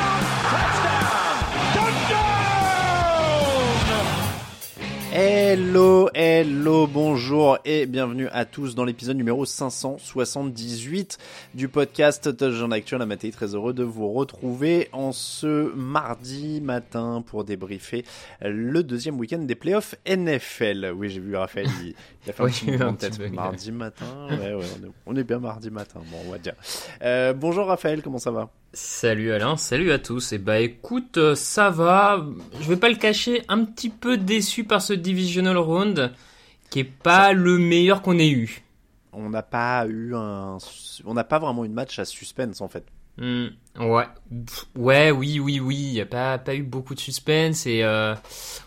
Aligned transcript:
Touchdown. 0.00 0.99
Hello, 5.12 6.08
hello, 6.14 6.86
bonjour 6.86 7.58
et 7.64 7.86
bienvenue 7.86 8.28
à 8.28 8.44
tous 8.44 8.76
dans 8.76 8.84
l'épisode 8.84 9.16
numéro 9.16 9.44
578 9.44 11.18
du 11.54 11.66
podcast 11.68 12.36
Touchdown 12.36 12.72
Actuel. 12.72 13.04
Matéi, 13.06 13.32
très 13.32 13.56
heureux 13.56 13.72
de 13.72 13.82
vous 13.82 14.12
retrouver 14.12 14.88
en 14.92 15.10
ce 15.10 15.74
mardi 15.74 16.60
matin 16.60 17.24
pour 17.26 17.42
débriefer 17.42 18.04
le 18.40 18.84
deuxième 18.84 19.18
week-end 19.18 19.40
des 19.40 19.56
playoffs 19.56 19.96
NFL. 20.06 20.92
Oui, 20.94 21.08
j'ai 21.10 21.18
vu 21.20 21.34
Raphaël, 21.34 21.66
il, 21.82 21.94
il 22.26 22.30
a 22.30 22.32
fait 22.32 22.42
un 22.42 22.46
Oui, 22.46 22.52
petit 22.52 22.66
mouvement 22.70 22.86
un 22.86 22.92
de 22.92 22.96
petit 22.96 23.10
tête. 23.10 23.18
peu, 23.18 23.28
Mardi 23.34 23.72
matin, 23.72 24.28
ouais, 24.30 24.54
ouais, 24.54 24.64
on 24.80 24.86
est, 24.86 24.90
on 25.06 25.16
est 25.16 25.24
bien 25.24 25.40
mardi 25.40 25.70
matin, 25.70 26.00
bon, 26.08 26.18
on 26.28 26.30
va 26.30 26.38
dire. 26.38 26.54
Euh, 27.02 27.32
bonjour 27.32 27.66
Raphaël, 27.66 28.00
comment 28.02 28.18
ça 28.18 28.30
va? 28.30 28.48
Salut 28.72 29.32
Alain, 29.32 29.56
salut 29.56 29.90
à 29.90 29.98
tous. 29.98 30.32
Et 30.32 30.38
bah 30.38 30.60
écoute, 30.60 31.16
euh, 31.18 31.34
ça 31.34 31.70
va. 31.70 32.24
Je 32.60 32.68
vais 32.68 32.76
pas 32.76 32.88
le 32.88 32.94
cacher, 32.94 33.42
un 33.48 33.64
petit 33.64 33.88
peu 33.88 34.16
déçu 34.16 34.62
par 34.62 34.80
ce 34.80 34.92
divisional 35.00 35.56
round 35.56 36.12
qui 36.70 36.80
est 36.80 36.84
pas 36.84 37.32
le 37.32 37.58
meilleur 37.58 38.02
qu'on 38.02 38.18
ait 38.18 38.30
eu. 38.30 38.62
On 39.12 39.30
n'a 39.30 39.42
pas 39.42 39.86
eu 39.86 40.14
un, 40.14 40.58
on 41.04 41.14
n'a 41.14 41.24
pas 41.24 41.38
vraiment 41.38 41.64
une 41.64 41.72
match 41.72 41.98
à 41.98 42.04
suspense 42.04 42.60
en 42.60 42.68
fait. 42.68 42.84
Hmm, 43.18 43.48
ouais, 43.78 44.06
Pff, 44.46 44.66
ouais, 44.76 45.10
oui, 45.10 45.40
oui, 45.40 45.60
oui. 45.60 45.76
Il 45.76 45.92
y 45.94 46.00
a 46.00 46.06
pas 46.06 46.38
pas 46.38 46.54
eu 46.54 46.62
beaucoup 46.62 46.94
de 46.94 47.00
suspense 47.00 47.66
et 47.66 47.82
euh, 47.82 48.14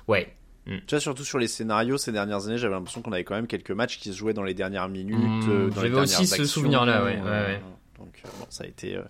ouais. 0.08 0.36
Tu 0.66 0.82
vois, 0.90 1.00
surtout 1.00 1.26
sur 1.26 1.40
les 1.40 1.48
scénarios 1.48 1.98
ces 1.98 2.12
dernières 2.12 2.46
années, 2.48 2.58
j'avais 2.58 2.74
l'impression 2.74 3.02
qu'on 3.02 3.12
avait 3.12 3.26
quand 3.26 3.36
même 3.36 3.48
quelques 3.48 3.72
matchs 3.72 4.00
qui 4.00 4.14
se 4.14 4.18
jouaient 4.18 4.34
dans 4.34 4.44
les 4.44 4.54
dernières 4.54 4.88
minutes. 4.88 5.18
Mmh, 5.46 5.50
euh, 5.50 5.72
j'avais 5.76 6.00
aussi 6.00 6.28
ce 6.28 6.46
souvenir-là, 6.46 7.04
ouais, 7.04 7.18
ouais, 7.18 7.22
ouais. 7.22 7.62
Donc 8.00 8.22
euh, 8.26 8.30
bon, 8.40 8.46
ça 8.50 8.64
a 8.64 8.68
été 8.68 8.96
euh, 8.96 9.04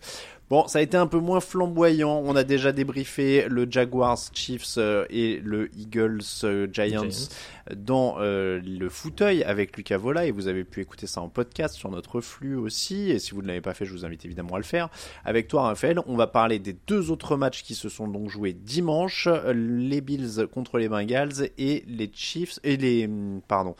bon, 0.49 0.67
ça 0.67 0.79
a 0.79 0.81
été 0.81 0.97
un 0.97 1.07
peu 1.07 1.19
moins 1.19 1.39
flamboyant. 1.39 2.21
On 2.25 2.35
a 2.35 2.43
déjà 2.43 2.71
débriefé 2.71 3.45
le 3.47 3.65
Jaguars 3.69 4.17
Chiefs 4.33 4.75
euh, 4.77 5.05
et 5.09 5.39
le 5.43 5.69
Eagles 5.77 6.21
euh, 6.43 6.67
Giants, 6.71 7.03
Giants. 7.09 7.29
dans 7.75 8.17
le 8.19 8.89
fauteuil 8.89 9.43
avec 9.43 9.77
Lucas 9.77 9.97
Vola 9.97 10.25
et 10.25 10.31
vous 10.31 10.47
avez 10.47 10.63
pu 10.63 10.81
écouter 10.81 11.07
ça 11.07 11.21
en 11.21 11.29
podcast 11.29 11.75
sur 11.75 11.89
notre 11.89 12.19
flux 12.19 12.55
aussi. 12.55 13.09
Et 13.09 13.19
si 13.19 13.31
vous 13.31 13.41
ne 13.41 13.47
l'avez 13.47 13.61
pas 13.61 13.73
fait, 13.73 13.85
je 13.85 13.93
vous 13.93 14.05
invite 14.05 14.25
évidemment 14.25 14.55
à 14.55 14.59
le 14.59 14.63
faire. 14.63 14.89
Avec 15.23 15.47
toi, 15.47 15.63
Raphaël, 15.63 15.99
on 16.05 16.15
va 16.15 16.27
parler 16.27 16.59
des 16.59 16.75
deux 16.87 17.09
autres 17.09 17.37
matchs 17.37 17.63
qui 17.63 17.75
se 17.75 17.89
sont 17.89 18.07
donc 18.07 18.29
joués 18.29 18.53
dimanche 18.53 19.27
les 19.53 20.01
Bills 20.01 20.47
contre 20.53 20.77
les 20.77 20.89
Bengals 20.89 21.49
et 21.57 21.83
les 21.87 22.11
Chiefs 22.13 22.59
et 22.63 22.75
les 22.75 23.05
hum, 23.05 23.41
pardon 23.47 23.75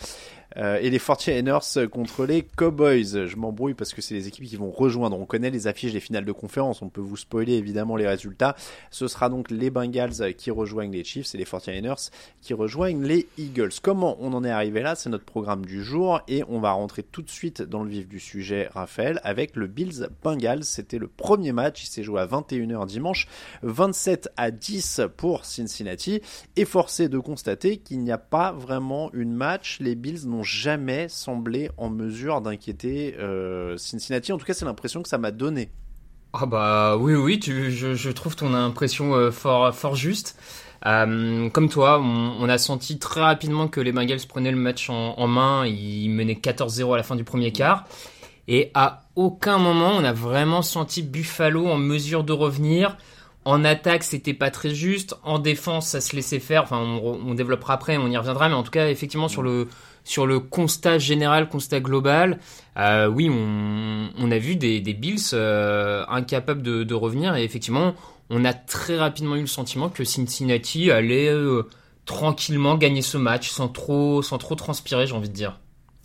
euh, 0.57 0.77
et 0.81 0.89
les 0.89 0.99
49ers 0.99 1.87
contre 1.87 2.25
les 2.25 2.43
Cowboys. 2.43 3.27
Je 3.27 3.35
m'embrouille 3.35 3.73
parce 3.73 3.93
que 3.93 4.01
c'est 4.01 4.13
les 4.13 4.27
équipes 4.27 4.45
qui 4.45 4.55
vont 4.55 4.71
rejoindre. 4.71 5.17
On 5.19 5.25
connaît 5.25 5.49
les 5.49 5.67
affiches 5.67 5.93
des 5.93 5.99
finales 5.99 6.25
de 6.25 6.31
conférence. 6.31 6.81
On 6.81 6.89
peut 6.89 7.01
vous 7.01 7.17
spoiler 7.17 7.53
évidemment 7.53 7.95
les 7.95 8.07
résultats. 8.07 8.55
Ce 8.91 9.07
sera 9.07 9.29
donc 9.29 9.49
les 9.49 9.69
Bengals 9.69 10.35
qui 10.37 10.51
rejoignent 10.51 10.91
les 10.91 11.03
Chiefs 11.03 11.33
et 11.33 11.37
les 11.37 11.45
49ers 11.45 12.09
qui 12.41 12.53
rejoignent 12.53 13.03
les 13.03 13.27
Eagles. 13.37 13.71
Comment 13.81 14.17
on 14.19 14.33
en 14.33 14.43
est 14.43 14.51
arrivé 14.51 14.81
là? 14.81 14.95
C'est 14.95 15.09
notre 15.09 15.25
programme 15.25 15.65
du 15.65 15.83
jour 15.83 16.21
et 16.27 16.43
on 16.47 16.59
va 16.59 16.71
rentrer 16.71 17.03
tout 17.03 17.21
de 17.21 17.29
suite 17.29 17.61
dans 17.61 17.83
le 17.83 17.89
vif 17.89 18.07
du 18.07 18.19
sujet, 18.19 18.69
Raphaël, 18.73 19.19
avec 19.23 19.55
le 19.55 19.67
Bills 19.67 20.07
Bengals. 20.23 20.63
C'était 20.63 20.99
le 20.99 21.07
premier 21.07 21.51
match. 21.51 21.83
Il 21.83 21.87
s'est 21.87 22.03
joué 22.03 22.21
à 22.21 22.25
21h 22.25 22.85
dimanche. 22.85 23.27
27 23.63 24.29
à 24.37 24.51
10 24.51 25.01
pour 25.17 25.45
Cincinnati. 25.45 26.21
Et 26.55 26.65
forcé 26.65 27.09
de 27.09 27.19
constater 27.19 27.77
qu'il 27.77 27.99
n'y 27.99 28.11
a 28.11 28.17
pas 28.17 28.51
vraiment 28.51 29.09
une 29.13 29.33
match. 29.33 29.79
Les 29.79 29.95
Bills 29.95 30.27
n'ont 30.27 30.42
jamais 30.43 31.07
semblé 31.09 31.69
en 31.77 31.89
mesure 31.89 32.41
d'inquiéter 32.41 33.15
euh, 33.19 33.77
Cincinnati. 33.77 34.31
En 34.31 34.37
tout 34.37 34.45
cas, 34.45 34.53
c'est 34.53 34.65
l'impression 34.65 35.01
que 35.01 35.09
ça 35.09 35.17
m'a 35.17 35.31
donné. 35.31 35.69
Ah 36.33 36.47
bah 36.47 36.97
oui, 36.97 37.13
oui, 37.13 37.39
tu, 37.39 37.71
je, 37.71 37.93
je 37.93 38.09
trouve 38.09 38.35
ton 38.35 38.53
impression 38.53 39.13
euh, 39.13 39.31
fort, 39.31 39.73
fort 39.73 39.95
juste. 39.95 40.35
Euh, 40.85 41.49
comme 41.49 41.69
toi, 41.69 41.99
on, 42.01 42.49
a 42.49 42.57
senti 42.57 42.99
très 42.99 43.21
rapidement 43.21 43.67
que 43.67 43.79
les 43.79 43.91
Bengals 43.91 44.25
prenaient 44.27 44.51
le 44.51 44.57
match 44.57 44.89
en, 44.89 45.17
en 45.17 45.27
main. 45.27 45.65
Ils 45.65 46.09
menaient 46.09 46.33
14-0 46.33 46.93
à 46.93 46.97
la 46.97 47.03
fin 47.03 47.15
du 47.15 47.23
premier 47.23 47.51
quart. 47.51 47.85
Et 48.47 48.71
à 48.73 49.03
aucun 49.15 49.57
moment, 49.57 49.91
on 49.95 50.03
a 50.03 50.11
vraiment 50.11 50.61
senti 50.61 51.01
Buffalo 51.01 51.67
en 51.67 51.77
mesure 51.77 52.23
de 52.23 52.33
revenir. 52.33 52.97
En 53.45 53.63
attaque, 53.63 54.03
c'était 54.03 54.33
pas 54.33 54.51
très 54.51 54.73
juste. 54.73 55.15
En 55.23 55.39
défense, 55.39 55.87
ça 55.87 56.01
se 56.01 56.15
laissait 56.15 56.39
faire. 56.39 56.63
Enfin, 56.63 56.79
on, 56.79 57.19
on 57.27 57.33
développera 57.33 57.75
après, 57.75 57.97
on 57.97 58.07
y 58.07 58.17
reviendra. 58.17 58.49
Mais 58.49 58.55
en 58.55 58.63
tout 58.63 58.71
cas, 58.71 58.89
effectivement, 58.89 59.29
sur 59.29 59.41
le 59.41 59.67
sur 60.03 60.25
le 60.27 60.39
constat 60.39 60.97
général, 60.97 61.49
constat 61.49 61.79
global, 61.79 62.39
euh, 62.77 63.07
oui, 63.07 63.29
on, 63.29 64.09
on 64.17 64.31
a 64.31 64.37
vu 64.37 64.55
des, 64.55 64.81
des 64.81 64.93
Bills 64.93 65.19
euh, 65.33 66.05
incapables 66.09 66.61
de, 66.61 66.83
de 66.83 66.93
revenir. 66.93 67.35
Et 67.35 67.43
effectivement, 67.43 67.95
on 68.29 68.45
a 68.45 68.53
très 68.53 68.97
rapidement 68.97 69.35
eu 69.35 69.41
le 69.41 69.47
sentiment 69.47 69.89
que 69.89 70.03
Cincinnati 70.03 70.91
allait 70.91 71.29
euh, 71.29 71.63
tranquillement 72.05 72.75
gagner 72.77 73.01
ce 73.01 73.17
match 73.17 73.49
sans 73.49 73.69
trop 73.69 74.21
sans 74.21 74.37
trop 74.37 74.55
transpirer, 74.55 75.07
j'ai 75.07 75.13
envie 75.13 75.29
de 75.29 75.33
dire. 75.35 75.59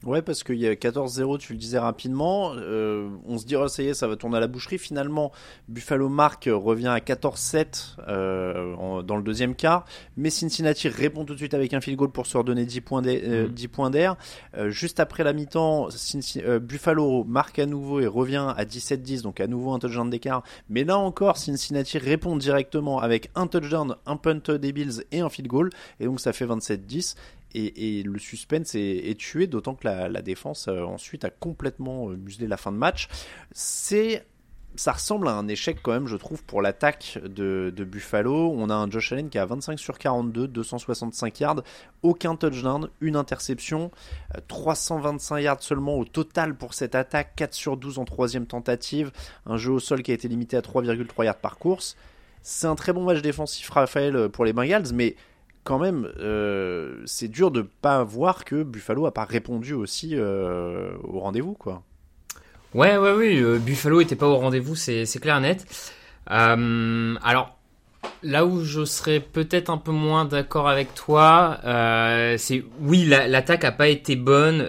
Ouais, 0.04 0.22
parce 0.22 0.44
qu'il 0.44 0.58
y 0.58 0.66
a 0.68 0.74
14-0, 0.74 1.38
tu 1.38 1.52
le 1.54 1.58
disais 1.58 1.78
rapidement. 1.80 2.52
Euh, 2.54 3.08
on 3.26 3.36
se 3.36 3.44
dit, 3.44 3.56
oh, 3.56 3.66
ça 3.66 3.82
y 3.82 3.88
est, 3.88 3.94
ça 3.94 4.06
va 4.06 4.14
tourner 4.14 4.36
à 4.36 4.40
la 4.40 4.46
boucherie. 4.46 4.78
Finalement, 4.78 5.32
Buffalo 5.66 6.08
Mark 6.08 6.48
revient 6.50 6.86
à 6.86 6.98
14-7 7.00 7.96
euh, 8.06 9.02
dans 9.02 9.16
le 9.16 9.24
deuxième 9.24 9.56
quart. 9.56 9.84
Mais 10.16 10.30
Cincinnati 10.30 10.88
répond 10.88 11.24
tout 11.24 11.32
de 11.34 11.38
suite 11.38 11.52
avec 11.52 11.74
un 11.74 11.80
field 11.80 11.98
goal 11.98 12.10
pour 12.12 12.26
se 12.26 12.38
redonner 12.38 12.64
10 12.64 12.80
points 12.80 13.02
d'air. 13.02 13.20
euh, 13.24 13.48
Mm. 13.48 13.52
10 13.52 13.68
points 13.68 13.90
d'air. 13.90 14.16
Euh, 14.56 14.70
juste 14.70 15.00
après 15.00 15.24
la 15.24 15.32
mi-temps, 15.32 15.88
euh, 16.36 16.58
Buffalo 16.60 17.24
marque 17.24 17.58
à 17.58 17.66
nouveau 17.66 17.98
et 17.98 18.06
revient 18.06 18.54
à 18.56 18.64
17-10, 18.64 19.22
donc 19.22 19.40
à 19.40 19.48
nouveau 19.48 19.72
un 19.72 19.80
touchdown 19.80 20.08
d'écart. 20.08 20.44
Mais 20.70 20.84
là 20.84 20.96
encore, 20.96 21.38
Cincinnati 21.38 21.98
répond 21.98 22.36
directement 22.36 23.00
avec 23.00 23.30
un 23.34 23.48
touchdown, 23.48 23.96
un 24.06 24.16
punt 24.16 24.36
des 24.58 24.72
Bills 24.72 25.02
et 25.10 25.18
un 25.20 25.28
field 25.28 25.48
goal. 25.48 25.70
Et 25.98 26.04
donc 26.04 26.20
ça 26.20 26.32
fait 26.32 26.46
27-10. 26.46 27.16
Et, 27.54 28.02
le 28.02 28.18
suspense 28.18 28.74
est, 28.74 29.18
tué, 29.18 29.46
d'autant 29.46 29.74
que 29.74 29.86
la, 29.86 30.08
la 30.08 30.22
défense 30.22 30.68
euh, 30.68 30.82
ensuite 30.82 31.24
a 31.24 31.30
complètement 31.30 32.10
euh, 32.10 32.16
muselé 32.16 32.46
la 32.46 32.56
fin 32.56 32.72
de 32.72 32.76
match. 32.76 33.08
C'est 33.52 34.26
ça 34.76 34.92
ressemble 34.92 35.28
à 35.28 35.32
un 35.32 35.48
échec 35.48 35.78
quand 35.82 35.92
même, 35.92 36.06
je 36.06 36.16
trouve, 36.16 36.44
pour 36.44 36.62
l'attaque 36.62 37.18
de, 37.24 37.72
de, 37.74 37.84
Buffalo. 37.84 38.52
On 38.56 38.70
a 38.70 38.74
un 38.74 38.88
Josh 38.88 39.12
Allen 39.12 39.28
qui 39.28 39.38
a 39.38 39.44
25 39.44 39.78
sur 39.78 39.98
42, 39.98 40.46
265 40.46 41.40
yards, 41.40 41.62
aucun 42.02 42.36
touchdown, 42.36 42.88
une 43.00 43.16
interception, 43.16 43.90
325 44.46 45.34
euh, 45.34 45.40
yards 45.40 45.62
seulement 45.62 45.96
au 45.96 46.04
total 46.04 46.54
pour 46.54 46.74
cette 46.74 46.94
attaque, 46.94 47.34
4 47.36 47.54
sur 47.54 47.76
12 47.76 47.98
en 47.98 48.04
troisième 48.04 48.46
tentative, 48.46 49.10
un 49.46 49.56
jeu 49.56 49.72
au 49.72 49.80
sol 49.80 50.02
qui 50.02 50.12
a 50.12 50.14
été 50.14 50.28
limité 50.28 50.56
à 50.56 50.60
3,3 50.60 51.24
yards 51.24 51.36
par 51.36 51.58
course. 51.58 51.96
C'est 52.42 52.66
un 52.68 52.76
très 52.76 52.92
bon 52.92 53.02
match 53.02 53.20
défensif, 53.20 53.68
Raphaël, 53.70 54.28
pour 54.28 54.44
les 54.44 54.52
Bengals, 54.52 54.92
mais 54.94 55.16
quand 55.64 55.78
même, 55.78 56.10
euh, 56.18 57.02
c'est 57.04 57.28
dur 57.28 57.50
de 57.50 57.62
pas 57.62 58.02
voir 58.02 58.44
que 58.44 58.62
Buffalo 58.62 59.06
a 59.06 59.12
pas 59.12 59.24
répondu 59.24 59.74
aussi 59.74 60.12
euh, 60.14 60.92
au 61.04 61.20
rendez-vous, 61.20 61.52
quoi. 61.52 61.82
Ouais, 62.74 62.96
ouais, 62.96 63.12
oui, 63.12 63.38
euh, 63.42 63.58
Buffalo 63.58 64.00
était 64.00 64.16
pas 64.16 64.26
au 64.26 64.36
rendez-vous, 64.36 64.76
c'est 64.76 65.06
clair 65.20 65.40
net. 65.40 65.66
alors, 66.26 67.58
là 68.22 68.46
où 68.46 68.64
je 68.64 68.84
serais 68.84 69.20
peut-être 69.20 69.70
un 69.70 69.78
peu 69.78 69.92
moins 69.92 70.24
d'accord 70.24 70.68
avec 70.68 70.94
toi, 70.94 71.58
c'est 72.38 72.64
oui, 72.80 73.04
l'attaque 73.04 73.64
a 73.64 73.72
pas 73.72 73.88
été 73.88 74.16
bonne 74.16 74.60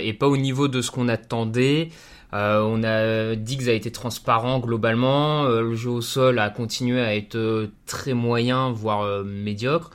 et 0.00 0.12
pas 0.14 0.28
au 0.28 0.36
niveau 0.36 0.68
de 0.68 0.80
ce 0.80 0.90
qu'on 0.90 1.08
attendait. 1.08 1.90
on 2.32 2.82
a 2.84 3.34
Diggs 3.36 3.68
a 3.68 3.72
été 3.72 3.90
transparent 3.90 4.58
globalement, 4.58 5.44
le 5.44 5.74
jeu 5.74 5.90
au 5.90 6.02
sol 6.02 6.38
a 6.38 6.50
continué 6.50 7.00
à 7.00 7.14
être 7.14 7.68
très 7.86 8.14
moyen, 8.14 8.70
voire 8.70 9.24
médiocre. 9.24 9.90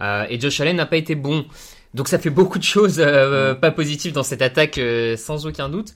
Euh, 0.00 0.26
et 0.28 0.38
Josh 0.38 0.60
Allen 0.60 0.76
n'a 0.76 0.86
pas 0.86 0.96
été 0.96 1.14
bon. 1.14 1.46
Donc 1.94 2.08
ça 2.08 2.18
fait 2.18 2.30
beaucoup 2.30 2.58
de 2.58 2.64
choses 2.64 3.00
euh, 3.00 3.54
pas 3.54 3.70
positives 3.70 4.12
dans 4.12 4.22
cette 4.22 4.42
attaque, 4.42 4.78
euh, 4.78 5.16
sans 5.16 5.46
aucun 5.46 5.68
doute. 5.68 5.94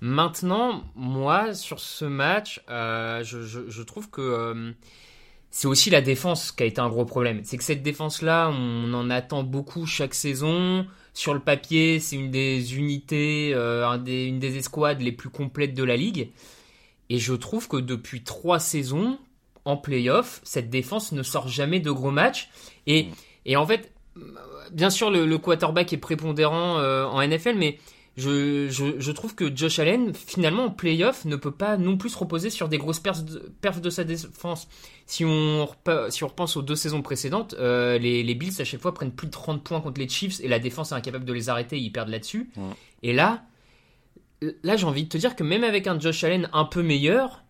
Maintenant, 0.00 0.84
moi, 0.96 1.54
sur 1.54 1.78
ce 1.78 2.04
match, 2.04 2.60
je, 2.68 3.22
je, 3.22 3.60
je, 3.68 3.82
trouve 3.82 4.10
que 4.10 4.74
c'est 5.50 5.68
aussi 5.68 5.90
la 5.90 6.00
défense 6.00 6.50
qui 6.50 6.64
a 6.64 6.66
été 6.66 6.80
un 6.80 6.88
gros 6.88 7.04
problème. 7.04 7.40
C'est 7.44 7.56
que 7.56 7.62
cette 7.62 7.84
défense-là, 7.84 8.50
on 8.50 8.92
en 8.94 9.10
attend 9.10 9.44
beaucoup 9.44 9.86
chaque 9.86 10.14
saison. 10.14 10.86
Sur 11.14 11.34
le 11.34 11.40
papier, 11.40 12.00
c'est 12.00 12.16
une 12.16 12.32
des 12.32 12.76
unités, 12.76 13.54
des, 14.04 14.24
une 14.24 14.40
des 14.40 14.56
escouades 14.56 15.00
les 15.02 15.12
plus 15.12 15.30
complètes 15.30 15.74
de 15.74 15.84
la 15.84 15.96
ligue. 15.96 16.30
Et 17.08 17.18
je 17.18 17.34
trouve 17.34 17.68
que 17.68 17.76
depuis 17.76 18.24
trois 18.24 18.58
saisons, 18.58 19.18
en 19.64 19.76
playoff, 19.76 20.40
cette 20.44 20.70
défense 20.70 21.12
ne 21.12 21.22
sort 21.22 21.48
jamais 21.48 21.80
de 21.80 21.90
gros 21.90 22.10
matchs. 22.10 22.48
Et 22.86 23.08
et 23.44 23.56
en 23.56 23.66
fait, 23.66 23.92
bien 24.72 24.90
sûr, 24.90 25.10
le, 25.10 25.38
quarterback 25.38 25.92
est 25.92 25.98
prépondérant 25.98 26.78
euh, 26.78 27.04
en 27.06 27.26
NFL, 27.26 27.56
mais 27.56 27.78
je, 28.16 28.68
je, 28.68 29.10
trouve 29.10 29.34
que 29.34 29.54
Josh 29.54 29.78
Allen, 29.78 30.12
finalement, 30.14 30.64
en 30.64 30.70
playoff, 30.70 31.24
ne 31.24 31.36
peut 31.36 31.50
pas 31.50 31.78
non 31.78 31.96
plus 31.96 32.10
se 32.10 32.18
reposer 32.18 32.50
sur 32.50 32.68
des 32.68 32.76
grosses 32.76 33.00
perfs 33.00 33.24
de, 33.24 33.80
de 33.80 33.90
sa 33.90 34.04
défense. 34.04 34.68
Si 35.06 35.24
on, 35.24 35.66
si 36.10 36.22
on 36.22 36.28
repense 36.28 36.56
aux 36.56 36.62
deux 36.62 36.76
saisons 36.76 37.00
précédentes, 37.00 37.54
euh, 37.58 37.98
les, 37.98 38.22
les, 38.22 38.34
Bills, 38.34 38.60
à 38.60 38.64
chaque 38.64 38.80
fois, 38.80 38.92
prennent 38.92 39.12
plus 39.12 39.28
de 39.28 39.32
30 39.32 39.64
points 39.64 39.80
contre 39.80 39.98
les 39.98 40.08
Chiefs 40.08 40.40
et 40.40 40.48
la 40.48 40.58
défense 40.58 40.92
est 40.92 40.94
incapable 40.94 41.24
de 41.24 41.32
les 41.32 41.48
arrêter, 41.48 41.78
ils 41.78 41.90
perdent 41.90 42.10
là-dessus. 42.10 42.50
Et 43.02 43.14
là, 43.14 43.44
là 44.62 44.76
j'ai 44.76 44.86
envie 44.86 45.04
de 45.04 45.08
te 45.08 45.16
dire 45.16 45.34
que 45.34 45.42
même 45.42 45.64
avec 45.64 45.86
un 45.86 45.98
Josh 45.98 46.22
Allen 46.24 46.50
un 46.52 46.66
peu 46.66 46.82
meilleur, 46.82 47.41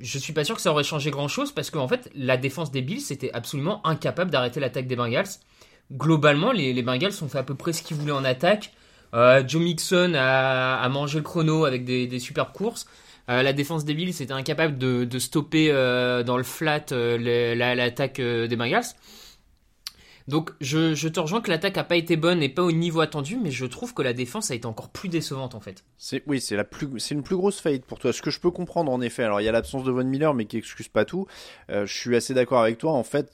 je 0.00 0.18
suis 0.18 0.32
pas 0.32 0.44
sûr 0.44 0.56
que 0.56 0.62
ça 0.62 0.70
aurait 0.70 0.84
changé 0.84 1.10
grand 1.10 1.28
chose 1.28 1.52
parce 1.52 1.70
qu'en 1.70 1.88
fait, 1.88 2.10
la 2.14 2.36
défense 2.36 2.70
des 2.70 2.82
Bills 2.82 3.04
était 3.10 3.32
absolument 3.32 3.86
incapable 3.86 4.30
d'arrêter 4.30 4.60
l'attaque 4.60 4.86
des 4.86 4.96
Bengals. 4.96 5.28
Globalement, 5.92 6.52
les, 6.52 6.82
Bengals 6.82 7.12
ont 7.22 7.28
fait 7.28 7.38
à 7.38 7.42
peu 7.42 7.54
près 7.54 7.72
ce 7.72 7.82
qu'ils 7.82 7.96
voulaient 7.96 8.12
en 8.12 8.24
attaque. 8.24 8.72
Euh, 9.14 9.42
Joe 9.46 9.62
Mixon 9.62 10.14
a, 10.16 10.88
mangé 10.88 11.18
le 11.18 11.24
chrono 11.24 11.64
avec 11.64 11.84
des, 11.84 12.18
superbes 12.18 12.52
courses. 12.52 12.86
Euh, 13.28 13.42
la 13.42 13.52
défense 13.52 13.84
des 13.84 13.94
Bills 13.94 14.10
était 14.10 14.32
incapable 14.32 14.78
de, 14.78 15.18
stopper 15.18 15.68
euh, 15.70 16.22
dans 16.22 16.36
le 16.36 16.42
flat 16.42 16.84
l'attaque 16.90 18.20
des 18.20 18.56
Bengals. 18.56 18.84
Donc 20.28 20.50
je, 20.60 21.08
te 21.08 21.20
rejoins 21.20 21.40
que 21.40 21.50
l'attaque 21.50 21.78
a 21.78 21.84
pas 21.84 21.96
été 21.96 22.16
bonne 22.16 22.42
et 22.42 22.48
pas 22.48 22.62
au 22.62 22.72
niveau 22.72 23.00
attendu, 23.00 23.38
mais 23.40 23.52
je 23.52 23.64
trouve 23.64 23.94
que 23.94 24.02
la 24.02 24.12
défense 24.12 24.50
a 24.50 24.54
été 24.54 24.66
encore 24.66 24.88
plus 24.88 25.08
décevante 25.08 25.54
en 25.54 25.60
fait. 25.60 25.84
C'est 25.98 26.22
oui, 26.26 26.40
c'est 26.40 26.56
la 26.56 26.64
plus, 26.64 26.88
c'est 26.98 27.14
une 27.14 27.22
plus 27.22 27.36
grosse 27.36 27.60
faillite 27.60 27.84
pour 27.84 28.00
toi. 28.00 28.12
Ce 28.12 28.22
que 28.22 28.30
je 28.30 28.40
peux 28.40 28.50
comprendre 28.50 28.90
en 28.90 29.00
effet. 29.00 29.22
Alors 29.22 29.40
il 29.40 29.44
y 29.44 29.48
a 29.48 29.52
l'absence 29.52 29.84
de 29.84 29.92
Von 29.92 30.04
Miller, 30.04 30.34
mais 30.34 30.46
qui 30.46 30.56
excuse 30.56 30.88
pas 30.88 31.04
tout. 31.04 31.26
Euh, 31.70 31.86
je 31.86 31.94
suis 31.94 32.16
assez 32.16 32.34
d'accord 32.34 32.60
avec 32.60 32.78
toi. 32.78 32.92
En 32.92 33.04
fait, 33.04 33.30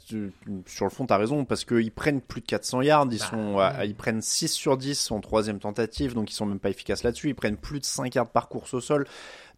sur 0.67 0.85
le 0.85 0.91
fond, 0.91 1.07
tu 1.07 1.15
as 1.15 1.17
raison 1.17 1.47
parce 1.47 1.65
qu'ils 1.65 1.93
prennent 1.93 2.21
plus 2.21 2.43
de 2.43 2.47
400 2.47 2.83
yards. 2.83 3.09
Ils 3.11 3.19
bah, 3.19 3.25
sont, 3.25 3.85
ils 3.85 3.95
prennent 3.95 4.21
6 4.21 4.49
sur 4.49 4.77
10 4.77 5.11
en 5.13 5.21
troisième 5.21 5.61
tentative, 5.61 6.13
donc 6.15 6.31
ils 6.31 6.35
sont 6.35 6.47
même 6.47 6.61
pas 6.61 6.71
efficaces 6.71 7.05
là-dessus. 7.05 7.31
Ils 7.31 7.35
prennent 7.35 7.57
plus 7.57 7.81
de 7.81 7.87
5 7.87 8.15
yards 8.15 8.31
par 8.31 8.49
course 8.49 8.75
au 8.75 8.81
sol. 8.81 9.07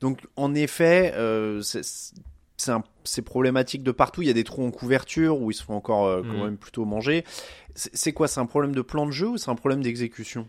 Donc 0.00 0.20
en 0.36 0.54
effet, 0.54 1.12
euh, 1.16 1.62
c'est 2.56 3.22
problématique 3.22 3.82
de 3.82 3.92
partout. 3.92 4.22
Il 4.22 4.28
y 4.28 4.30
a 4.30 4.34
des 4.34 4.44
trous 4.44 4.64
en 4.64 4.70
couverture 4.70 5.40
où 5.40 5.50
ils 5.50 5.54
se 5.54 5.62
font 5.62 5.74
encore 5.74 6.06
euh, 6.06 6.22
quand 6.22 6.38
mm. 6.38 6.44
même 6.44 6.56
plutôt 6.56 6.84
manger. 6.84 7.24
C'est 7.74 8.12
quoi? 8.12 8.28
C'est 8.28 8.40
un 8.40 8.46
problème 8.46 8.74
de 8.74 8.82
plan 8.82 9.06
de 9.06 9.10
jeu 9.10 9.28
ou 9.28 9.36
c'est 9.36 9.50
un 9.50 9.56
problème 9.56 9.82
d'exécution? 9.82 10.46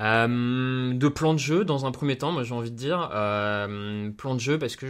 Euh, 0.00 0.94
de 0.94 1.08
plan 1.08 1.34
de 1.34 1.40
jeu 1.40 1.64
dans 1.64 1.84
un 1.84 1.90
premier 1.90 2.16
temps, 2.16 2.30
moi 2.30 2.44
j'ai 2.44 2.54
envie 2.54 2.70
de 2.70 2.76
dire 2.76 3.08
plan 4.16 4.34
de 4.34 4.40
jeu 4.40 4.56
parce 4.56 4.76
que 4.76 4.88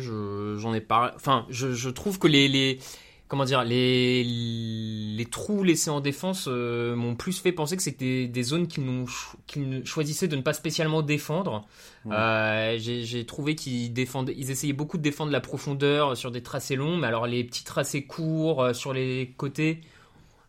j'en 0.59 0.75
ai 0.75 0.83
pas. 0.83 1.12
Enfin, 1.17 1.47
je, 1.49 1.73
je, 1.73 1.89
trouve 1.89 2.19
que 2.19 2.29
les, 2.29 2.47
les 2.49 2.79
comment 3.28 3.44
dire, 3.44 3.62
les, 3.62 4.25
les 4.25 5.26
trous 5.26 5.62
laissés 5.62 5.90
en 5.90 6.00
défense 6.00 6.46
euh, 6.48 6.96
m'ont 6.96 7.14
plus 7.14 7.38
fait 7.38 7.52
penser 7.52 7.76
que 7.76 7.82
c'était 7.82 8.26
des, 8.26 8.42
zones 8.42 8.66
qu'ils 8.66 9.04
qu 9.46 9.84
choisissaient 9.84 10.28
de 10.28 10.36
ne 10.36 10.40
pas 10.40 10.54
spécialement 10.54 11.02
défendre. 11.02 11.66
Euh, 12.10 12.76
j'ai 12.78 13.26
trouvé 13.26 13.54
qu'ils 13.54 13.96
ils 13.98 14.50
essayaient 14.50 14.72
beaucoup 14.72 14.96
de 14.96 15.02
défendre 15.02 15.30
la 15.30 15.40
profondeur 15.40 16.16
sur 16.16 16.30
des 16.30 16.42
tracés 16.42 16.75
longs, 16.75 16.96
mais 16.96 17.06
alors 17.06 17.26
les 17.26 17.44
petits 17.44 17.64
tracés 17.64 18.06
courts 18.06 18.62
euh, 18.62 18.72
sur 18.72 18.94
les 18.94 19.34
côtés, 19.36 19.82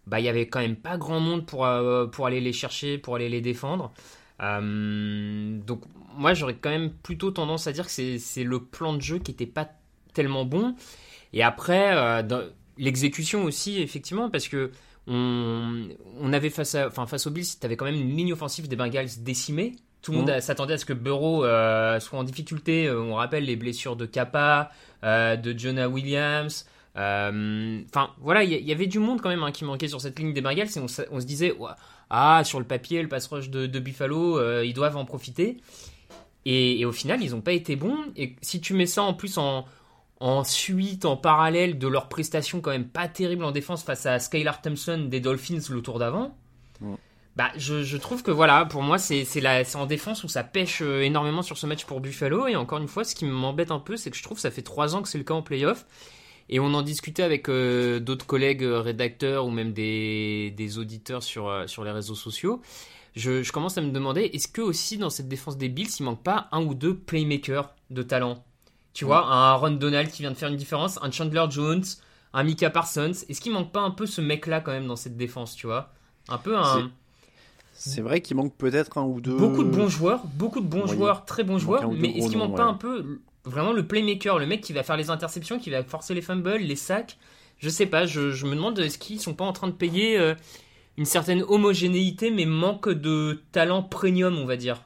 bah 0.07 0.21
il 0.21 0.25
y 0.25 0.29
avait 0.29 0.47
quand 0.47 0.61
même 0.61 0.77
pas 0.77 0.97
grand 0.97 1.19
monde 1.19 1.45
pour 1.45 1.67
pour 2.11 2.25
aller 2.27 2.39
les 2.39 2.53
chercher, 2.53 2.97
pour 2.97 3.15
aller 3.15 3.29
les 3.29 3.41
défendre. 3.41 3.91
donc 4.39 5.81
moi 6.15 6.33
j'aurais 6.33 6.55
quand 6.55 6.69
même 6.69 6.91
plutôt 6.91 7.31
tendance 7.31 7.67
à 7.67 7.73
dire 7.73 7.85
que 7.85 8.17
c'est 8.17 8.43
le 8.43 8.59
plan 8.63 8.93
de 8.93 9.01
jeu 9.01 9.19
qui 9.19 9.31
était 9.31 9.45
pas 9.45 9.69
tellement 10.13 10.45
bon. 10.45 10.75
Et 11.31 11.43
après, 11.43 12.23
dans, 12.23 12.41
l'exécution 12.79 13.43
aussi, 13.43 13.81
effectivement, 13.81 14.29
parce 14.29 14.47
que 14.47 14.71
on, 15.07 15.89
on 16.19 16.33
avait 16.33 16.49
face, 16.49 16.75
à, 16.75 16.87
enfin, 16.87 17.05
face 17.07 17.27
aux 17.27 17.31
Bills, 17.31 17.45
tu 17.59 17.65
avais 17.65 17.75
quand 17.75 17.85
même 17.85 17.95
une 17.95 18.15
ligne 18.15 18.33
offensive 18.33 18.67
des 18.67 18.75
Bengals 18.75 19.09
décimée. 19.19 19.75
Tout 20.01 20.11
le 20.11 20.19
monde 20.19 20.31
mmh. 20.31 20.41
s'attendait 20.41 20.75
à 20.75 20.77
ce 20.77 20.85
que 20.85 20.93
Burrow 20.93 21.43
euh, 21.43 21.99
soit 21.99 22.17
en 22.17 22.23
difficulté. 22.23 22.87
Euh, 22.87 23.01
on 23.01 23.15
rappelle 23.15 23.43
les 23.43 23.57
blessures 23.57 23.95
de 23.95 24.05
Kappa, 24.05 24.71
euh, 25.03 25.35
de 25.35 25.57
Jonah 25.57 25.89
Williams. 25.89 26.65
Enfin, 26.95 28.09
voilà, 28.19 28.43
il 28.43 28.51
y, 28.51 28.71
avait 28.73 28.87
du 28.87 28.99
monde 28.99 29.21
quand 29.21 29.29
même 29.29 29.43
hein, 29.43 29.51
qui 29.51 29.63
manquait 29.63 29.87
sur 29.87 30.01
cette 30.01 30.19
ligne 30.19 30.33
des 30.33 30.41
Bengals 30.41 30.67
et 30.75 30.79
on, 30.79 30.87
se 30.87 31.25
disait, 31.25 31.53
ah, 32.09 32.43
sur 32.43 32.59
le 32.59 32.65
papier, 32.65 33.01
le 33.01 33.07
pass 33.07 33.27
rush 33.27 33.49
de, 33.49 33.79
Buffalo, 33.79 34.61
ils 34.63 34.73
doivent 34.73 34.97
en 34.97 35.05
profiter. 35.05 35.57
Et, 36.45 36.79
et 36.79 36.85
au 36.85 36.91
final, 36.91 37.21
ils 37.21 37.31
n'ont 37.31 37.41
pas 37.41 37.53
été 37.53 37.77
bons. 37.77 37.97
Et 38.17 38.35
si 38.41 38.59
tu 38.59 38.73
mets 38.73 38.85
ça 38.85 39.03
en 39.03 39.13
plus 39.13 39.37
en, 39.37 39.65
Ensuite, 40.19 41.05
en 41.05 41.15
parallèle 41.15 41.79
de 41.79 41.87
leur 41.87 42.09
prestation 42.09 42.59
quand 42.59 42.71
même 42.71 42.89
pas 42.89 43.07
terrible 43.07 43.45
en 43.45 43.51
défense 43.51 43.83
face 43.83 44.05
à 44.05 44.19
Skylar 44.19 44.61
Thompson 44.61 45.07
des 45.09 45.21
Dolphins 45.21 45.61
le 45.69 45.81
tour 45.81 45.97
d'avant, 45.97 46.35
bah, 47.37 47.51
je, 47.55 47.95
trouve 47.95 48.21
que 48.21 48.31
voilà, 48.31 48.65
pour 48.65 48.81
moi, 48.81 48.97
c'est 48.97 49.25
en 49.75 49.85
défense 49.85 50.25
où 50.25 50.27
ça 50.27 50.43
pêche 50.43 50.81
euh, 50.81 51.03
énormément 51.03 51.41
sur 51.41 51.57
ce 51.57 51.67
match 51.67 51.85
pour 51.85 52.01
Buffalo. 52.01 52.47
Et 52.47 52.57
encore 52.57 52.79
une 52.79 52.89
fois, 52.89 53.05
ce 53.05 53.15
qui 53.15 53.23
m'embête 53.23 53.71
un 53.71 53.79
peu, 53.79 53.95
c'est 53.95 54.11
que 54.11 54.17
je 54.17 54.23
trouve 54.23 54.35
que 54.35 54.41
ça 54.41 54.51
fait 54.51 54.61
trois 54.61 54.93
ans 54.93 55.01
que 55.01 55.07
c'est 55.07 55.17
le 55.17 55.23
cas 55.23 55.35
en 55.35 55.41
playoff. 55.41 55.85
Et 56.49 56.59
on 56.59 56.73
en 56.73 56.81
discutait 56.81 57.23
avec 57.23 57.47
euh, 57.47 58.01
d'autres 58.01 58.25
collègues 58.25 58.63
euh, 58.63 58.81
rédacteurs 58.81 59.45
ou 59.45 59.51
même 59.51 59.71
des, 59.71 60.77
auditeurs 60.77 61.23
sur, 61.23 61.63
sur 61.67 61.85
les 61.85 61.91
réseaux 61.91 62.15
sociaux. 62.15 62.61
Je, 63.15 63.41
je 63.41 63.51
commence 63.53 63.77
à 63.77 63.81
me 63.81 63.91
demander, 63.91 64.23
est-ce 64.33 64.49
que 64.49 64.61
aussi 64.61 64.97
dans 64.97 65.09
cette 65.09 65.29
défense 65.29 65.57
des 65.57 65.69
Bills, 65.69 65.89
il 65.97 66.03
manque 66.03 66.23
pas 66.23 66.49
un 66.51 66.61
ou 66.61 66.73
deux 66.73 66.97
playmakers 66.97 67.73
de 67.89 68.03
talent? 68.03 68.43
Tu 68.93 69.05
vois, 69.05 69.25
un 69.25 69.53
Ron 69.53 69.71
Donald 69.71 70.09
qui 70.09 70.21
vient 70.23 70.31
de 70.31 70.37
faire 70.37 70.49
une 70.49 70.57
différence, 70.57 70.99
un 71.01 71.11
Chandler 71.11 71.45
Jones, 71.49 71.83
un 72.33 72.43
Mika 72.43 72.69
Parsons. 72.69 73.11
Est-ce 73.29 73.41
qu'il 73.41 73.51
manque 73.51 73.71
pas 73.71 73.81
un 73.81 73.91
peu 73.91 74.05
ce 74.05 74.21
mec-là 74.21 74.61
quand 74.61 74.71
même 74.71 74.87
dans 74.87 74.95
cette 74.95 75.17
défense, 75.17 75.55
tu 75.55 75.67
vois? 75.67 75.93
Un 76.27 76.37
peu 76.37 76.57
un. 76.57 76.91
C'est 77.73 78.01
vrai 78.01 78.19
qu'il 78.19 78.35
manque 78.35 78.55
peut-être 78.55 78.97
un 78.97 79.03
ou 79.03 79.21
deux. 79.21 79.37
Beaucoup 79.37 79.63
de 79.63 79.69
bons 79.69 79.87
joueurs, 79.87 80.21
beaucoup 80.35 80.59
de 80.59 80.67
bons 80.67 80.85
joueurs, 80.85 81.23
très 81.25 81.43
bons 81.43 81.59
joueurs, 81.59 81.89
mais 81.91 82.09
est-ce 82.09 82.29
qu'il 82.29 82.37
manque 82.37 82.57
pas 82.57 82.65
un 82.65 82.73
peu 82.73 83.21
vraiment 83.45 83.71
le 83.71 83.87
playmaker, 83.87 84.37
le 84.37 84.45
mec 84.45 84.61
qui 84.61 84.73
va 84.73 84.83
faire 84.83 84.97
les 84.97 85.09
interceptions, 85.09 85.59
qui 85.59 85.69
va 85.69 85.83
forcer 85.83 86.13
les 86.13 86.21
fumbles, 86.21 86.57
les 86.57 86.75
sacs? 86.75 87.17
Je 87.57 87.69
sais 87.69 87.85
pas, 87.85 88.05
je, 88.05 88.45
me 88.45 88.55
demande 88.55 88.79
est-ce 88.79 88.97
qu'ils 88.97 89.19
sont 89.19 89.33
pas 89.33 89.43
en 89.43 89.53
train 89.53 89.67
de 89.67 89.73
payer 89.73 90.17
euh, 90.17 90.33
une 90.97 91.05
certaine 91.05 91.43
homogénéité, 91.43 92.31
mais 92.31 92.45
manque 92.45 92.89
de 92.89 93.41
talent 93.51 93.83
premium, 93.83 94.37
on 94.37 94.45
va 94.45 94.55
dire? 94.55 94.81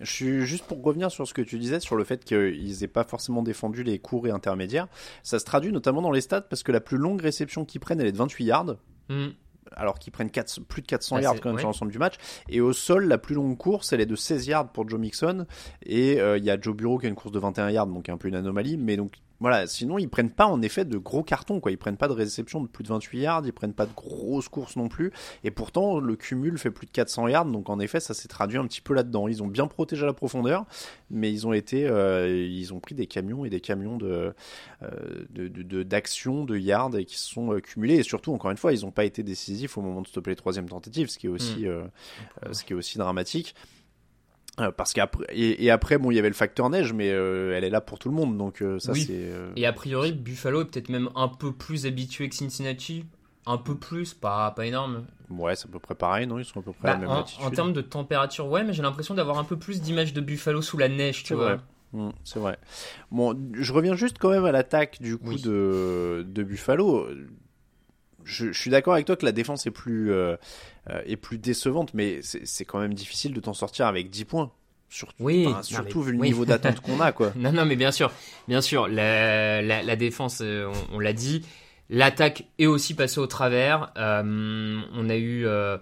Je 0.00 0.10
suis 0.10 0.46
juste 0.46 0.64
pour 0.64 0.82
revenir 0.82 1.10
sur 1.10 1.26
ce 1.28 1.34
que 1.34 1.42
tu 1.42 1.58
disais 1.58 1.78
sur 1.80 1.94
le 1.94 2.04
fait 2.04 2.24
qu'ils 2.24 2.76
n'aient 2.80 2.88
pas 2.88 3.04
forcément 3.04 3.42
défendu 3.42 3.82
les 3.82 3.98
cours 3.98 4.26
et 4.26 4.30
intermédiaires. 4.30 4.88
Ça 5.22 5.38
se 5.38 5.44
traduit 5.44 5.72
notamment 5.72 6.00
dans 6.02 6.10
les 6.10 6.22
stats 6.22 6.40
parce 6.40 6.62
que 6.62 6.72
la 6.72 6.80
plus 6.80 6.96
longue 6.96 7.20
réception 7.20 7.64
qu'ils 7.64 7.80
prennent, 7.80 8.00
elle 8.00 8.06
est 8.06 8.12
de 8.12 8.16
28 8.16 8.44
yards. 8.44 8.76
Mm. 9.08 9.28
alors 9.72 9.98
qu'ils 9.98 10.12
prennent 10.12 10.30
4, 10.30 10.60
plus 10.62 10.82
de 10.82 10.86
400 10.86 11.16
Ah, 11.16 11.22
yards 11.22 11.40
quand 11.40 11.48
même 11.50 11.56
ouais. 11.56 11.60
sur 11.60 11.68
l'ensemble 11.68 11.92
du 11.92 11.98
match. 11.98 12.14
Et 12.48 12.60
au 12.60 12.72
sol, 12.72 13.06
la 13.06 13.18
plus 13.18 13.34
longue 13.34 13.56
course, 13.56 13.92
elle 13.92 14.00
est 14.00 14.06
de 14.06 14.16
16 14.16 14.46
yards 14.46 14.72
pour 14.72 14.88
Joe 14.88 14.98
Mixon. 15.00 15.46
Et 15.84 16.20
euh, 16.20 16.38
il 16.38 16.44
y 16.44 16.50
a 16.50 16.60
Joe 16.60 16.74
Bureau 16.74 16.98
qui 16.98 17.06
a 17.06 17.08
une 17.08 17.14
course 17.14 17.32
de 17.32 17.38
21 17.38 17.70
yards, 17.70 17.86
donc 17.88 18.08
un 18.08 18.16
peu 18.16 18.28
une 18.28 18.34
anomalie. 18.36 18.76
Mais 18.78 18.96
donc 18.96 19.12
voilà, 19.40 19.66
sinon 19.66 19.98
ils 19.98 20.08
prennent 20.08 20.30
pas 20.30 20.46
en 20.46 20.60
effet 20.62 20.84
de 20.84 20.98
gros 20.98 21.22
cartons, 21.22 21.60
quoi. 21.60 21.72
Ils 21.72 21.78
prennent 21.78 21.96
pas 21.96 22.08
de 22.08 22.12
réception 22.12 22.60
de 22.62 22.68
plus 22.68 22.84
de 22.84 22.88
28 22.88 23.18
yards, 23.20 23.42
ils 23.46 23.52
prennent 23.52 23.72
pas 23.72 23.86
de 23.86 23.92
grosses 23.94 24.48
courses 24.48 24.76
non 24.76 24.88
plus. 24.88 25.12
Et 25.44 25.50
pourtant, 25.50 25.98
le 25.98 26.14
cumul 26.16 26.58
fait 26.58 26.70
plus 26.70 26.86
de 26.86 26.90
400 26.92 27.28
yards, 27.28 27.46
donc 27.46 27.70
en 27.70 27.80
effet, 27.80 28.00
ça 28.00 28.12
s'est 28.14 28.28
traduit 28.28 28.58
un 28.58 28.66
petit 28.66 28.80
peu 28.82 28.92
là-dedans. 28.94 29.28
Ils 29.28 29.42
ont 29.42 29.46
bien 29.46 29.66
protégé 29.66 30.04
la 30.04 30.12
profondeur, 30.12 30.66
mais 31.10 31.32
ils 31.32 31.46
ont 31.46 31.52
été, 31.52 31.86
euh, 31.86 32.46
ils 32.48 32.74
ont 32.74 32.80
pris 32.80 32.94
des 32.94 33.06
camions 33.06 33.44
et 33.44 33.50
des 33.50 33.60
camions 33.60 33.96
de, 33.96 34.34
euh, 34.82 34.90
de, 35.30 35.48
de, 35.48 35.62
de- 35.62 35.82
d'action, 35.82 36.44
de 36.44 36.56
yards 36.58 36.96
et 36.96 37.04
qui 37.04 37.16
se 37.18 37.26
sont 37.30 37.52
euh, 37.54 37.60
cumulés. 37.60 37.96
Et 37.96 38.02
surtout, 38.02 38.32
encore 38.32 38.50
une 38.50 38.56
fois, 38.58 38.72
ils 38.72 38.82
n'ont 38.82 38.90
pas 38.90 39.04
été 39.04 39.22
décisifs 39.22 39.78
au 39.78 39.82
moment 39.82 40.02
de 40.02 40.06
stopper 40.06 40.30
les 40.30 40.36
troisième 40.36 40.68
tentatives, 40.68 41.08
ce 41.08 41.18
qui 41.18 41.26
est 41.26 41.30
aussi, 41.30 41.66
euh, 41.66 41.82
euh, 42.44 42.52
ce 42.52 42.62
qui 42.64 42.72
est 42.72 42.76
aussi 42.76 42.98
dramatique. 42.98 43.54
Euh, 44.60 44.70
parce 44.70 44.92
qu'après 44.92 45.24
et, 45.30 45.64
et 45.64 45.70
après 45.70 45.96
bon 45.98 46.10
il 46.10 46.14
y 46.16 46.18
avait 46.18 46.28
le 46.28 46.34
facteur 46.34 46.68
neige 46.70 46.92
mais 46.92 47.10
euh, 47.10 47.54
elle 47.56 47.64
est 47.64 47.70
là 47.70 47.80
pour 47.80 47.98
tout 47.98 48.08
le 48.10 48.14
monde 48.14 48.36
donc 48.36 48.60
euh, 48.62 48.78
ça 48.78 48.92
Oui. 48.92 49.04
c'est 49.06 49.14
euh, 49.14 49.50
Et 49.56 49.64
a 49.66 49.72
priori, 49.72 50.12
Buffalo 50.12 50.62
est 50.62 50.64
peut-être 50.66 50.88
même 50.88 51.08
un 51.14 51.28
peu 51.28 51.52
plus 51.52 51.86
habitué 51.86 52.28
que 52.28 52.34
Cincinnati. 52.34 53.04
Un 53.46 53.56
peu 53.56 53.74
plus, 53.74 54.12
pas, 54.12 54.50
pas 54.50 54.66
énorme. 54.66 55.06
ouais 55.30 55.56
c'est 55.56 55.66
à 55.66 55.72
peu 55.72 55.78
près 55.78 55.94
pareil 55.94 56.26
non? 56.26 56.38
Ils 56.38 56.44
sont 56.44 56.60
à 56.60 56.62
peu 56.62 56.72
près 56.72 56.88
à 56.90 56.94
Bah, 56.96 57.00
la 57.00 57.08
même 57.08 57.24
en, 57.40 57.46
en 57.46 57.50
termes 57.50 57.72
de 57.72 57.80
température, 57.80 58.46
ouais, 58.48 58.62
mais 58.64 58.72
j'ai 58.74 58.82
l'impression 58.82 59.14
d'avoir 59.14 59.38
un 59.38 59.44
peu 59.44 59.56
plus 59.58 59.80
d'images 59.80 60.12
de 60.12 60.20
Buffalo 60.20 60.60
sous 60.62 60.76
la 60.76 60.88
neige, 60.88 61.24
tu 61.24 61.34
vois. 61.34 61.54
vrai. 61.54 61.60
Mm, 61.92 62.10
c'est 62.22 62.38
vrai. 62.38 62.58
Bon, 63.10 63.36
je 63.54 63.72
reviens 63.72 63.94
juste 63.96 64.18
quand 64.18 64.30
même 64.30 64.44
à 64.44 64.52
l'attaque 64.52 65.00
du 65.00 65.16
coup 65.16 65.30
Oui. 65.30 65.40
de, 65.40 66.24
de 66.28 66.42
Buffalo. 66.42 67.08
Je, 68.24 68.52
je 68.52 68.58
suis 68.60 68.70
d'accord 68.70 68.94
avec 68.94 69.06
toi 69.06 69.16
que 69.16 69.24
la 69.24 69.32
défense 69.32 69.66
est 69.66 69.70
plus, 69.70 70.12
euh, 70.12 70.36
euh, 70.90 71.02
est 71.06 71.16
plus 71.16 71.38
décevante, 71.38 71.94
mais 71.94 72.20
c'est 72.22 72.64
quand 72.64 72.78
même 72.80 72.94
difficile 72.94 73.32
de 73.34 73.40
t'en 73.40 73.54
sortir 73.54 73.86
avec 73.86 74.10
10 74.10 74.24
points. 74.24 74.50
Surtout, 74.88 75.14
Oui, 75.20 75.46
enfin, 75.46 75.56
non, 75.58 75.62
surtout 75.62 76.00
mais- 76.00 76.06
vu 76.06 76.12
le 76.12 76.18
oui. 76.18 76.26
niveau 76.28 76.44
d'attente 76.44 76.80
qu'on 76.82 77.00
a, 77.00 77.12
quoi. 77.12 77.32
Non, 77.36 77.52
non, 77.52 77.64
mais 77.64 77.76
bien 77.76 77.92
sûr, 77.92 78.10
bien 78.48 78.60
sûr, 78.60 78.88
la, 78.88 79.62
la, 79.62 79.82
la 79.82 79.96
défense, 79.96 80.40
euh, 80.42 80.66
on, 80.90 80.96
on 80.96 80.98
l'a 80.98 81.12
dit, 81.12 81.44
l'attaque 81.90 82.44
est 82.58 82.66
aussi 82.66 82.94
passée 82.94 83.20
au 83.20 83.26
travers. 83.28 83.92
Euh, 83.96 84.80
on 84.94 85.08
a 85.08 85.16
eu, 85.16 85.46
euh, 85.46 85.78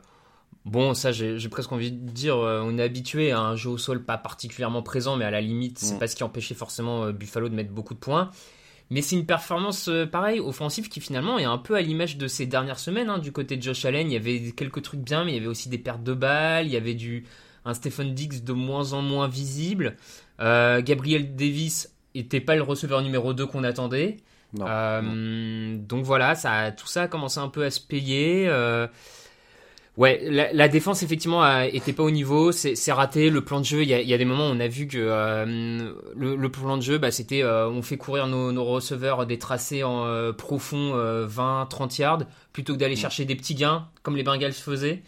bon, 0.67 0.93
ça, 0.95 1.11
j'ai 1.13 1.49
presque 1.49 1.73
envie 1.73 1.91
de 1.93 2.11
dire, 2.11 2.37
on 2.37 2.77
est 2.79 2.83
habitué 2.83 3.33
à 3.33 3.41
un 3.41 3.57
jeu 3.57 3.71
au 3.71 3.79
sol 3.79 4.05
pas 4.05 4.19
particulièrement 4.19 4.83
présent, 4.83 5.17
mais 5.17 5.25
à 5.25 5.31
la 5.31 5.41
limite, 5.41 5.79
c'est 5.79 5.95
Mm. 5.95 5.99
pas 5.99 6.07
ce 6.07 6.15
qui 6.17 6.23
empêchait 6.25 6.55
forcément 6.55 7.11
Buffalo 7.11 7.49
de 7.49 7.55
mettre 7.55 7.71
beaucoup 7.73 7.95
de 7.95 7.99
points. 8.01 8.31
Mais 8.91 9.03
c'est 9.03 9.17
une 9.17 9.27
performance, 9.27 9.89
euh, 9.89 10.07
pareil, 10.07 10.41
offensive 10.41 10.89
qui 10.89 11.01
finalement 11.01 11.39
est 11.39 11.45
un 11.45 11.59
peu 11.59 11.75
à 11.75 11.83
l'image 11.83 12.17
de 12.17 12.27
ces 12.27 12.47
dernières 12.47 12.79
semaines. 12.79 13.11
hein, 13.11 13.19
du 13.19 13.33
côté 13.33 13.57
de 13.57 13.63
Josh 13.63 13.85
Allen, 13.85 14.11
il 14.11 14.15
y 14.15 14.17
avait 14.17 14.53
quelques 14.53 14.83
trucs 14.83 15.01
bien, 15.01 15.25
mais 15.25 15.33
il 15.33 15.35
y 15.37 15.39
avait 15.39 15.47
aussi 15.47 15.69
des 15.69 15.79
pertes 15.79 16.03
de 16.03 16.15
balles, 16.15 16.67
il 16.67 16.73
y 16.73 16.77
avait 16.77 16.95
du 16.95 17.25
un 17.65 17.75
Stephen 17.75 18.15
Diggs 18.15 18.45
de 18.45 18.53
moins 18.53 18.95
en 18.95 19.03
moins 19.03 19.29
visible. 19.29 19.97
Euh, 20.41 20.81
Gabriel 20.81 21.37
Davis 21.37 21.93
était 22.15 22.41
pas 22.41 22.57
le 22.57 22.63
receveur 22.63 23.03
numéro 23.03 23.35
2 23.35 23.47
qu'on 23.47 23.63
attendait. 23.63 24.17
Non. 24.55 24.65
Euh, 24.67 25.77
donc 25.77 26.05
voilà, 26.05 26.35
ça, 26.35 26.73
tout 26.73 26.87
ça 26.87 27.03
a 27.03 27.09
commencé 27.09 27.39
un 27.41 27.49
peu 27.49 27.65
à 27.65 27.71
se 27.71 27.81
payer. 27.81 28.49
Ouais, 29.99 30.21
la, 30.23 30.53
la 30.53 30.69
défense 30.69 31.03
effectivement 31.03 31.43
a, 31.43 31.67
était 31.67 31.93
pas 31.93 32.05
au 32.05 32.11
niveau, 32.11 32.53
c'est 32.53 32.93
raté. 32.93 33.29
Le 33.29 33.45
plan 33.45 33.61
de 33.61 33.65
jeu, 33.65 33.83
il 33.83 33.89
y 33.89 33.95
a, 33.95 34.01
il 34.01 34.09
y 34.09 34.15
a 34.15 34.19
des 34.19 34.25
moments 34.25 34.49
où 34.49 34.53
on 34.53 34.61
a 34.61 34.69
vu 34.69 34.87
que 34.87 34.97
euh, 34.97 35.93
le, 36.17 36.37
le 36.37 36.49
plan 36.51 36.77
de 36.77 36.83
jeu, 36.83 36.97
bah, 36.99 37.11
c'était 37.11 37.43
euh, 37.43 37.69
on 37.69 37.83
fait 37.83 37.99
courir 37.99 38.27
nos, 38.29 38.53
nos 38.53 38.65
receveurs 38.65 39.27
des 39.27 39.39
tracés 39.39 39.83
en 39.83 40.07
euh, 40.07 40.33
profond 40.33 40.95
20-30 41.27 42.01
yards 42.01 42.23
plutôt 42.53 42.73
que 42.73 42.79
d'aller 42.79 42.97
chercher 42.97 43.25
des 43.25 43.35
petits 43.35 43.55
gains 43.55 43.89
comme 44.03 44.17
les 44.17 44.23
Bengals 44.23 44.53
faisaient. 44.53 45.03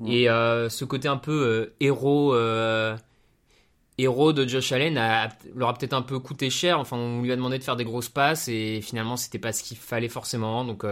Mm. 0.00 0.06
Et 0.08 0.24
ce 0.24 0.84
côté 0.84 1.08
un 1.08 1.18
peu 1.18 1.72
héros. 1.80 2.34
héros 3.98 4.32
de 4.32 4.46
Josh 4.46 4.72
Allen 4.72 4.96
a, 4.96 5.30
leur 5.54 5.70
a 5.70 5.74
peut-être 5.74 5.94
un 5.94 6.02
peu 6.02 6.20
coûté 6.20 6.50
cher. 6.50 6.78
Enfin, 6.78 6.96
on 6.96 7.22
lui 7.22 7.32
a 7.32 7.36
demandé 7.36 7.58
de 7.58 7.64
faire 7.64 7.76
des 7.76 7.84
grosses 7.84 8.10
passes 8.10 8.46
et 8.46 8.80
finalement, 8.80 9.16
c'était 9.16 9.38
pas 9.38 9.52
ce 9.52 9.64
qu'il 9.64 9.76
fallait 9.76 10.08
forcément. 10.08 10.64
Donc, 10.64 10.84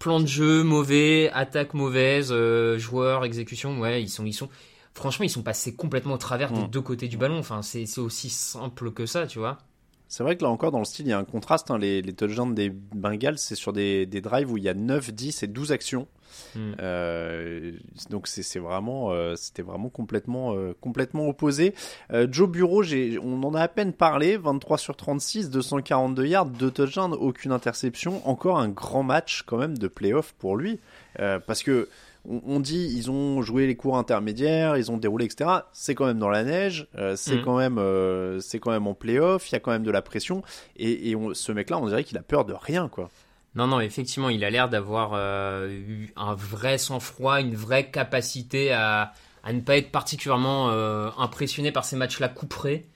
plan 0.00 0.18
de 0.18 0.26
jeu 0.26 0.64
mauvais, 0.64 1.30
attaque 1.32 1.74
mauvaise, 1.74 2.30
euh, 2.32 2.76
joueurs, 2.78 3.24
exécution, 3.24 3.78
ouais, 3.78 4.02
ils 4.02 4.08
sont, 4.08 4.24
ils 4.26 4.32
sont. 4.32 4.48
Franchement, 4.94 5.24
ils 5.24 5.30
sont 5.30 5.42
passés 5.44 5.76
complètement 5.76 6.14
au 6.14 6.18
travers 6.18 6.50
des 6.52 6.62
Mm. 6.62 6.68
deux 6.70 6.80
côtés 6.80 7.06
du 7.06 7.16
ballon. 7.16 7.38
Enfin, 7.38 7.62
c'est 7.62 7.86
c'est 7.86 8.00
aussi 8.00 8.28
simple 8.30 8.90
que 8.90 9.06
ça, 9.06 9.28
tu 9.28 9.38
vois. 9.38 9.58
C'est 10.08 10.24
vrai 10.24 10.36
que 10.36 10.42
là 10.42 10.50
encore, 10.50 10.72
dans 10.72 10.80
le 10.80 10.84
style, 10.84 11.06
il 11.06 11.10
y 11.10 11.12
a 11.12 11.18
un 11.18 11.24
contraste. 11.24 11.70
hein. 11.70 11.78
Les, 11.78 12.02
les 12.02 12.12
touchdowns 12.12 12.52
des 12.52 12.70
Bengals, 12.70 13.38
c'est 13.38 13.54
sur 13.54 13.72
des, 13.72 14.06
des 14.06 14.20
drives 14.20 14.50
où 14.50 14.56
il 14.56 14.64
y 14.64 14.68
a 14.68 14.74
9, 14.74 15.12
10 15.12 15.44
et 15.44 15.46
12 15.46 15.70
actions. 15.70 16.08
Mm. 16.54 16.72
Euh, 16.80 17.72
donc 18.10 18.26
c'est 18.26 18.58
vraiment, 18.58 19.10
euh, 19.12 19.34
c'était 19.36 19.62
vraiment 19.62 19.88
complètement, 19.88 20.54
euh, 20.54 20.74
complètement 20.80 21.28
opposé. 21.28 21.74
Joe 22.30 22.48
Bureau, 22.48 22.82
on 23.22 23.42
en 23.42 23.54
a 23.54 23.62
à 23.62 23.68
peine 23.68 23.92
parlé. 23.92 24.36
23 24.36 24.78
sur 24.78 24.96
36, 24.96 25.50
242 25.50 26.26
yards, 26.26 26.46
2 26.46 26.70
touchdowns, 26.70 27.14
aucune 27.14 27.52
interception. 27.52 28.26
Encore 28.28 28.58
un 28.58 28.68
grand 28.68 29.02
match 29.02 29.42
quand 29.46 29.56
même 29.58 29.76
de 29.78 29.88
playoff 29.88 30.32
pour 30.38 30.56
lui. 30.56 30.78
Parce 31.16 31.62
que 31.62 31.88
on, 32.28 32.42
on 32.46 32.60
dit 32.60 32.92
ils 32.96 33.10
ont 33.10 33.40
joué 33.40 33.66
les 33.66 33.76
cours 33.76 33.96
intermédiaires, 33.96 34.76
ils 34.76 34.90
ont 34.92 34.98
déroulé, 34.98 35.24
etc. 35.24 35.50
C'est 35.72 35.94
quand 35.94 36.04
même 36.06 36.18
dans 36.18 36.28
la 36.28 36.44
neige, 36.44 36.86
euh, 36.98 37.16
c'est 37.16 37.36
Mm. 37.36 37.42
quand 37.44 37.56
même, 37.56 37.78
euh, 37.78 38.40
c'est 38.40 38.58
quand 38.58 38.70
même 38.72 38.86
en 38.86 38.92
playoff. 38.94 39.50
Il 39.50 39.54
y 39.54 39.56
a 39.56 39.60
quand 39.60 39.70
même 39.70 39.84
de 39.84 39.90
la 39.90 40.02
pression. 40.02 40.42
Et, 40.76 41.08
et 41.10 41.16
on- 41.16 41.32
ce 41.32 41.50
mec-là, 41.52 41.78
on 41.78 41.86
dirait 41.86 42.04
qu'il 42.04 42.18
a 42.18 42.22
peur 42.22 42.44
de 42.44 42.52
rien, 42.52 42.88
quoi. 42.88 43.08
Non, 43.54 43.66
non, 43.66 43.80
effectivement, 43.80 44.28
il 44.28 44.44
a 44.44 44.50
l'air 44.50 44.68
d'avoir 44.68 45.14
eu 45.68 46.12
un 46.16 46.34
vrai 46.34 46.78
sang-froid, 46.78 47.40
une 47.40 47.56
vraie 47.56 47.90
capacité 47.90 48.72
à, 48.72 49.12
ne 49.48 49.60
pas 49.60 49.76
être 49.76 49.90
particulièrement 49.90 50.70
euh, 50.70 51.10
impressionné 51.18 51.72
par 51.72 51.84
ces 51.84 51.96
matchs-là 51.96 52.28
couperés. 52.28 52.86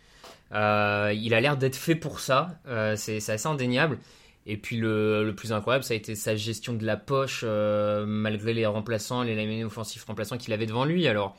Euh, 0.52 1.12
il 1.14 1.34
a 1.34 1.40
l'air 1.40 1.56
d'être 1.56 1.76
fait 1.76 1.96
pour 1.96 2.20
ça, 2.20 2.58
euh, 2.68 2.94
c'est 2.96 3.16
assez 3.28 3.48
indéniable. 3.48 3.98
Et 4.46 4.56
puis 4.56 4.76
le, 4.76 5.32
plus 5.36 5.52
incroyable, 5.52 5.84
ça 5.84 5.94
a 5.94 5.96
été 5.96 6.14
sa 6.14 6.36
gestion 6.36 6.74
de 6.74 6.84
la 6.84 6.98
poche, 6.98 7.44
malgré 7.44 8.52
les 8.52 8.66
remplaçants, 8.66 9.22
les 9.22 9.34
linemen 9.34 9.64
offensifs 9.64 10.04
remplaçants 10.04 10.36
qu'il 10.36 10.52
avait 10.52 10.66
devant 10.66 10.84
lui. 10.84 11.08
Alors, 11.08 11.34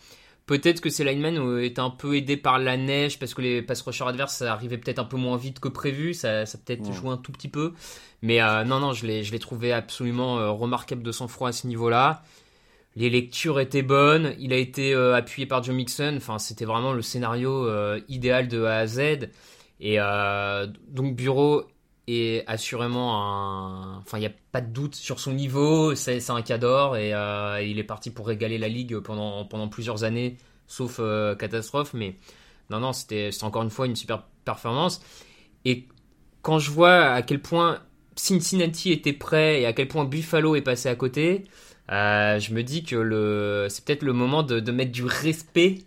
peut-être 0.46 0.82
que 0.82 0.90
ces 0.90 1.04
linemen 1.04 1.38
ont 1.40 1.58
été 1.58 1.82
un 1.82 1.90
peu 1.90 2.16
aidés 2.16 2.38
par 2.38 2.60
la 2.60 2.78
neige, 2.78 3.18
parce 3.20 3.34
que 3.34 3.42
les 3.42 3.62
pass 3.62 3.82
rushers 3.82 4.06
adverses, 4.08 4.36
ça 4.38 4.52
arrivait 4.54 4.78
peut-être 4.78 5.00
un 5.00 5.06
peu 5.06 5.18
moins 5.18 5.38
vite 5.38 5.60
que 5.60 5.68
prévu, 5.68 6.14
ça, 6.14 6.46
ça 6.46 6.58
peut-être 6.58 6.86
Ouais. 6.88 6.94
joué 6.94 7.10
un 7.10 7.18
tout 7.18 7.32
petit 7.32 7.50
peu. 7.50 7.74
Mais 8.22 8.42
euh, 8.42 8.64
non, 8.64 8.80
non, 8.80 8.94
je 8.94 9.06
l'ai, 9.06 9.24
je 9.24 9.32
l'ai 9.32 9.40
trouvé 9.40 9.72
absolument 9.74 10.38
euh, 10.40 10.50
remarquable 10.52 11.04
de 11.04 11.12
sang-froid 11.12 11.50
à 11.50 11.52
ce 11.52 11.68
niveau-là. 11.68 12.24
Les 12.96 13.10
lectures 13.10 13.60
étaient 13.60 13.82
bonnes. 13.82 14.36
Il 14.40 14.54
a 14.54 14.58
été 14.58 14.94
euh, 14.94 15.16
appuyé 15.16 15.46
par 15.46 15.62
Joe 15.64 15.75
Mixon. 15.75 16.14
Enfin, 16.18 16.40
c'était 16.40 16.64
vraiment 16.66 16.94
le 16.94 17.02
scénario 17.02 17.68
euh, 17.68 18.00
idéal 18.08 18.48
de 18.48 18.64
A 18.64 18.78
à 18.78 18.88
Z. 18.88 19.00
Et 19.82 19.96
euh, 20.00 20.68
donc, 20.88 21.16
Bureau 21.16 21.64
est 22.07 22.47
assurément. 22.47 23.97
Enfin, 23.97 24.17
il 24.17 24.21
n'y 24.21 24.27
a 24.27 24.33
pas 24.51 24.62
de 24.62 24.71
doute 24.71 24.95
sur 24.95 25.19
son 25.19 25.33
niveau. 25.33 25.95
C'est, 25.95 26.29
un 26.29 26.41
cador 26.41 26.97
et 26.97 27.13
euh, 27.13 27.62
il 27.62 27.79
est 27.79 27.83
parti 27.83 28.12
pour 28.12 28.27
régaler 28.27 28.57
la 28.57 28.67
ligue 28.67 29.00
pendant, 29.00 29.45
pendant 29.45 29.67
plusieurs 29.67 30.03
années, 30.03 30.38
sauf 30.67 30.97
euh, 31.00 31.35
catastrophe. 31.35 31.93
Mais 31.93 32.15
non, 32.69 32.79
non, 32.79 32.93
c'était, 32.93 33.29
encore 33.41 33.63
une 33.63 33.69
fois 33.69 33.85
une 33.85 33.95
super 33.95 34.24
performance. 34.45 35.01
Et 35.65 35.88
quand 36.41 36.59
je 36.59 36.71
vois 36.71 37.12
à 37.12 37.21
quel 37.21 37.41
point 37.41 37.81
Cincinnati 38.15 38.91
était 38.91 39.13
prêt 39.13 39.62
et 39.62 39.65
à 39.65 39.74
quel 39.74 39.88
point 39.88 40.05
Buffalo 40.05 40.55
est 40.55 40.62
passé 40.62 40.89
à 40.89 40.95
côté, 40.95 41.45
euh, 41.91 42.39
je 42.39 42.53
me 42.53 42.63
dis 42.63 42.83
que 42.83 42.95
le, 42.95 43.67
c'est 43.69 43.83
peut-être 43.83 44.03
le 44.03 44.13
moment 44.13 44.43
de 44.43 44.71
mettre 44.71 44.91
du 44.91 45.03
respect 45.03 45.79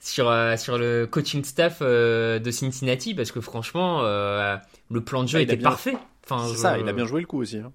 sur, 0.00 0.28
euh, 0.30 0.56
sur 0.56 0.78
le 0.78 1.06
coaching 1.06 1.42
staff 1.44 1.78
euh, 1.82 2.38
de 2.38 2.50
Cincinnati 2.50 3.14
parce 3.14 3.32
que 3.32 3.40
franchement, 3.40 4.00
euh, 4.02 4.56
le 4.90 5.00
plan 5.00 5.22
de 5.22 5.28
jeu 5.28 5.38
Ah, 5.38 5.42
était 5.42 5.56
bien- 5.56 5.70
parfait. 5.70 5.96
Enfin, 6.28 6.46
C'est 6.48 6.56
ça, 6.56 6.78
il 6.78 6.88
a 6.88 6.92
bien 6.92 7.04
joué 7.06 7.20
le 7.20 7.26
coup 7.26 7.40
aussi. 7.40 7.58
hein. 7.58 7.72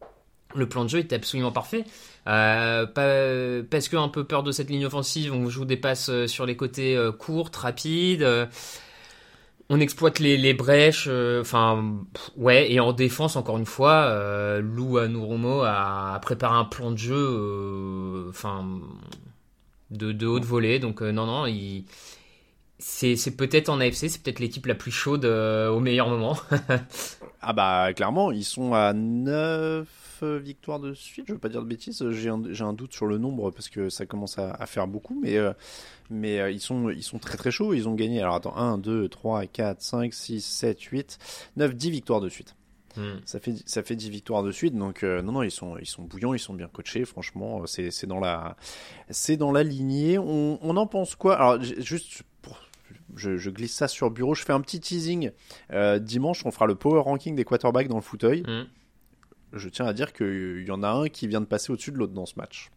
le 0.53 0.67
plan 0.67 0.83
de 0.83 0.89
jeu 0.89 0.99
était 0.99 1.15
absolument 1.15 1.51
parfait. 1.53 1.85
Pas- 2.25 2.85
parce 3.69 3.87
que 3.87 3.95
un 3.95 4.09
peu 4.09 4.25
peur 4.25 4.43
de 4.43 4.51
cette 4.51 4.69
ligne 4.69 4.85
offensive, 4.85 5.33
on 5.33 5.49
joue 5.49 5.63
des 5.65 5.77
passes 5.77 6.11
sur 6.27 6.45
les 6.45 6.57
côtés 6.57 6.97
courtes, 7.17 7.55
rapides. 7.55 8.27
on 9.69 9.79
exploite 9.79 10.19
les, 10.19 10.35
les 10.35 10.53
brèches. 10.53 11.07
Enfin, 11.39 11.95
ouais. 12.35 12.69
Et 12.73 12.81
en 12.81 12.91
défense, 12.91 13.37
encore 13.37 13.57
une 13.57 13.65
fois, 13.65 14.59
Lou 14.59 14.97
Anuromo 14.97 15.61
a, 15.61 16.13
a 16.15 16.19
préparé 16.19 16.55
un 16.57 16.65
plan 16.65 16.91
de 16.91 16.97
jeu, 16.97 18.25
enfin, 18.29 18.67
de, 19.91 20.11
de 20.11 20.25
haute 20.25 20.45
volée. 20.45 20.79
Donc 20.79 21.01
euh, 21.01 21.11
non, 21.11 21.25
non, 21.25 21.45
il 21.45 21.85
c'est 22.81 23.37
peut-être 23.37 23.69
en 23.69 23.79
AFC, 23.79 24.09
c'est 24.09 24.23
peut-être 24.23 24.39
l'équipe 24.39 24.65
la 24.65 24.75
plus 24.75 24.91
chaude 24.91 25.25
euh, 25.25 25.69
au 25.69 25.79
meilleur 25.79 26.09
moment. 26.09 26.37
Ah 27.43 27.53
bah 27.53 27.91
clairement, 27.95 28.31
ils 28.31 28.43
sont 28.43 28.75
à 28.75 28.93
9 28.93 29.87
victoires 30.43 30.79
de 30.79 30.93
suite, 30.93 31.25
je 31.27 31.33
veux 31.33 31.39
pas 31.39 31.49
dire 31.49 31.63
de 31.63 31.67
bêtises, 31.67 32.07
j'ai 32.11 32.29
un, 32.29 32.39
un 32.59 32.73
doute 32.73 32.93
sur 32.93 33.07
le 33.07 33.17
nombre 33.17 33.49
parce 33.49 33.67
que 33.67 33.89
ça 33.89 34.05
commence 34.05 34.37
à, 34.37 34.51
à 34.51 34.67
faire 34.67 34.85
beaucoup, 34.85 35.19
mais, 35.19 35.37
euh, 35.37 35.51
mais 36.11 36.39
euh, 36.39 36.51
ils, 36.51 36.59
sont, 36.59 36.91
ils 36.91 37.01
sont 37.01 37.17
très 37.17 37.37
très 37.37 37.49
chauds, 37.49 37.73
ils 37.73 37.89
ont 37.89 37.95
gagné, 37.95 38.21
alors 38.21 38.35
attends, 38.35 38.55
1, 38.55 38.77
2, 38.77 39.09
3, 39.09 39.47
4, 39.47 39.81
5, 39.81 40.13
6, 40.13 40.45
7, 40.45 40.81
8, 40.83 41.17
9, 41.57 41.73
10 41.73 41.89
victoires 41.89 42.21
de 42.21 42.29
suite. 42.29 42.55
Hmm. 42.97 43.19
Ça 43.25 43.39
fait 43.39 43.53
ça 43.65 43.83
fait 43.83 43.95
10 43.95 44.09
victoires 44.09 44.43
de 44.43 44.51
suite 44.51 44.75
donc 44.75 45.03
euh, 45.03 45.21
non 45.21 45.31
non 45.31 45.43
ils 45.43 45.51
sont 45.51 45.77
ils 45.77 45.85
sont 45.85 46.03
bouillants 46.03 46.33
ils 46.33 46.39
sont 46.39 46.53
bien 46.53 46.67
coachés 46.67 47.05
franchement 47.05 47.65
c'est 47.65 47.89
c'est 47.89 48.05
dans 48.07 48.19
la 48.19 48.57
c'est 49.09 49.37
dans 49.37 49.51
la 49.53 49.63
lignée 49.63 50.17
on, 50.19 50.59
on 50.61 50.75
en 50.75 50.87
pense 50.87 51.15
quoi? 51.15 51.35
Alors 51.37 51.61
juste 51.61 52.23
pour- 52.41 52.59
je, 53.15 53.37
je 53.37 53.49
glisse 53.49 53.73
ça 53.73 53.87
sur 53.87 54.11
bureau 54.11 54.35
je 54.35 54.43
fais 54.43 54.53
un 54.53 54.59
petit 54.61 54.79
teasing 54.81 55.31
Euh, 55.71 55.99
dimanche 55.99 56.45
on 56.45 56.51
fera 56.51 56.65
le 56.65 56.75
power 56.75 56.99
ranking 57.01 57.33
des 57.35 57.45
quarterbacks 57.45 57.87
dans 57.87 57.95
le 57.95 58.01
fauteuil 58.01 58.43
Hmm. 58.45 58.63
je 59.53 59.69
tiens 59.69 59.85
à 59.85 59.93
dire 59.93 60.11
qu'il 60.11 60.65
y 60.67 60.71
en 60.71 60.83
a 60.83 60.89
un 60.89 61.07
qui 61.07 61.27
vient 61.27 61.39
de 61.41 61.45
passer 61.45 61.71
au-dessus 61.71 61.91
de 61.93 61.97
l'autre 61.97 62.13
dans 62.13 62.25
ce 62.25 62.35
match 62.35 62.71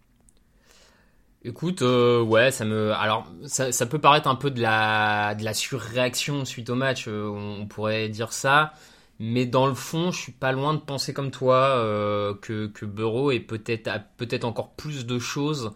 Écoute, 1.46 1.82
euh, 1.82 2.22
ouais, 2.22 2.50
ça 2.50 2.64
me. 2.64 2.92
Alors, 2.92 3.30
ça, 3.44 3.70
ça 3.70 3.84
peut 3.84 3.98
paraître 3.98 4.28
un 4.28 4.34
peu 4.34 4.50
de 4.50 4.62
la, 4.62 5.34
de 5.34 5.44
la 5.44 5.52
surréaction 5.52 6.46
suite 6.46 6.70
au 6.70 6.74
match, 6.74 7.04
euh, 7.06 7.26
on, 7.28 7.60
on 7.62 7.66
pourrait 7.66 8.08
dire 8.08 8.32
ça. 8.32 8.72
Mais 9.20 9.46
dans 9.46 9.66
le 9.66 9.74
fond, 9.74 10.10
je 10.10 10.20
suis 10.20 10.32
pas 10.32 10.52
loin 10.52 10.74
de 10.74 10.80
penser 10.80 11.12
comme 11.12 11.30
toi 11.30 11.56
euh, 11.56 12.34
que, 12.34 12.66
que 12.66 12.84
Burrow 12.84 13.30
est 13.30 13.40
peut-être 13.40 13.86
a 13.88 13.98
peut-être 13.98 14.44
encore 14.44 14.72
plus 14.72 15.06
de 15.06 15.18
choses 15.18 15.72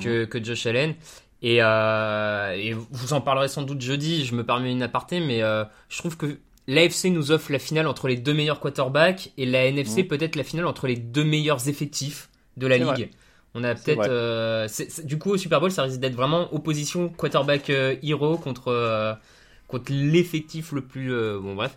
que, 0.00 0.24
que 0.24 0.42
Josh 0.42 0.66
Allen. 0.66 0.94
Et, 1.42 1.58
euh, 1.60 2.52
et 2.52 2.72
vous 2.72 3.12
en 3.12 3.20
parlerez 3.20 3.48
sans 3.48 3.62
doute 3.62 3.80
jeudi. 3.80 4.24
Je 4.24 4.34
me 4.34 4.44
permets 4.44 4.72
une 4.72 4.82
aparté, 4.82 5.20
mais 5.20 5.42
euh, 5.42 5.64
je 5.88 5.98
trouve 5.98 6.16
que 6.16 6.38
l'AFC 6.66 7.06
nous 7.06 7.30
offre 7.30 7.52
la 7.52 7.58
finale 7.58 7.86
entre 7.86 8.08
les 8.08 8.16
deux 8.16 8.34
meilleurs 8.34 8.58
quarterbacks 8.58 9.30
et 9.36 9.46
la 9.46 9.66
NFC 9.66 10.04
peut-être 10.04 10.34
la 10.34 10.44
finale 10.44 10.66
entre 10.66 10.86
les 10.86 10.96
deux 10.96 11.24
meilleurs 11.24 11.68
effectifs 11.68 12.30
de 12.56 12.66
la 12.66 12.78
vrai. 12.78 12.96
ligue. 12.96 13.10
On 13.54 13.64
a 13.64 13.74
peut-être, 13.74 15.04
du 15.04 15.18
coup, 15.18 15.32
au 15.32 15.36
Super 15.36 15.60
Bowl, 15.60 15.70
ça 15.70 15.82
risque 15.82 16.00
d'être 16.00 16.14
vraiment 16.14 16.52
opposition 16.54 17.10
quarterback 17.10 17.68
hero 18.02 18.38
contre 18.38 19.18
contre 19.68 19.92
l'effectif 19.92 20.72
le 20.72 20.80
plus. 20.80 21.10
bon, 21.38 21.54
bref. 21.54 21.76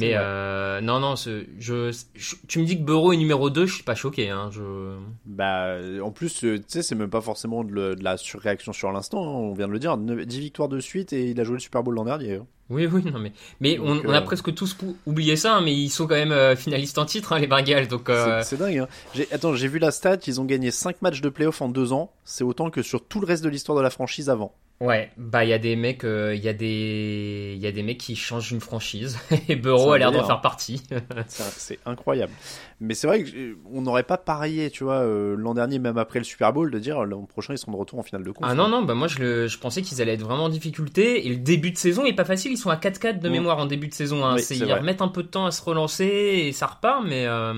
Mais 0.00 0.12
euh, 0.14 0.80
non, 0.80 1.00
non, 1.00 1.14
je, 1.16 1.44
je- 1.58 2.34
tu 2.48 2.58
me 2.58 2.64
dis 2.64 2.78
que 2.78 2.82
Burrow 2.84 3.12
est 3.12 3.16
numéro 3.16 3.50
2, 3.50 3.66
je 3.66 3.74
suis 3.74 3.82
pas 3.84 3.94
choqué. 3.94 4.30
Hein, 4.30 4.50
je... 4.52 4.96
Bah, 5.26 5.76
en 6.02 6.10
plus, 6.10 6.44
euh, 6.44 6.58
tu 6.58 6.64
sais, 6.68 6.82
c'est 6.82 6.94
même 6.94 7.10
pas 7.10 7.20
forcément 7.20 7.64
de, 7.64 7.72
le- 7.72 7.96
de 7.96 8.04
la 8.04 8.16
surréaction 8.16 8.72
sur 8.72 8.90
l'instant, 8.92 9.22
hein, 9.24 9.32
on 9.38 9.54
vient 9.54 9.68
de 9.68 9.72
le 9.72 9.78
dire, 9.78 9.96
9 9.96 10.26
10 10.26 10.40
victoires 10.40 10.68
de 10.68 10.80
suite 10.80 11.12
et 11.12 11.30
il 11.30 11.40
a 11.40 11.44
joué 11.44 11.54
le 11.54 11.60
Super 11.60 11.82
Bowl 11.82 11.94
l'an 11.94 12.04
dernier. 12.04 12.34
hein. 12.36 12.46
Oui, 12.70 12.86
oui, 12.90 13.04
non, 13.04 13.18
mais, 13.18 13.32
mais 13.60 13.78
on, 13.78 13.96
Donc, 13.96 14.04
on 14.06 14.10
a 14.12 14.18
euh, 14.18 14.20
presque 14.22 14.54
tous 14.54 14.74
oublié 15.04 15.36
ça, 15.36 15.56
hein, 15.56 15.60
mais 15.60 15.74
ils 15.74 15.90
sont 15.90 16.06
quand 16.06 16.14
même 16.14 16.32
euh, 16.32 16.56
finalistes 16.56 16.96
en 16.96 17.04
titre, 17.04 17.34
hein, 17.34 17.38
les 17.38 17.46
Bengals. 17.46 17.88
Donc, 17.88 18.08
euh, 18.08 18.40
C'est 18.42 18.56
dingue. 18.56 18.78
Hein. 18.78 18.88
Attends, 19.32 19.54
j'ai 19.54 19.68
vu 19.68 19.78
la 19.78 19.90
stat, 19.90 20.16
ils 20.26 20.40
ont 20.40 20.46
gagné 20.46 20.70
5 20.70 21.02
matchs 21.02 21.20
de 21.20 21.28
playoff 21.28 21.60
en 21.60 21.68
2 21.68 21.92
ans, 21.92 22.10
c'est 22.24 22.42
autant 22.42 22.70
que 22.70 22.80
sur 22.80 23.04
tout 23.06 23.20
le 23.20 23.26
reste 23.26 23.44
de 23.44 23.50
l'histoire 23.50 23.76
de 23.76 23.82
la 23.82 23.90
franchise 23.90 24.30
avant. 24.30 24.54
Ouais, 24.80 25.10
bah 25.16 25.44
il 25.44 25.50
y 25.50 25.52
a 25.52 25.58
des 25.58 25.76
mecs, 25.76 26.04
euh, 26.04 26.34
il 26.34 26.42
y 26.44 26.48
a 26.48 26.52
des, 26.52 27.52
il 27.56 27.62
y 27.62 27.66
a 27.66 27.72
des 27.72 27.82
mecs 27.82 27.98
qui 27.98 28.16
changent 28.16 28.50
une 28.52 28.60
franchise 28.60 29.18
et 29.48 29.56
Burrow 29.56 29.92
a 29.92 29.98
l'air 29.98 30.12
d'en 30.12 30.24
faire 30.24 30.40
partie. 30.40 30.82
C'est 31.28 31.78
incroyable. 31.86 32.32
Mais 32.80 32.94
c'est 32.94 33.06
vrai 33.06 33.24
qu'on 33.24 33.80
n'aurait 33.82 34.02
pas 34.02 34.18
parié, 34.18 34.70
tu 34.70 34.84
vois, 34.84 34.96
euh, 34.98 35.36
l'an 35.36 35.54
dernier, 35.54 35.78
même 35.78 35.96
après 35.96 36.18
le 36.18 36.24
Super 36.24 36.52
Bowl, 36.52 36.70
de 36.70 36.78
dire 36.78 37.04
l'an 37.04 37.22
prochain 37.24 37.54
ils 37.54 37.58
seront 37.58 37.72
de 37.72 37.76
retour 37.76 37.98
en 37.98 38.02
finale 38.02 38.24
de 38.24 38.30
conf. 38.30 38.46
Ah 38.48 38.54
non, 38.54 38.68
non, 38.68 38.82
bah 38.82 38.94
moi 38.94 39.06
je, 39.08 39.20
le, 39.20 39.46
je 39.46 39.58
pensais 39.58 39.80
qu'ils 39.80 40.02
allaient 40.02 40.14
être 40.14 40.22
vraiment 40.24 40.44
en 40.44 40.48
difficulté. 40.48 41.26
Et 41.26 41.30
le 41.30 41.36
début 41.36 41.70
de 41.70 41.78
saison 41.78 42.04
est 42.04 42.12
pas 42.12 42.24
facile. 42.24 42.52
Ils 42.52 42.58
sont 42.58 42.70
à 42.70 42.76
4-4 42.76 43.20
de 43.20 43.28
Mm. 43.28 43.32
mémoire 43.32 43.58
en 43.58 43.66
début 43.66 43.88
de 43.88 43.94
saison. 43.94 44.24
Hein. 44.24 44.34
Oui, 44.36 44.42
ils 44.50 44.64
vrai. 44.64 44.74
remettent 44.80 45.02
un 45.02 45.08
peu 45.08 45.22
de 45.22 45.28
temps 45.28 45.46
à 45.46 45.50
se 45.50 45.62
relancer 45.62 46.04
et 46.04 46.52
ça 46.52 46.66
repart, 46.66 47.02
mais 47.06 47.26
euh, 47.26 47.54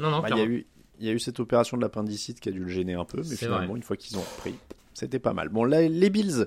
non, 0.00 0.10
non, 0.10 0.20
Bah, 0.20 0.28
Il 0.30 0.38
y, 0.38 0.40
a 0.40 0.44
eu, 0.44 0.66
il 0.98 1.06
y 1.06 1.10
a 1.10 1.12
eu 1.12 1.20
cette 1.20 1.38
opération 1.38 1.76
de 1.76 1.82
l'appendicite 1.82 2.40
qui 2.40 2.48
a 2.48 2.52
dû 2.52 2.60
le 2.60 2.68
gêner 2.68 2.94
un 2.94 3.04
peu, 3.04 3.18
mais 3.28 3.36
finalement, 3.36 3.66
vrai. 3.68 3.76
une 3.76 3.82
fois 3.82 3.96
qu'ils 3.96 4.16
ont 4.16 4.22
repris, 4.22 4.54
c'était 5.02 5.18
pas 5.18 5.32
mal. 5.32 5.48
Bon, 5.48 5.64
là, 5.64 5.82
les 5.82 6.10
Bills, 6.10 6.46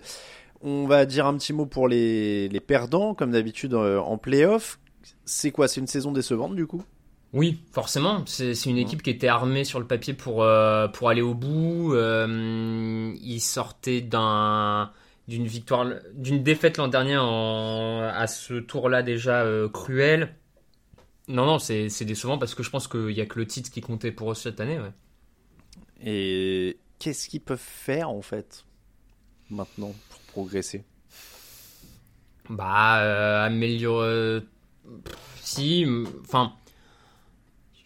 on 0.62 0.88
va 0.88 1.06
dire 1.06 1.26
un 1.26 1.38
petit 1.38 1.54
mot 1.54 1.66
pour 1.66 1.88
les, 1.88 2.48
les 2.48 2.60
perdants, 2.60 3.14
comme 3.14 3.32
d'habitude 3.32 3.74
euh, 3.74 4.00
en 4.00 4.18
playoff. 4.18 4.80
C'est 5.26 5.52
quoi? 5.52 5.68
C'est 5.68 5.82
une 5.82 5.88
saison 5.88 6.12
décevante 6.12 6.56
du 6.56 6.66
coup? 6.66 6.84
Oui, 7.34 7.60
forcément. 7.74 8.24
C'est 8.26 8.54
une 8.66 8.78
équipe 8.78 9.04
qui 9.04 9.10
était 9.10 9.28
armée 9.28 9.66
sur 9.66 9.80
le 9.80 9.86
papier 9.86 10.14
pour, 10.14 10.44
euh, 10.44 10.88
pour 10.88 11.10
aller 11.10 11.22
au 11.22 11.34
bout. 11.34 11.94
Euh, 11.94 13.14
ils 13.22 13.42
sortaient 13.42 14.02
d'un 14.02 14.92
d'une 15.28 15.48
victoire, 15.48 15.88
d'une 16.14 16.44
défaite 16.44 16.78
l'an 16.78 16.88
dernier 16.88 17.18
en, 17.18 18.02
à 18.04 18.28
ce 18.28 18.54
tour-là 18.54 19.02
déjà 19.02 19.42
euh, 19.42 19.68
cruel. 19.68 20.36
Non, 21.28 21.46
non, 21.46 21.60
c'est 21.60 22.06
décevant 22.06 22.38
parce 22.38 22.56
que 22.56 22.64
je 22.64 22.70
pense 22.70 22.88
qu'il 22.88 23.12
y 23.12 23.22
a 23.22 23.26
que 23.26 23.40
le 23.40 23.48
titre 23.48 23.72
qui 23.72 23.82
comptait 23.82 24.12
pour 24.12 24.32
eux 24.32 24.36
cette 24.36 24.60
année. 24.60 24.80
Ouais. 24.80 24.94
Et 26.06 26.78
qu'est-ce 27.00 27.30
qu'ils 27.30 27.42
peuvent 27.42 27.58
faire 27.60 28.10
en 28.10 28.22
fait 28.22 28.66
maintenant 29.50 29.94
pour 30.10 30.20
progresser? 30.22 30.84
Bah, 32.50 33.00
euh, 33.00 33.46
améliorer. 33.46 34.42
si, 35.42 35.86
enfin. 36.22 36.54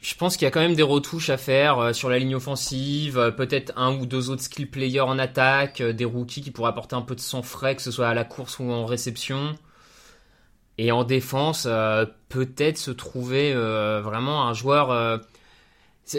Je 0.01 0.15
pense 0.15 0.38
qu'il 0.38 0.45
y 0.45 0.47
a 0.47 0.51
quand 0.51 0.62
même 0.62 0.75
des 0.75 0.83
retouches 0.83 1.29
à 1.29 1.36
faire 1.36 1.77
euh, 1.79 1.91
sur 1.91 2.10
la 2.10 2.19
ligne 2.19 2.33
offensive, 2.33 3.17
euh, 3.17 3.31
peut-être 3.31 3.73
un 3.75 3.99
ou 3.99 4.05
deux 4.05 4.29
autres 4.29 4.41
skill 4.41 4.69
players 4.69 5.01
en 5.01 5.19
attaque, 5.19 5.81
des 5.81 6.05
rookies 6.05 6.41
qui 6.41 6.51
pourraient 6.51 6.69
apporter 6.69 6.95
un 6.95 7.01
peu 7.01 7.15
de 7.15 7.19
sang 7.19 7.41
frais, 7.41 7.75
que 7.75 7.81
ce 7.81 7.91
soit 7.91 8.07
à 8.07 8.13
la 8.13 8.23
course 8.23 8.60
ou 8.60 8.71
en 8.71 8.86
réception. 8.86 9.57
Et 10.77 10.93
en 10.93 11.03
défense, 11.03 11.67
peut-être 12.29 12.77
se 12.77 12.91
trouver 12.91 13.53
vraiment 13.53 14.47
un 14.47 14.53
joueur. 14.53 15.19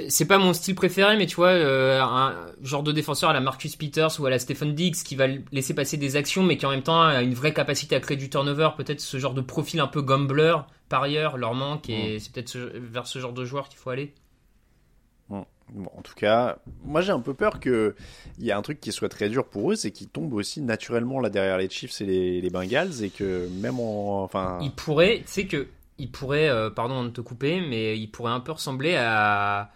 C'est 0.08 0.24
pas 0.26 0.38
mon 0.38 0.52
style 0.52 0.76
préféré, 0.76 1.16
mais 1.16 1.26
tu 1.26 1.34
vois, 1.36 1.48
euh, 1.48 2.00
un 2.00 2.34
genre 2.62 2.82
de 2.84 2.92
défenseur 2.92 3.30
à 3.30 3.32
la 3.32 3.40
Marcus 3.40 3.74
Peters 3.74 4.20
ou 4.20 4.26
à 4.26 4.30
la 4.30 4.38
Stephen 4.38 4.74
Diggs 4.74 4.94
qui 5.04 5.16
va 5.16 5.26
laisser 5.50 5.74
passer 5.74 5.96
des 5.96 6.14
actions, 6.14 6.44
mais 6.44 6.56
qui 6.56 6.64
en 6.66 6.70
même 6.70 6.82
temps 6.84 7.02
a 7.02 7.22
une 7.22 7.34
vraie 7.34 7.52
capacité 7.52 7.96
à 7.96 8.00
créer 8.00 8.16
du 8.16 8.30
turnover. 8.30 8.70
Peut-être 8.76 9.00
ce 9.00 9.18
genre 9.18 9.34
de 9.34 9.40
profil 9.40 9.80
un 9.80 9.88
peu 9.88 10.00
gambler, 10.02 10.54
par 10.88 11.02
ailleurs, 11.02 11.36
leur 11.38 11.54
manque, 11.54 11.88
et 11.90 12.18
c'est 12.20 12.32
peut-être 12.32 12.48
ce- 12.48 12.78
vers 12.78 13.06
ce 13.08 13.18
genre 13.18 13.32
de 13.32 13.44
joueur 13.44 13.68
qu'il 13.68 13.78
faut 13.78 13.90
aller. 13.90 14.14
Bon, 15.72 15.88
en 15.96 16.02
tout 16.02 16.14
cas, 16.16 16.58
moi 16.84 17.00
j'ai 17.00 17.12
un 17.12 17.20
peu 17.20 17.32
peur 17.32 17.60
que 17.60 17.94
il 18.40 18.44
y 18.44 18.50
a 18.50 18.58
un 18.58 18.62
truc 18.62 18.80
qui 18.80 18.90
soit 18.90 19.08
très 19.08 19.28
dur 19.28 19.44
pour 19.46 19.70
eux, 19.70 19.76
c'est 19.76 19.92
qu'ils 19.92 20.08
tombent 20.08 20.32
aussi 20.34 20.60
naturellement 20.60 21.20
là 21.20 21.30
derrière 21.30 21.58
les 21.58 21.70
Chiefs 21.70 22.00
et 22.00 22.06
les, 22.06 22.40
les 22.40 22.50
Bengals 22.50 23.04
et 23.04 23.10
que 23.10 23.48
même 23.60 23.78
en, 23.78 24.24
enfin, 24.24 24.58
Il 24.62 24.72
pourrait, 24.72 25.18
tu 25.18 25.32
sais 25.32 25.46
que, 25.46 25.68
il 26.00 26.10
pourrait, 26.10 26.48
euh, 26.48 26.70
pardon 26.70 27.04
de 27.04 27.10
te 27.10 27.20
couper, 27.20 27.60
mais 27.60 27.98
il 27.98 28.08
pourrait 28.08 28.32
un 28.32 28.40
peu 28.40 28.52
ressembler 28.52 28.96
à 28.96 29.70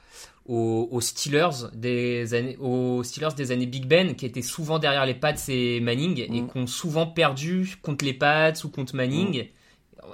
aux, 0.47 0.89
aux 0.91 1.01
Steelers 1.01 1.71
des 1.73 2.35
années, 2.35 2.57
aux 2.61 3.03
Steelers 3.03 3.35
des 3.37 3.51
années 3.51 3.67
Big 3.67 3.87
Ben, 3.87 4.15
qui 4.15 4.27
étaient 4.27 4.43
souvent 4.43 4.79
derrière 4.79 5.07
les 5.07 5.15
Pats 5.15 5.33
et 5.49 5.81
Manning 5.81 6.19
et 6.21 6.29
Mm. 6.29 6.49
qui 6.49 6.59
ont 6.59 6.67
souvent 6.67 7.07
perdu 7.07 7.77
contre 7.83 8.05
les 8.05 8.13
Pats 8.13 8.53
ou 8.65 8.69
contre 8.69 8.95
Manning 8.95 9.49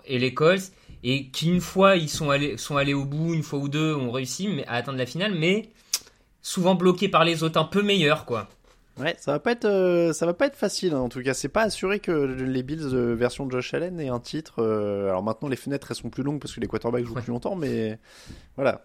et 0.07 0.18
les 0.18 0.35
Colts 0.35 0.70
et 1.03 1.29
qui 1.31 1.49
une 1.49 1.61
fois 1.61 1.96
ils 1.96 2.09
sont 2.09 2.31
allés 2.31 2.57
sont 2.59 2.77
allés 2.77 2.94
au 2.94 3.05
bout, 3.05 3.35
une 3.35 3.42
fois 3.42 3.59
ou 3.59 3.68
deux 3.68 3.94
ont 3.94 4.12
réussi 4.12 4.49
à 4.68 4.77
atteindre 4.77 4.99
la 4.99 5.07
finale, 5.07 5.35
mais 5.35 5.70
souvent 6.42 6.75
bloqués 6.75 7.09
par 7.09 7.25
les 7.25 7.42
autres 7.42 7.59
un 7.59 7.64
peu 7.64 7.83
meilleurs 7.83 8.25
quoi. 8.25 8.49
Ouais, 9.00 9.14
ça 9.18 9.32
va 9.32 9.38
pas 9.40 9.52
être, 9.52 9.64
euh, 9.64 10.12
ça 10.12 10.26
va 10.26 10.34
pas 10.34 10.46
être 10.46 10.56
facile. 10.56 10.94
hein. 10.94 11.00
En 11.00 11.08
tout 11.08 11.22
cas, 11.22 11.34
c'est 11.34 11.48
pas 11.48 11.62
assuré 11.62 12.00
que 12.00 12.10
les 12.12 12.62
Bills 12.62 12.80
euh, 12.94 13.14
version 13.14 13.48
Josh 13.50 13.74
Allen 13.74 13.98
aient 14.00 14.08
un 14.08 14.20
titre. 14.20 14.62
euh, 14.62 15.08
alors 15.08 15.22
maintenant, 15.22 15.48
les 15.48 15.56
fenêtres 15.56 15.88
elles 15.90 15.96
sont 15.96 16.10
plus 16.10 16.22
longues 16.22 16.40
parce 16.40 16.54
que 16.54 16.60
les 16.60 16.66
quarterbacks 16.66 17.04
jouent 17.04 17.14
Ouais. 17.14 17.22
plus 17.22 17.30
longtemps, 17.32 17.56
mais 17.56 17.98
voilà. 18.56 18.84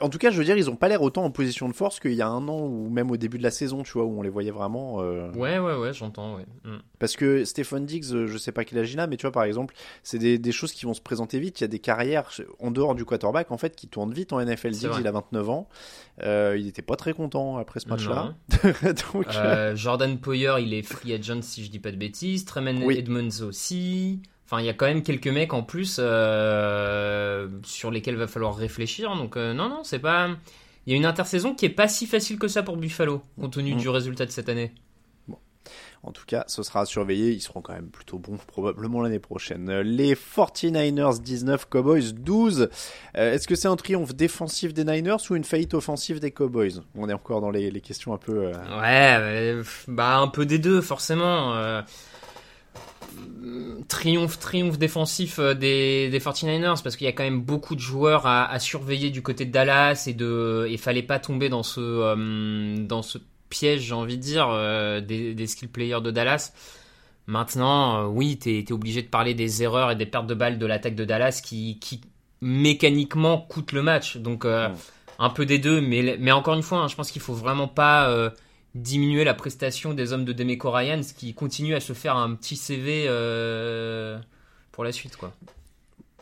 En 0.00 0.08
tout 0.08 0.18
cas, 0.18 0.30
je 0.30 0.38
veux 0.38 0.44
dire, 0.44 0.56
ils 0.56 0.70
ont 0.70 0.76
pas 0.76 0.88
l'air 0.88 1.02
autant 1.02 1.24
en 1.24 1.30
position 1.30 1.68
de 1.68 1.74
force 1.74 2.00
qu'il 2.00 2.12
y 2.14 2.22
a 2.22 2.28
un 2.28 2.46
an 2.48 2.60
ou 2.60 2.88
même 2.88 3.10
au 3.10 3.16
début 3.16 3.38
de 3.38 3.42
la 3.42 3.50
saison, 3.50 3.82
tu 3.82 3.92
vois, 3.92 4.04
où 4.04 4.18
on 4.18 4.22
les 4.22 4.30
voyait 4.30 4.50
vraiment. 4.50 4.96
Ouais 4.96 5.58
ouais 5.58 5.74
ouais, 5.76 5.92
j'entends 5.92 6.36
ouais. 6.36 6.46
Mm. 6.64 6.78
Parce 6.98 7.16
que 7.16 7.44
Stephen 7.44 7.84
Diggs, 7.86 8.26
je 8.26 8.38
sais 8.38 8.52
pas 8.52 8.64
quel 8.64 8.78
âge 8.80 8.92
il 8.92 9.00
a, 9.00 9.06
mais 9.06 9.16
tu 9.16 9.22
vois, 9.22 9.32
par 9.32 9.44
exemple, 9.44 9.74
c'est 10.02 10.18
des, 10.18 10.38
des 10.38 10.52
choses 10.52 10.72
qui 10.72 10.84
vont 10.86 10.94
se 10.94 11.00
présenter 11.00 11.38
vite. 11.38 11.60
Il 11.60 11.64
y 11.64 11.66
a 11.66 11.68
des 11.68 11.78
carrières 11.78 12.30
en 12.60 12.70
dehors 12.70 12.94
du 12.94 13.04
quarterback, 13.04 13.50
en 13.50 13.58
fait, 13.58 13.74
qui 13.76 13.88
tournent 13.88 14.12
vite 14.12 14.32
en 14.32 14.40
NFL. 14.44 14.70
Diggs, 14.70 14.90
il 15.00 15.06
a 15.06 15.12
29 15.12 15.50
ans. 15.50 15.68
Il 16.22 16.66
était 16.66 16.82
pas 16.82 16.96
très 16.96 17.12
content 17.12 17.56
après 17.58 17.80
ce 17.80 17.88
match-là. 17.88 18.34
Donc, 19.12 19.26
Euh, 19.48 19.76
Jordan 19.76 20.18
Poyer, 20.18 20.54
il 20.60 20.74
est 20.74 20.82
free 20.82 21.12
agent 21.14 21.42
si 21.42 21.64
je 21.64 21.70
dis 21.70 21.78
pas 21.78 21.90
de 21.90 21.96
bêtises. 21.96 22.44
Treman 22.44 22.82
Oui. 22.82 22.96
Edmonds 22.98 23.42
aussi. 23.42 24.20
Enfin, 24.46 24.60
il 24.62 24.66
y 24.66 24.70
a 24.70 24.72
quand 24.74 24.86
même 24.86 25.02
quelques 25.02 25.28
mecs 25.28 25.52
en 25.52 25.62
plus 25.62 25.98
euh, 26.58 27.48
sur 27.64 27.90
lesquels 27.90 28.16
va 28.16 28.26
falloir 28.26 28.56
réfléchir. 28.56 29.14
Donc 29.16 29.36
euh, 29.36 29.52
non, 29.52 29.68
non, 29.68 29.80
c'est 29.84 29.98
pas. 29.98 30.30
Il 30.86 30.92
y 30.92 30.94
a 30.94 30.96
une 30.96 31.04
intersaison 31.04 31.54
qui 31.54 31.66
est 31.66 31.70
pas 31.70 31.86
si 31.88 32.06
facile 32.06 32.38
que 32.38 32.48
ça 32.48 32.62
pour 32.62 32.76
Buffalo, 32.78 33.22
compte 33.38 33.52
tenu 33.52 33.74
Mm. 33.74 33.78
du 33.78 33.88
résultat 33.90 34.24
de 34.26 34.30
cette 34.30 34.48
année. 34.48 34.72
En 36.02 36.12
tout 36.12 36.24
cas, 36.26 36.44
ce 36.46 36.62
sera 36.62 36.82
à 36.82 36.84
surveiller. 36.84 37.32
Ils 37.32 37.40
seront 37.40 37.60
quand 37.60 37.72
même 37.72 37.90
plutôt 37.90 38.18
bons 38.18 38.38
probablement 38.46 39.02
l'année 39.02 39.18
prochaine. 39.18 39.80
Les 39.80 40.14
49ers 40.14 41.20
19, 41.20 41.66
Cowboys 41.68 42.12
12. 42.14 42.68
Euh, 43.16 43.32
Est-ce 43.34 43.48
que 43.48 43.54
c'est 43.54 43.68
un 43.68 43.76
triomphe 43.76 44.14
défensif 44.14 44.72
des 44.72 44.84
Niners 44.84 45.16
ou 45.30 45.34
une 45.34 45.44
faillite 45.44 45.74
offensive 45.74 46.20
des 46.20 46.30
Cowboys? 46.30 46.82
On 46.94 47.08
est 47.08 47.12
encore 47.12 47.40
dans 47.40 47.50
les, 47.50 47.80
questions 47.80 48.14
un 48.14 48.18
peu... 48.18 48.46
euh, 48.46 48.80
Ouais, 48.80 49.16
euh, 49.18 49.64
bah 49.88 50.18
un 50.18 50.28
peu 50.28 50.46
des 50.46 50.58
deux 50.58 50.80
forcément. 50.80 51.54
Triomphe, 53.88 54.38
triomphe 54.38 54.78
défensif 54.78 55.40
des, 55.40 56.08
des 56.10 56.20
49ers 56.20 56.82
parce 56.82 56.96
qu'il 56.96 57.06
y 57.06 57.08
a 57.08 57.12
quand 57.12 57.24
même 57.24 57.40
beaucoup 57.40 57.74
de 57.74 57.80
joueurs 57.80 58.26
à, 58.26 58.58
surveiller 58.60 59.10
du 59.10 59.22
côté 59.22 59.44
de 59.46 59.50
Dallas 59.50 60.04
et 60.06 60.12
de, 60.14 60.68
il 60.70 60.78
fallait 60.78 61.02
pas 61.02 61.18
tomber 61.18 61.48
dans 61.48 61.62
ce, 61.62 62.76
dans 62.84 63.02
ce 63.02 63.18
piège, 63.48 63.82
j'ai 63.82 63.94
envie 63.94 64.16
de 64.16 64.22
dire, 64.22 64.48
euh, 64.50 65.00
des, 65.00 65.34
des 65.34 65.46
skill 65.46 65.68
players 65.68 66.00
de 66.00 66.10
Dallas. 66.10 66.52
Maintenant, 67.26 68.04
euh, 68.04 68.06
oui, 68.06 68.38
t'es 68.38 68.58
es 68.58 68.72
obligé 68.72 69.02
de 69.02 69.08
parler 69.08 69.34
des 69.34 69.62
erreurs 69.62 69.90
et 69.90 69.96
des 69.96 70.06
pertes 70.06 70.26
de 70.26 70.34
balles 70.34 70.58
de 70.58 70.66
l'attaque 70.66 70.94
de 70.94 71.04
Dallas 71.04 71.40
qui, 71.44 71.78
qui 71.78 72.00
mécaniquement 72.40 73.38
coûte 73.38 73.72
le 73.72 73.82
match. 73.82 74.16
Donc 74.16 74.44
euh, 74.44 74.68
un 75.18 75.30
peu 75.30 75.44
des 75.44 75.58
deux, 75.58 75.80
mais, 75.80 76.16
mais 76.18 76.32
encore 76.32 76.54
une 76.54 76.62
fois, 76.62 76.78
hein, 76.78 76.88
je 76.88 76.96
pense 76.96 77.10
qu'il 77.10 77.22
faut 77.22 77.34
vraiment 77.34 77.68
pas 77.68 78.32
diminuer 78.74 79.24
la 79.24 79.34
prestation 79.34 79.92
des 79.92 80.12
hommes 80.12 80.24
de 80.24 80.32
Demeco 80.32 80.70
Ryans 80.70 81.02
qui 81.16 81.34
continuent 81.34 81.74
à 81.74 81.80
se 81.80 81.92
faire 81.92 82.16
un 82.16 82.34
petit 82.34 82.56
CV 82.56 83.06
pour 84.72 84.84
la 84.84 84.92
suite. 84.92 85.16
quoi. 85.16 85.32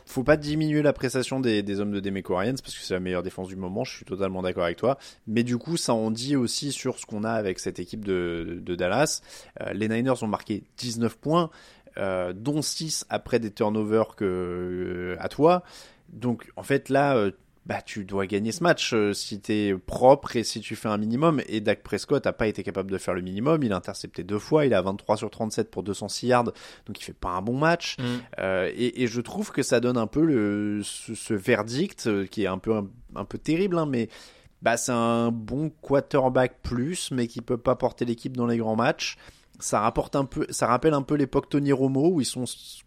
Faut 0.07 0.23
pas 0.23 0.37
diminuer 0.37 0.81
la 0.81 0.93
prestation 0.93 1.39
des, 1.39 1.79
hommes 1.79 1.91
de 1.91 1.99
Demeco 1.99 2.35
Ryans 2.35 2.55
parce 2.61 2.75
que 2.75 2.81
c'est 2.81 2.93
la 2.93 2.99
meilleure 2.99 3.23
défense 3.23 3.47
du 3.47 3.55
moment, 3.55 3.83
je 3.83 3.95
suis 3.95 4.05
totalement 4.05 4.41
d'accord 4.41 4.63
avec 4.63 4.77
toi. 4.77 4.97
Mais 5.27 5.43
du 5.43 5.57
coup, 5.57 5.77
ça 5.77 5.93
en 5.93 6.11
dit 6.11 6.35
aussi 6.35 6.71
sur 6.71 6.99
ce 6.99 7.05
qu'on 7.05 7.23
a 7.23 7.31
avec 7.31 7.59
cette 7.59 7.79
équipe 7.79 8.05
de, 8.05 8.59
de 8.61 8.75
Dallas. 8.75 9.21
Euh, 9.61 9.73
les 9.73 9.87
Niners 9.89 10.23
ont 10.23 10.27
marqué 10.27 10.63
19 10.77 11.17
points, 11.17 11.49
euh, 11.97 12.31
dont 12.33 12.61
6 12.61 13.05
après 13.09 13.39
des 13.39 13.51
turnovers 13.51 14.15
que, 14.15 14.25
euh, 14.25 15.15
à 15.19 15.29
toi. 15.29 15.63
Donc 16.09 16.51
en 16.55 16.63
fait 16.63 16.89
là, 16.89 17.15
euh, 17.17 17.31
bah, 17.67 17.81
tu 17.81 18.05
dois 18.05 18.25
gagner 18.27 18.53
ce 18.53 18.63
match 18.63 18.93
euh, 18.93 19.11
si 19.11 19.41
tu 19.41 19.51
es 19.51 19.77
propre 19.77 20.37
et 20.37 20.45
si 20.45 20.61
tu 20.61 20.77
fais 20.77 20.87
un 20.87 20.97
minimum. 20.97 21.41
Et 21.47 21.59
Dak 21.59 21.83
Prescott 21.83 22.23
n'a 22.23 22.31
pas 22.31 22.47
été 22.47 22.63
capable 22.63 22.89
de 22.89 22.97
faire 22.97 23.13
le 23.13 23.21
minimum. 23.21 23.61
Il 23.61 23.73
a 23.73 23.75
intercepté 23.75 24.23
deux 24.23 24.39
fois, 24.39 24.65
il 24.65 24.73
a 24.73 24.81
23 24.81 25.17
sur 25.17 25.29
37 25.29 25.69
pour 25.69 25.83
206 25.83 26.27
yards, 26.27 26.43
donc 26.45 26.97
il 26.97 27.03
fait 27.03 27.11
pas 27.11 27.31
un 27.31 27.41
bon 27.41 27.57
match. 27.57 27.97
Mm. 27.99 28.03
Euh, 28.39 28.71
et, 28.73 29.03
et 29.03 29.07
je 29.07 29.19
trouve 29.19 29.51
que 29.51 29.63
ça 29.63 29.81
donne 29.81 29.97
un 29.97 30.07
peu 30.07 30.21
le, 30.21 30.81
ce, 30.83 31.13
ce 31.13 31.33
verdict 31.33 32.07
euh, 32.07 32.25
qui 32.25 32.43
est 32.43 32.47
un 32.47 32.57
peu, 32.57 32.73
un, 32.73 32.87
un 33.15 33.25
peu 33.25 33.37
terrible, 33.37 33.77
hein, 33.77 33.85
mais 33.85 34.07
bah, 34.61 34.77
c'est 34.77 34.93
un 34.93 35.29
bon 35.31 35.69
quarterback 35.81 36.61
plus, 36.63 37.11
mais 37.11 37.27
qui 37.27 37.41
peut 37.41 37.57
pas 37.57 37.75
porter 37.75 38.05
l'équipe 38.05 38.37
dans 38.37 38.47
les 38.47 38.57
grands 38.57 38.77
matchs. 38.77 39.17
Ça 39.59 39.79
rapporte 39.79 40.15
un 40.15 40.25
peu, 40.25 40.45
ça 40.49 40.67
rappelle 40.67 40.93
un 40.93 41.01
peu 41.01 41.15
l'époque 41.15 41.49
Tony 41.49 41.71
Romo 41.71 42.09
où 42.11 42.21
ils 42.21 42.25
sont 42.25 42.43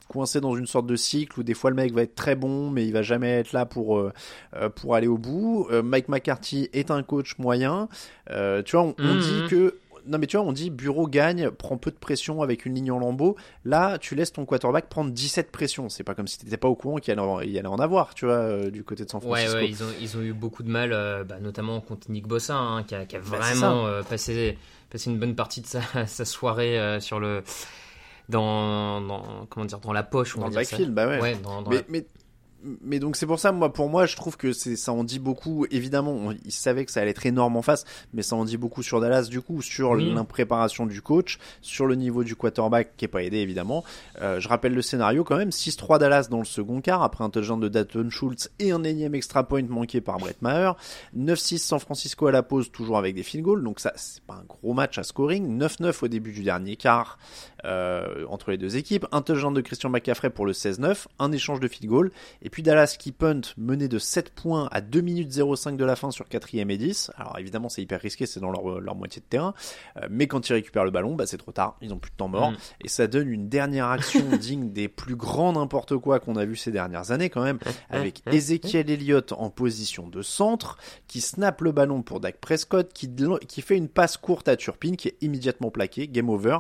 coincés 0.09 0.41
dans 0.41 0.55
une 0.55 0.67
sorte 0.69 0.87
de 0.87 0.95
cycle 0.97 1.41
où 1.41 1.43
des 1.43 1.55
fois 1.55 1.71
le 1.71 1.77
mec 1.77 1.93
va 1.93 2.03
être 2.03 2.15
très 2.15 2.37
bon 2.37 2.71
mais 2.71 2.87
il 2.87 2.93
va 2.93 3.03
jamais 3.03 3.29
être 3.41 3.53
là 3.53 3.67
pour 3.67 3.99
euh, 3.99 4.13
euh, 4.55 4.69
pour 4.69 4.95
aller 4.95 5.09
au 5.09 5.19
bout. 5.19 5.67
Euh, 5.73 5.83
Mike 5.83 6.09
McCarthy 6.09 6.69
est 6.73 6.91
un 6.93 7.03
coach 7.03 7.39
moyen. 7.39 7.89
Euh, 8.31 8.63
tu 8.63 8.77
vois, 8.77 8.85
on, 8.87 8.95
on 9.01 9.15
Mhm. 9.15 9.21
dit 9.21 9.43
que 9.51 9.75
non 10.07 10.19
mais 10.19 10.27
tu 10.27 10.37
vois, 10.37 10.47
on 10.47 10.53
dit 10.53 10.71
Bureau 10.71 11.07
gagne, 11.07 11.51
prend 11.51 11.77
peu 11.77 11.91
de 11.91 11.97
pression 11.97 12.43
avec 12.43 12.67
une 12.67 12.75
ligne 12.75 12.91
en 12.93 12.99
lambeau. 12.99 13.37
Là, 13.65 13.99
tu 13.99 14.15
laisses 14.15 14.33
ton 14.33 14.45
quarterback 14.45 14.89
prendre 14.89 15.11
17 15.11 15.51
pressions. 15.51 15.89
C'est 15.89 16.05
pas 16.05 16.15
comme 16.15 16.27
si 16.27 16.39
t'étais 16.39 16.57
pas 16.57 16.69
au 16.69 16.75
courant 16.75 16.97
qu'il 16.99 17.13
allait, 17.19 17.59
allait 17.59 17.67
en 17.67 17.79
avoir, 17.79 18.15
tu 18.15 18.25
vois, 18.27 18.35
euh, 18.35 18.71
du 18.71 18.85
côté 18.85 19.05
de 19.05 19.11
San 19.11 19.21
Francisco. 19.21 19.55
ouais, 19.55 19.69
ils 19.69 19.83
ont, 19.83 19.87
ils 20.01 20.17
ont 20.17 20.23
eu 20.23 20.33
beaucoup 20.33 20.63
de 20.63 20.71
mal, 20.71 20.93
euh, 20.93 21.25
bah, 21.25 21.39
notamment 21.41 21.81
contre 21.81 22.11
Nick 22.11 22.27
Bossa, 22.27 22.57
hein, 22.57 22.83
qui 22.83 22.95
a, 22.95 23.05
qui 23.07 23.17
a 23.17 23.21
Bah, 23.21 23.39
vraiment 23.39 23.87
euh, 23.87 24.03
passé, 24.03 24.57
passé 24.91 25.11
une 25.11 25.19
bonne 25.19 25.35
partie 25.35 25.61
de 25.61 25.67
sa, 25.67 25.81
sa 26.07 26.25
soirée 26.25 26.79
euh, 26.79 27.01
sur 27.01 27.21
le, 27.21 27.43
dans, 28.29 29.01
dans, 29.01 29.47
comment 29.49 29.67
dire, 29.67 29.81
dans 29.81 29.93
la 29.93 30.03
poche, 30.03 30.37
on 30.37 30.41
dans 30.41 30.47
va 30.49 30.51
le 30.51 30.57
dire 30.61 30.65
ça. 30.69 30.77
backfield, 30.77 30.95
bah 30.95 31.09
ouais. 31.09 31.21
Ouais, 31.21 31.37
dans, 31.43 31.63
dans 31.63 31.71
mais, 31.71 31.77
la- 31.77 31.83
mais, 31.89 32.07
mais 32.83 32.99
donc 32.99 33.17
c'est 33.17 33.27
pour 33.27 33.39
ça, 33.39 33.53
moi, 33.53 33.73
pour 33.73 33.89
moi, 33.89 34.07
je 34.07 34.17
trouve 34.17 34.37
que 34.37 34.53
c'est, 34.53 34.77
ça 34.77 34.93
en 34.93 35.05
dit 35.05 35.19
beaucoup. 35.19 35.67
Évidemment, 35.71 36.13
on- 36.13 36.33
ils 36.45 36.53
savaient 36.53 36.85
que 36.85 36.93
ça 36.93 37.01
allait 37.01 37.11
être 37.11 37.27
énorme 37.27 37.57
en 37.57 37.63
face, 37.63 37.85
mais 38.13 38.23
ça 38.23 38.37
en 38.37 38.45
dit 38.45 38.57
beaucoup 38.57 38.83
sur 38.83 39.01
Dallas, 39.01 39.25
du 39.29 39.41
coup, 39.41 39.63
sur 39.63 39.91
Oui. 39.93 40.13
l'impréparation 40.13 40.87
du 40.87 41.03
coach, 41.03 41.39
sur 41.63 41.87
le 41.87 41.95
niveau 41.95 42.25
du 42.25 42.37
quarterback 42.37 42.97
qui 42.97 43.05
est 43.05 43.09
pas 43.09 43.23
aidé, 43.23 43.39
évidemment. 43.39 43.85
Euh, 44.21 44.41
je 44.41 44.49
rappelle 44.49 44.75
le 44.75 44.83
scénario 44.83 45.25
quand 45.25 45.37
même 45.37 45.53
6-3 45.53 45.99
Dallas 45.99 46.29
dans 46.31 46.39
le 46.39 46.45
second 46.45 46.81
quart, 46.81 47.03
après 47.03 47.25
un 47.25 47.31
touchdown 47.31 47.61
de 47.61 47.69
Dalton 47.69 48.11
Schultz 48.11 48.51
et 48.59 48.73
un 48.73 48.85
énième 48.85 49.15
extra 49.15 49.47
point 49.47 49.63
manqué 49.63 50.01
par 50.01 50.19
Brett 50.19 50.41
Maher. 50.43 50.77
9-6 51.17 51.59
San 51.59 51.79
Francisco 51.81 52.27
à 52.27 52.33
la 52.33 52.43
pause, 52.43 52.71
toujours 52.71 52.99
avec 52.99 53.15
des 53.15 53.23
field 53.23 53.45
goals, 53.45 53.63
donc 53.63 53.81
ça, 53.81 53.93
c'est 53.97 54.23
pas 54.23 54.35
un 54.35 54.45
gros 54.49 54.75
match 54.75 54.99
à 54.99 55.03
scoring. 55.03 55.57
9-9 55.59 56.03
au 56.03 56.09
début 56.09 56.33
du 56.33 56.43
dernier 56.43 56.77
quart 56.77 57.19
euh, 57.65 58.25
entre 58.29 58.51
les 58.51 58.59
deux 58.59 58.77
équipes. 58.77 59.07
Un 59.13 59.23
touchdown 59.23 59.53
de 59.53 59.61
Christian 59.61 59.91
McCaffrey 59.91 60.31
pour 60.31 60.47
le 60.47 60.53
16-9, 60.53 61.07
un 61.19 61.33
échange 61.33 61.61
de 61.61 61.69
field 61.69 61.89
goal. 61.89 62.13
Et 62.43 62.51
puis 62.51 62.63
Dallas 62.63 62.97
qui 62.99 63.13
punt 63.13 63.41
mené 63.57 63.89
de 63.89 63.99
7 63.99 64.31
points 64.31 64.69
à 64.73 64.81
2 64.81 65.01
minutes 65.01 65.33
05 65.33 65.77
de 65.77 65.85
la 65.85 65.97
fin 65.97 66.11
sur 66.11 66.27
4ème 66.27 66.71
et 66.71 66.79
10. 66.79 67.13
Alors 67.17 67.39
évidemment 67.39 67.69
c'est 67.69 67.83
hyper 67.83 68.01
risqué, 68.01 68.27
c'est 68.27 68.41
dans 68.41 68.51
leur, 68.51 68.81
leur 68.81 68.95
moitié 68.95 69.21
de 69.21 69.27
terrain. 69.27 69.55
Euh, 69.97 70.07
mais 70.11 70.27
quand 70.27 70.49
ils 70.49 70.53
récupèrent 70.55 70.85
le 70.85 70.91
ballon, 70.91 71.15
bah, 71.15 71.27
c'est 71.27 71.39
trop 71.39 71.53
tard, 71.53 71.77
ils 71.81 71.93
ont 71.93 71.99
plus 71.99 72.11
de 72.11 72.17
temps 72.17 72.29
mort. 72.29 72.53
Mm. 72.53 72.57
Et 72.85 72.89
ça 72.89 73.07
donne 73.07 73.29
une 73.29 73.49
dernière 73.49 73.89
action 73.89 74.25
digne 74.41 74.73
des 74.73 74.89
plus 74.89 75.17
grands 75.17 75.53
n'importe 75.53 75.97
quoi 75.97 76.21
qu'on 76.21 76.37
a 76.37 76.45
vu 76.45 76.57
ces 76.57 76.71
dernières 76.71 77.11
années 77.11 77.31
quand 77.31 77.43
même. 77.43 77.59
Avec 77.89 78.23
Ezekiel 78.27 78.91
Elliott 78.91 79.33
en 79.33 79.51
position 79.51 80.09
de 80.09 80.23
centre, 80.23 80.79
qui 81.07 81.21
snap 81.21 81.61
le 81.61 81.73
ballon 81.73 82.03
pour 82.03 82.21
Dak 82.21 82.39
Prescott, 82.39 82.93
qui, 82.93 83.11
qui 83.49 83.63
fait 83.63 83.77
une 83.77 83.89
passe 83.89 84.17
courte 84.17 84.49
à 84.49 84.57
Turpin, 84.57 84.95
qui 84.95 85.09
est 85.09 85.17
immédiatement 85.21 85.71
plaqué, 85.71 86.09
game 86.09 86.29
over. 86.29 86.59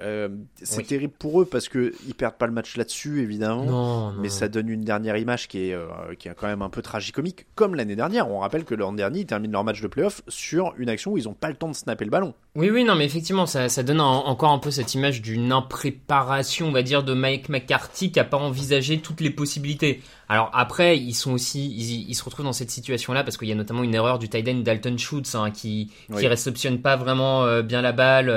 Euh, 0.00 0.28
c'est 0.62 0.78
Oui. 0.78 0.84
terrible 0.84 1.12
pour 1.18 1.42
eux 1.42 1.44
parce 1.44 1.68
que 1.68 1.92
ils 2.06 2.14
perdent 2.14 2.36
pas 2.36 2.46
le 2.46 2.52
match 2.52 2.76
là-dessus 2.78 3.20
évidemment. 3.22 3.64
non, 3.64 4.10
non. 4.12 4.20
Mais 4.20 4.30
ça 4.30 4.48
donne 4.48 4.68
une 4.70 4.84
dernière 4.84 5.18
image 5.18 5.48
qui 5.48 5.68
est, 5.68 5.74
euh, 5.74 5.86
qui 6.18 6.28
est 6.28 6.34
quand 6.34 6.46
même 6.46 6.62
un 6.62 6.70
peu 6.70 6.80
tragicomique, 6.80 7.44
comme 7.54 7.74
l'année 7.74 7.94
dernière. 7.94 8.30
On 8.30 8.38
rappelle 8.38 8.64
que 8.64 8.74
l'an 8.74 8.94
dernier, 8.94 9.20
ils 9.20 9.26
terminent 9.26 9.52
leur 9.52 9.64
match 9.64 9.82
de 9.82 9.88
playoff 9.88 10.22
sur 10.28 10.72
une 10.78 10.88
action 10.88 11.12
où 11.12 11.18
ils 11.18 11.24
n'ont 11.24 11.34
pas 11.34 11.48
le 11.50 11.56
temps 11.56 11.68
de 11.68 11.74
snapper 11.74 12.06
le 12.06 12.10
ballon. 12.10 12.32
Oui, 12.56 12.70
oui, 12.70 12.84
non, 12.84 12.94
mais 12.94 13.04
effectivement, 13.04 13.44
ça, 13.46 13.68
ça 13.68 13.82
donne 13.82 14.00
en- 14.00 14.26
encore 14.26 14.50
un 14.52 14.58
peu 14.58 14.70
cette 14.70 14.94
image 14.94 15.20
d'une 15.20 15.52
impréparation, 15.52 16.68
on 16.68 16.72
va 16.72 16.82
dire, 16.82 17.02
de 17.02 17.12
Mike 17.14 17.48
McCarthy 17.50 18.10
qui 18.12 18.18
a 18.20 18.24
pas 18.24 18.38
envisagé 18.38 18.98
toutes 19.00 19.20
les 19.20 19.30
possibilités. 19.30 20.00
Alors 20.28 20.50
après, 20.54 20.98
ils 20.98 21.14
sont 21.14 21.32
aussi, 21.32 21.66
ils, 21.70 22.08
ils 22.10 22.14
se 22.14 22.24
retrouvent 22.24 22.46
dans 22.46 22.52
cette 22.54 22.70
situation-là 22.70 23.24
parce 23.24 23.36
qu'il 23.36 23.48
y 23.48 23.52
a 23.52 23.54
notamment 23.54 23.82
une 23.82 23.94
erreur 23.94 24.18
du 24.18 24.28
tight 24.30 24.48
end 24.48 24.60
Dalton 24.60 24.96
Schultz 24.98 25.34
hein, 25.34 25.50
qui, 25.50 25.90
Oui. 26.08 26.20
qui 26.20 26.26
réceptionne 26.26 26.80
pas 26.80 26.96
vraiment 26.96 27.44
euh, 27.44 27.60
bien 27.62 27.82
la 27.82 27.92
balle. 27.92 28.30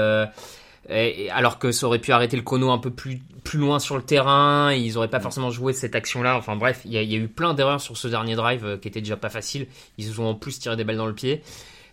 Et- 0.90 1.30
alors 1.32 1.58
que 1.60 1.72
ça 1.72 1.88
aurait 1.88 2.00
pu 2.00 2.12
arrêter 2.12 2.38
le 2.38 2.44
chrono 2.44 2.70
un 2.72 2.78
peu 2.78 2.92
plus, 2.92 3.22
plus 3.44 3.60
loin 3.60 3.80
sur 3.80 3.96
le 3.98 4.04
terrain, 4.04 4.74
ils 4.74 4.98
auraient 4.98 5.10
pas 5.10 5.20
forcément 5.20 5.52
joué 5.52 5.74
cette 5.74 5.96
action-là. 5.96 6.38
Enfin 6.38 6.56
bref, 6.56 6.82
il 6.86 6.92
y, 6.94 6.98
a- 6.98 7.02
il 7.02 7.12
y 7.12 7.16
a 7.16 7.18
eu 7.20 7.28
plein 7.28 7.54
d'erreurs 7.54 7.82
sur 7.82 7.98
ce 7.98 8.08
dernier 8.08 8.36
drive 8.36 8.66
euh, 8.66 8.78
qui 8.78 8.88
était 8.88 9.02
déjà 9.02 9.18
pas 9.18 9.30
facile. 9.30 9.68
Ils 9.98 10.06
se 10.06 10.14
sont 10.14 10.24
en 10.24 10.36
plus 10.36 10.60
tiré 10.60 10.76
des 10.76 10.84
balles 10.84 10.98
dans 10.98 11.06
le 11.08 11.14
pied. 11.16 11.42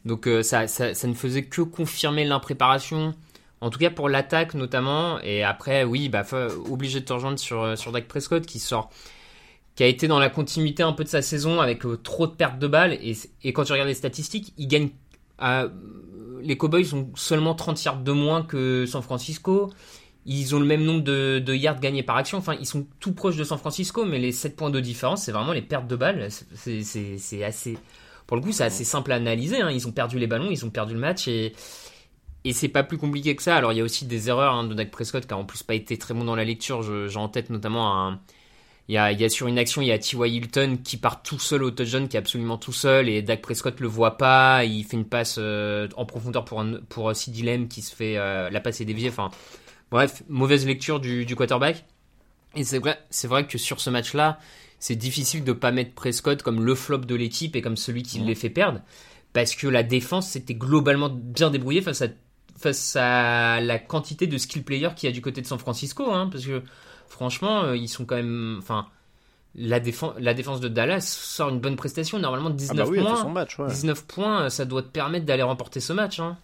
Donc 0.04 0.26
euh, 0.26 0.42
ça, 0.42 0.66
ça, 0.66 0.94
ça 0.94 1.06
ne 1.08 1.14
faisait 1.14 1.44
que 1.44 1.62
confirmer 1.62 2.24
l'impréparation, 2.24 3.14
en 3.60 3.70
tout 3.70 3.78
cas 3.78 3.90
pour 3.90 4.08
l'attaque 4.08 4.54
notamment. 4.54 5.20
Et 5.20 5.42
après, 5.44 5.84
oui, 5.84 6.08
bah, 6.08 6.24
obligé 6.70 7.00
de 7.00 7.04
te 7.04 7.12
rejoindre 7.12 7.38
sur, 7.38 7.62
euh, 7.62 7.76
sur 7.76 7.92
Dak 7.92 8.08
Prescott 8.08 8.44
qui 8.44 8.58
sort, 8.58 8.90
qui 9.76 9.84
a 9.84 9.86
été 9.86 10.08
dans 10.08 10.18
la 10.18 10.28
continuité 10.28 10.82
un 10.82 10.92
peu 10.92 11.04
de 11.04 11.08
sa 11.08 11.22
saison 11.22 11.60
avec 11.60 11.86
euh, 11.86 11.96
trop 11.96 12.26
de 12.26 12.32
pertes 12.32 12.58
de 12.58 12.66
balles. 12.66 12.94
Et, 12.94 13.16
et 13.44 13.52
quand 13.52 13.64
tu 13.64 13.72
regardes 13.72 13.88
les 13.88 13.94
statistiques, 13.94 14.52
il 14.58 14.66
gagne. 14.68 14.90
Les 16.42 16.56
Cowboys 16.56 16.92
ont 16.94 17.10
seulement 17.14 17.54
30 17.54 17.82
yards 17.84 18.02
de 18.02 18.12
moins 18.12 18.42
que 18.42 18.86
San 18.86 19.02
Francisco. 19.02 19.70
Ils 20.24 20.54
ont 20.54 20.60
le 20.60 20.66
même 20.66 20.84
nombre 20.84 21.02
de, 21.02 21.54
yards 21.54 21.80
gagnés 21.80 22.02
par 22.02 22.16
action. 22.16 22.38
Enfin, 22.38 22.54
ils 22.60 22.66
sont 22.66 22.86
tout 23.00 23.12
proches 23.12 23.36
de 23.36 23.44
San 23.44 23.58
Francisco, 23.58 24.04
mais 24.04 24.18
les 24.18 24.32
7 24.32 24.54
points 24.56 24.70
de 24.70 24.80
différence, 24.80 25.24
c'est 25.24 25.32
vraiment 25.32 25.52
les 25.52 25.62
pertes 25.62 25.88
de 25.88 25.96
balles. 25.96 26.28
C'est- 26.54 27.42
assez. 27.44 27.78
Pour 28.26 28.36
le 28.36 28.42
coup, 28.42 28.52
c'est 28.52 28.64
assez 28.64 28.84
simple 28.84 29.12
à 29.12 29.16
analyser. 29.16 29.60
hein. 29.60 29.70
Ils 29.70 29.86
ont 29.88 29.92
perdu 29.92 30.18
les 30.18 30.26
ballons, 30.28 30.48
ils 30.50 30.64
ont 30.64 30.70
perdu 30.70 30.94
le 30.94 31.00
match 31.00 31.28
et. 31.28 31.52
C'est 32.52 32.68
pas 32.68 32.82
plus 32.82 32.98
compliqué 32.98 33.36
que 33.36 33.42
ça. 33.42 33.54
Alors 33.56 33.72
il 33.72 33.78
y 33.78 33.80
a 33.80 33.84
aussi 33.84 34.04
des 34.04 34.28
erreurs 34.28 34.54
hein, 34.54 34.64
de 34.64 34.74
Dak 34.74 34.90
Prescott 34.90 35.24
qui 35.24 35.32
a 35.32 35.36
en 35.36 35.44
plus 35.44 35.62
pas 35.62 35.74
été 35.74 35.96
très 35.96 36.12
bon 36.12 36.24
dans 36.24 36.34
la 36.34 36.44
lecture. 36.44 36.82
J'ai 36.82 37.16
en 37.18 37.28
tête 37.28 37.50
notamment 37.50 38.06
un. 38.08 38.20
Il 38.92 38.96
y, 38.96 38.98
a, 38.98 39.10
il 39.10 39.18
y 39.18 39.24
a 39.24 39.30
sur 39.30 39.46
une 39.46 39.58
action, 39.58 39.80
il 39.80 39.86
y 39.86 39.90
a 39.90 39.98
T.Y. 39.98 40.34
Hilton 40.34 40.78
qui 40.84 40.98
part 40.98 41.22
tout 41.22 41.38
seul 41.38 41.62
au 41.62 41.70
touchdown, 41.70 42.08
qui 42.08 42.18
est 42.18 42.20
absolument 42.20 42.58
tout 42.58 42.74
seul, 42.74 43.08
et 43.08 43.22
Dak 43.22 43.40
Prescott 43.40 43.80
le 43.80 43.88
voit 43.88 44.18
pas. 44.18 44.66
Il 44.66 44.84
fait 44.84 44.98
une 44.98 45.06
passe 45.06 45.36
euh, 45.38 45.88
en 45.96 46.04
profondeur 46.04 46.44
pour, 46.44 46.60
un, 46.60 46.74
pour 46.90 47.08
euh, 47.08 47.14
qui 47.14 47.80
se 47.80 47.96
fait 47.96 48.18
euh, 48.18 48.50
la 48.50 48.60
passe 48.60 48.82
est 48.82 48.84
déviée. 48.84 49.08
Enfin, 49.08 49.30
bref, 49.90 50.22
mauvaise 50.28 50.66
lecture 50.66 51.00
du, 51.00 51.24
du 51.24 51.34
quarterback. 51.34 51.86
Et 52.54 52.64
c'est 52.64 52.80
vrai, 52.80 52.98
c'est 53.08 53.28
vrai 53.28 53.46
que 53.46 53.56
sur 53.56 53.80
ce 53.80 53.88
match-là, 53.88 54.38
c'est 54.78 54.96
difficile 54.96 55.42
de 55.42 55.54
pas 55.54 55.72
mettre 55.72 55.94
Prescott 55.94 56.42
comme 56.42 56.62
le 56.62 56.74
flop 56.74 56.98
de 56.98 57.14
l'équipe 57.14 57.56
et 57.56 57.62
comme 57.62 57.78
celui 57.78 58.02
qui 58.02 58.18
les 58.18 58.34
fait 58.34 58.50
perdre, 58.50 58.82
parce 59.32 59.54
que 59.54 59.68
la 59.68 59.84
défense 59.84 60.28
s'était 60.28 60.52
globalement 60.52 61.08
bien 61.08 61.48
débrouillée 61.48 61.80
face 61.80 62.02
à 62.02 62.08
face 62.58 62.94
à 62.94 63.62
la 63.62 63.78
quantité 63.78 64.26
de 64.26 64.36
skill 64.36 64.62
players 64.62 64.90
qu'il 64.94 65.08
y 65.08 65.10
a 65.10 65.14
du 65.14 65.22
côté 65.22 65.40
de 65.40 65.46
San 65.46 65.58
Francisco, 65.58 66.12
hein, 66.12 66.28
parce 66.30 66.44
que 66.44 66.62
franchement, 67.12 67.64
euh, 67.64 67.76
ils 67.76 67.88
sont 67.88 68.04
quand 68.04 68.16
même, 68.16 68.56
enfin, 68.58 68.86
la 69.54 69.80
défense, 69.80 70.14
la 70.18 70.34
défense 70.34 70.60
de 70.60 70.68
Dallas 70.68 71.00
sort 71.02 71.50
une 71.50 71.60
bonne 71.60 71.76
prestation, 71.76 72.18
normalement 72.18 72.50
19 72.50 72.76
Ah 72.80 72.84
bah 72.84 72.90
oui, 72.90 73.00
points. 73.00 73.16
son 73.16 73.30
match, 73.30 73.58
ouais. 73.58 73.68
19 73.68 74.06
points, 74.06 74.48
ça 74.50 74.64
doit 74.64 74.82
te 74.82 74.88
permettre 74.88 75.26
d'aller 75.26 75.42
remporter 75.42 75.80
ce 75.80 75.92
match. 75.92 76.18
Hein. 76.20 76.38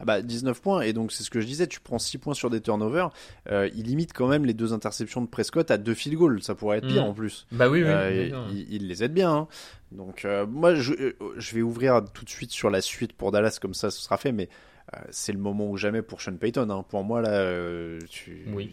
Ah 0.00 0.04
bah 0.04 0.22
19 0.22 0.60
points 0.60 0.80
et 0.80 0.92
donc 0.92 1.12
c'est 1.12 1.22
ce 1.22 1.30
que 1.30 1.40
je 1.40 1.46
disais, 1.46 1.68
tu 1.68 1.78
prends 1.78 2.00
6 2.00 2.18
points 2.18 2.34
sur 2.34 2.50
des 2.50 2.60
turnovers, 2.60 3.10
euh, 3.52 3.70
il 3.76 3.84
limite 3.86 4.12
quand 4.12 4.26
même 4.26 4.44
les 4.44 4.52
deux 4.52 4.72
interceptions 4.72 5.20
de 5.22 5.28
Prescott 5.28 5.70
à 5.70 5.78
deux 5.78 5.94
field 5.94 6.18
goals, 6.18 6.42
ça 6.42 6.56
pourrait 6.56 6.78
être 6.78 6.88
pire 6.88 7.04
Mm. 7.04 7.08
en 7.08 7.14
plus. 7.14 7.46
Bah 7.52 7.68
oui, 7.68 7.82
oui. 7.82 7.88
Euh, 7.88 8.48
il, 8.50 8.72
il 8.74 8.88
les 8.88 9.04
aide 9.04 9.14
bien. 9.14 9.32
hein. 9.32 9.48
Donc 9.92 10.24
euh, 10.24 10.46
moi 10.48 10.74
je, 10.74 10.94
euh, 10.94 11.16
je 11.36 11.54
vais 11.54 11.62
ouvrir 11.62 12.02
tout 12.12 12.24
de 12.24 12.28
suite 12.30 12.50
sur 12.50 12.70
la 12.70 12.80
suite 12.80 13.12
pour 13.12 13.30
Dallas 13.30 13.58
comme 13.62 13.72
ça 13.74 13.92
ce 13.92 14.00
sera 14.02 14.16
fait, 14.16 14.32
mais 14.32 14.48
euh, 14.94 14.98
c'est 15.10 15.32
le 15.32 15.38
moment 15.38 15.70
ou 15.70 15.76
jamais 15.76 16.02
pour 16.02 16.20
Sean 16.20 16.36
Payton. 16.36 16.68
Hein. 16.70 16.84
Pour 16.88 17.04
moi 17.04 17.20
là, 17.22 17.30
euh, 17.30 18.00
tu 18.10 18.46
Oui. 18.52 18.72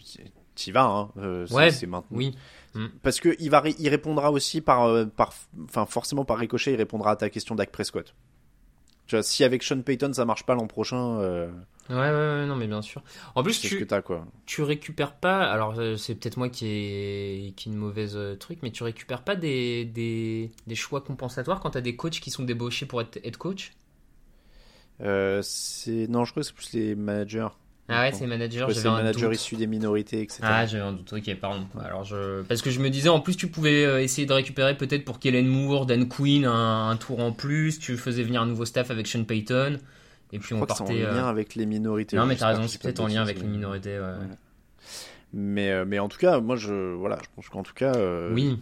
Y 0.67 0.71
vas. 0.71 0.85
Hein. 0.85 1.09
Euh, 1.17 1.45
c'est- 1.47 1.53
Ouais, 1.53 1.71
c'est 1.71 1.87
maintenant. 1.87 2.17
oui. 2.17 2.35
Parce 3.03 3.19
que 3.19 3.35
il 3.39 3.49
va, 3.49 3.63
il 3.79 3.89
répondra 3.89 4.31
aussi 4.31 4.61
par, 4.61 4.85
euh, 4.85 5.05
par, 5.05 5.33
enfin 5.65 5.85
forcément 5.85 6.23
par 6.23 6.37
ricochet, 6.37 6.71
il 6.71 6.77
répondra 6.77 7.11
à 7.11 7.15
ta 7.17 7.29
question 7.29 7.53
Dak 7.55 7.69
Prescott. 7.69 8.15
Tu 9.07 9.15
vois, 9.17 9.23
si 9.23 9.43
avec 9.43 9.61
Sean 9.61 9.81
Payton 9.81 10.13
ça 10.13 10.23
marche 10.23 10.45
pas 10.45 10.55
l'an 10.55 10.67
prochain, 10.67 11.19
euh, 11.19 11.51
Ouais, 11.89 11.95
ouais, 11.97 12.11
ouais, 12.11 12.45
non, 12.45 12.55
mais 12.55 12.67
bien 12.67 12.81
sûr. 12.81 13.03
En 13.35 13.43
plus, 13.43 13.59
que 13.59 13.67
tu, 13.67 13.85
t'as 13.85 14.01
quoi. 14.01 14.25
tu 14.45 14.61
récupères 14.61 15.15
pas. 15.15 15.51
Alors, 15.51 15.77
euh, 15.77 15.97
c'est 15.97 16.15
peut-être 16.15 16.37
moi 16.37 16.47
qui 16.47 16.65
ai, 16.67 17.53
qui 17.57 17.67
ai 17.67 17.71
une 17.73 17.77
mauvaise 17.77 18.17
truc, 18.39 18.59
mais 18.63 18.71
tu 18.71 18.83
récupères 18.83 19.23
pas 19.23 19.35
des, 19.35 19.83
des, 19.83 20.51
des 20.67 20.75
choix 20.75 21.01
compensatoires 21.01 21.59
quand 21.59 21.71
t'as 21.71 21.81
des 21.81 21.97
coachs 21.97 22.21
qui 22.21 22.31
sont 22.31 22.43
débauchés 22.43 22.85
pour 22.85 23.01
être 23.01 23.17
head 23.25 23.35
coach? 23.35 23.73
Euh, 25.01 25.41
c'est 25.43 26.07
non, 26.07 26.23
je 26.23 26.31
crois 26.31 26.43
que 26.43 26.47
c'est 26.47 26.55
plus 26.55 26.73
les 26.73 26.95
managers. 26.95 27.47
Ah 27.91 28.01
ouais, 28.03 28.11
c'est 28.13 28.25
manager, 28.27 28.71
c'est 28.71 28.83
doute. 28.83 29.33
issus 29.35 29.55
des 29.55 29.67
minorités, 29.67 30.21
etc. 30.21 30.39
Ah, 30.43 30.65
j'avais 30.65 30.83
un 30.83 30.93
doute, 30.93 31.11
ok, 31.13 31.35
pardon. 31.39 31.65
Alors, 31.83 32.03
je... 32.03 32.41
Parce 32.43 32.61
que 32.61 32.69
je 32.71 32.79
me 32.79 32.89
disais, 32.89 33.09
en 33.09 33.19
plus, 33.19 33.35
tu 33.35 33.47
pouvais 33.47 33.83
euh, 33.85 34.01
essayer 34.01 34.25
de 34.25 34.33
récupérer 34.33 34.75
peut-être 34.77 35.05
pour 35.05 35.19
Kellen 35.19 35.47
Moore, 35.47 35.85
Dan 35.85 36.07
Quinn, 36.07 36.45
un, 36.45 36.89
un 36.89 36.95
tour 36.97 37.19
en 37.19 37.31
plus. 37.31 37.79
Tu 37.79 37.97
faisais 37.97 38.23
venir 38.23 38.41
un 38.41 38.45
nouveau 38.45 38.65
staff 38.65 38.89
avec 38.91 39.07
Sean 39.07 39.23
Payton. 39.23 39.77
Et 40.33 40.39
puis 40.39 40.49
je 40.49 40.55
on 40.55 40.59
crois 40.61 40.67
que 40.67 40.73
c'est 40.75 40.81
en 40.83 40.85
partait. 40.85 41.03
euh, 41.03 41.13
lien 41.13 41.27
avec 41.27 41.55
les 41.55 41.65
minorités. 41.65 42.15
Non, 42.15 42.25
mais 42.25 42.35
t'as 42.37 42.47
raison, 42.47 42.61
que 42.61 42.67
c'est 42.67 42.81
peut-être 42.81 43.01
en 43.01 43.07
lien 43.07 43.21
avec 43.21 43.39
les 43.41 43.47
minorités, 43.47 43.99
ouais. 43.99 44.05
Ouais. 44.05 44.35
Mais, 45.33 45.71
euh, 45.71 45.85
mais 45.87 45.99
en 45.99 46.07
tout 46.09 46.17
cas, 46.17 46.39
moi, 46.39 46.55
je, 46.55 46.93
voilà, 46.95 47.17
je 47.21 47.27
pense 47.35 47.47
qu'en 47.49 47.63
tout 47.63 47.73
cas, 47.73 47.93
euh, 47.95 48.33
Oui, 48.33 48.59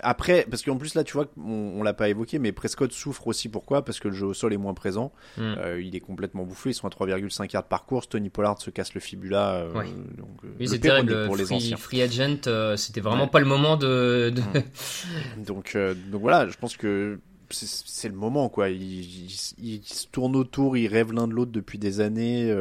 Après, 0.00 0.46
parce 0.50 0.62
qu'en 0.62 0.76
plus 0.76 0.94
là, 0.94 1.04
tu 1.04 1.12
vois, 1.12 1.26
on, 1.36 1.74
on 1.78 1.82
l'a 1.82 1.92
pas 1.92 2.08
évoqué, 2.08 2.38
mais 2.38 2.52
Prescott 2.52 2.92
souffre 2.92 3.26
aussi. 3.26 3.48
Pourquoi? 3.48 3.84
Parce 3.84 4.00
que 4.00 4.08
le 4.08 4.14
jeu 4.14 4.26
au 4.26 4.34
sol 4.34 4.52
est 4.52 4.56
moins 4.56 4.74
présent. 4.74 5.12
Mm. 5.36 5.40
Euh, 5.58 5.82
il 5.82 5.94
est 5.96 6.00
complètement 6.00 6.44
bouffé. 6.44 6.70
Ils 6.70 6.74
sont 6.74 6.86
à 6.86 6.90
3,5 6.90 7.52
yards 7.52 7.64
par 7.64 7.84
course. 7.84 8.08
Tony 8.08 8.30
Pollard 8.30 8.60
se 8.60 8.70
casse 8.70 8.94
le 8.94 9.00
fibula. 9.00 9.54
euh, 9.56 9.72
Ouais. 9.72 9.84
donc, 10.16 10.28
euh, 10.44 10.48
oui 10.60 10.68
c'est 10.68 10.78
terrible. 10.78 11.26
pour 11.26 11.36
les 11.36 11.44
free, 11.44 11.56
anciens. 11.56 11.76
free 11.76 12.02
agent, 12.02 12.38
euh, 12.46 12.76
c'était 12.76 13.00
vraiment 13.00 13.24
Ouais. 13.24 13.30
pas 13.30 13.40
le 13.40 13.46
moment 13.46 13.76
de. 13.76 14.32
de- 14.34 14.42
Donc, 15.46 15.76
donc 16.10 16.20
voilà, 16.20 16.48
je 16.48 16.56
pense 16.56 16.76
que 16.76 17.20
c'est 17.50 18.08
le 18.08 18.14
moment 18.14 18.48
quoi. 18.48 18.70
Ils, 18.70 18.80
ils- 18.82 19.52
ils 19.58 19.82
se 19.84 20.06
tournent 20.06 20.36
autour, 20.36 20.76
ils 20.76 20.88
rêvent 20.88 21.12
l'un 21.12 21.28
de 21.28 21.34
l'autre 21.34 21.52
depuis 21.52 21.78
des 21.78 22.00
années. 22.00 22.54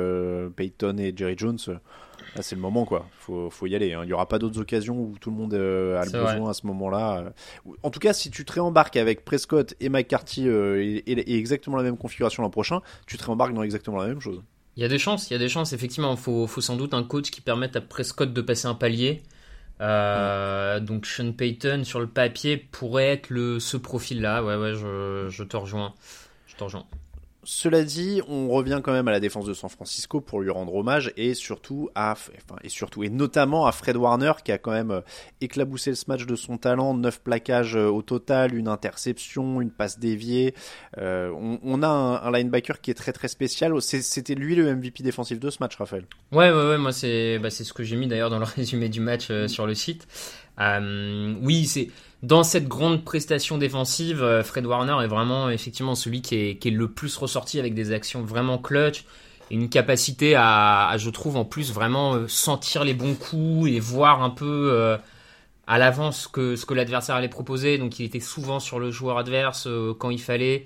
Peyton 0.56 0.98
et 0.98 1.14
Jerry 1.16 1.36
Jones. 1.38 1.58
Là, 2.36 2.42
c'est 2.42 2.56
le 2.56 2.62
moment 2.62 2.86
quoi. 2.86 3.08
Faut, 3.20 3.50
faut 3.50 3.68
y 3.68 3.76
aller. 3.76 3.94
hein. 3.94 4.02
Il 4.04 4.10
y 4.10 4.14
aura 4.14 4.28
pas 4.28 4.40
d'autres 4.40 4.60
occasions 4.60 4.98
où 4.98 5.16
tout 5.20 5.30
le 5.32 5.36
monde 5.36 5.54
euh, 5.54 6.00
a 6.00 6.06
le 6.06 6.12
besoin 6.12 6.40
vrai. 6.40 6.50
à 6.50 6.54
ce 6.54 6.66
moment-là. 6.68 7.34
En 7.84 7.90
tout 7.90 8.00
cas, 8.00 8.14
si 8.14 8.32
tu 8.32 8.46
te 8.46 8.54
réembarques 8.54 8.96
avec 8.98 9.26
Prescott 9.26 9.74
et 9.82 9.90
McCarthy 9.90 10.48
euh, 10.48 10.82
et, 10.82 11.04
et- 11.12 11.34
et 11.34 11.38
exactement 11.38 11.76
la 11.78 11.84
même 11.84 11.98
configuration 11.98 12.42
l'an 12.44 12.50
prochain, 12.50 12.82
tu 13.06 13.18
te 13.18 13.24
réembarques 13.26 13.54
dans 13.54 13.64
exactement 13.64 13.98
la 13.98 14.08
même 14.08 14.22
chose. 14.22 14.42
Il 14.78 14.82
y 14.82 14.86
a 14.86 14.88
des 14.88 14.98
chances, 15.00 15.30
il 15.30 15.34
y 15.34 15.36
a 15.36 15.40
des 15.40 15.50
chances, 15.50 15.74
effectivement. 15.74 16.12
Il 16.12 16.18
faut, 16.18 16.48
faut 16.48 16.62
sans 16.62 16.78
doute 16.78 16.94
un 16.94 17.04
coach 17.04 17.30
qui 17.32 17.42
permette 17.42 17.76
à 17.76 17.82
Prescott 17.82 18.32
de 18.32 18.42
passer 18.42 18.68
un 18.68 18.76
palier. 18.76 19.22
Euh, 19.82 20.80
Donc 20.80 21.06
Sean 21.06 21.34
Payton, 21.34 21.84
sur 21.84 22.00
le 22.00 22.08
papier, 22.08 22.56
pourrait 22.58 23.08
être 23.10 23.30
le, 23.30 23.60
ce 23.60 23.76
profil-là. 23.78 24.44
Ouais, 24.44 24.56
ouais, 24.56 24.74
je, 24.74 25.28
je 25.30 25.44
te 25.44 25.58
rejoins. 25.58 25.94
Je 26.48 26.56
te 26.56 26.64
rejoins. 26.64 26.86
Cela 27.44 27.84
dit, 27.84 28.22
on 28.28 28.50
revient 28.50 28.82
quand 28.84 28.92
même 28.92 29.08
à 29.08 29.12
la 29.12 29.20
défense 29.20 29.46
de 29.46 29.56
San 29.56 29.70
Francisco 29.70 30.22
pour 30.22 30.42
lui 30.42 30.52
rendre 30.52 30.76
hommage 30.76 31.12
et 31.18 31.34
surtout 31.34 31.90
à, 31.96 32.12
enfin, 32.12 32.56
et 32.64 32.70
surtout 32.70 33.04
et 33.04 33.10
notamment 33.10 33.66
à 33.66 33.72
Fred 33.72 33.98
Warner 33.98 34.34
qui 34.46 34.52
a 34.52 34.60
quand 34.60 34.72
même 34.72 34.92
euh, 34.92 35.02
éclaboussé 35.42 35.96
ce 35.96 36.06
match 36.08 36.28
de 36.28 36.36
son 36.36 36.60
talent, 36.60 36.94
neuf 36.94 37.20
plaquages 37.20 37.76
euh, 37.76 37.88
au 37.88 38.04
total, 38.04 38.54
une 38.54 38.68
interception, 38.68 39.60
une 39.60 39.72
passe 39.72 39.98
déviée. 39.98 40.54
Euh, 41.00 41.32
on, 41.64 41.82
a 41.82 41.88
un, 41.88 42.32
linebacker 42.32 42.80
qui 42.80 42.92
est 42.92 42.96
très 42.96 43.12
très 43.12 43.28
spécial. 43.28 43.74
C'était 43.82 44.36
lui 44.36 44.54
le 44.54 44.76
MVP 44.76 45.02
défensif 45.02 45.40
de 45.40 45.50
ce 45.50 45.58
match, 45.62 45.76
Raphaël. 45.78 46.06
Ouais, 46.32 46.52
ouais, 46.52 46.70
ouais, 46.70 46.78
moi 46.78 46.92
c'est 46.92 47.40
bah, 47.40 47.50
c'est 47.50 47.64
ce 47.64 47.74
que 47.74 47.84
j'ai 47.84 47.96
mis 47.96 48.08
d'ailleurs 48.08 48.30
dans 48.30 48.40
le 48.40 48.46
résumé 48.56 48.88
du 48.88 49.00
match 49.00 49.32
sur 49.48 49.66
le 49.66 49.74
site. 49.74 50.08
Oui, 50.60 51.66
c'est 51.66 51.90
dans 52.24 52.44
cette 52.44 52.68
grande 52.68 53.04
prestation 53.04 53.58
défensive, 53.58 54.22
euh, 54.22 54.44
Fred 54.44 54.66
Warner 54.66 55.04
est 55.04 55.08
vraiment 55.08 55.50
effectivement 55.50 55.96
celui 55.96 56.22
qui 56.22 56.36
est, 56.36 56.66
le 56.66 56.88
plus 56.88 57.18
ressorti 57.18 57.60
avec 57.60 57.74
des 57.74 57.92
actions 57.92 58.22
vraiment 58.24 58.60
clutch 58.60 59.06
et 59.50 59.56
une 59.56 59.70
capacité 59.70 60.36
à, 60.36 60.96
je 60.98 61.10
trouve 61.10 61.36
en 61.36 61.46
plus 61.46 61.74
vraiment 61.74 62.14
euh, 62.14 62.28
sentir 62.28 62.84
les 62.84 62.94
bons 62.94 63.16
coups 63.16 63.70
et 63.72 63.80
voir 63.80 64.22
un 64.22 64.30
peu 64.30 64.70
euh, 64.72 64.98
à 65.66 65.80
l'avance 65.80 66.30
ce 66.34 66.66
que 66.66 66.74
l'adversaire 66.74 67.16
allait 67.16 67.28
proposer. 67.28 67.80
Donc 67.80 68.00
il 68.00 68.06
était 68.06 68.20
souvent 68.20 68.60
sur 68.60 68.80
le 68.80 68.92
joueur 68.92 69.18
adverse 69.18 69.68
quand 69.98 70.12
il 70.12 70.22
fallait. 70.22 70.66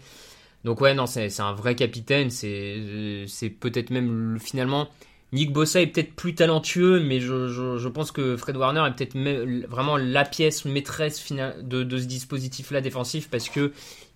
Donc 0.65 0.81
ouais, 0.81 0.93
non, 0.93 1.05
c'est 1.05 1.39
un 1.39 1.53
vrai 1.53 1.75
capitaine. 1.75 2.29
C'est 2.31 3.49
peut-être 3.59 3.91
même 3.91 4.33
le- 4.33 4.39
finalement 4.39 4.89
Nick 5.36 5.54
Bossa 5.54 5.82
est 5.82 5.88
peut-être 5.88 6.13
plus 6.15 6.34
talentueux, 6.34 7.00
mais 7.00 7.19
je, 7.19 7.48
je, 7.48 7.78
je 7.78 7.88
pense 7.89 8.12
que 8.12 8.36
Fred 8.38 8.58
Warner 8.58 8.84
est 8.88 8.95
peut-être 8.95 9.15
me- 9.15 9.65
vraiment 9.67 9.98
la 9.98 10.24
pièce 10.26 10.65
maîtresse 10.65 11.32
de, 11.62 11.84
de 11.84 11.98
ce 11.98 12.06
dispositif-là 12.06 12.82
défensif 12.82 13.30
parce 13.30 13.50
que 13.50 13.71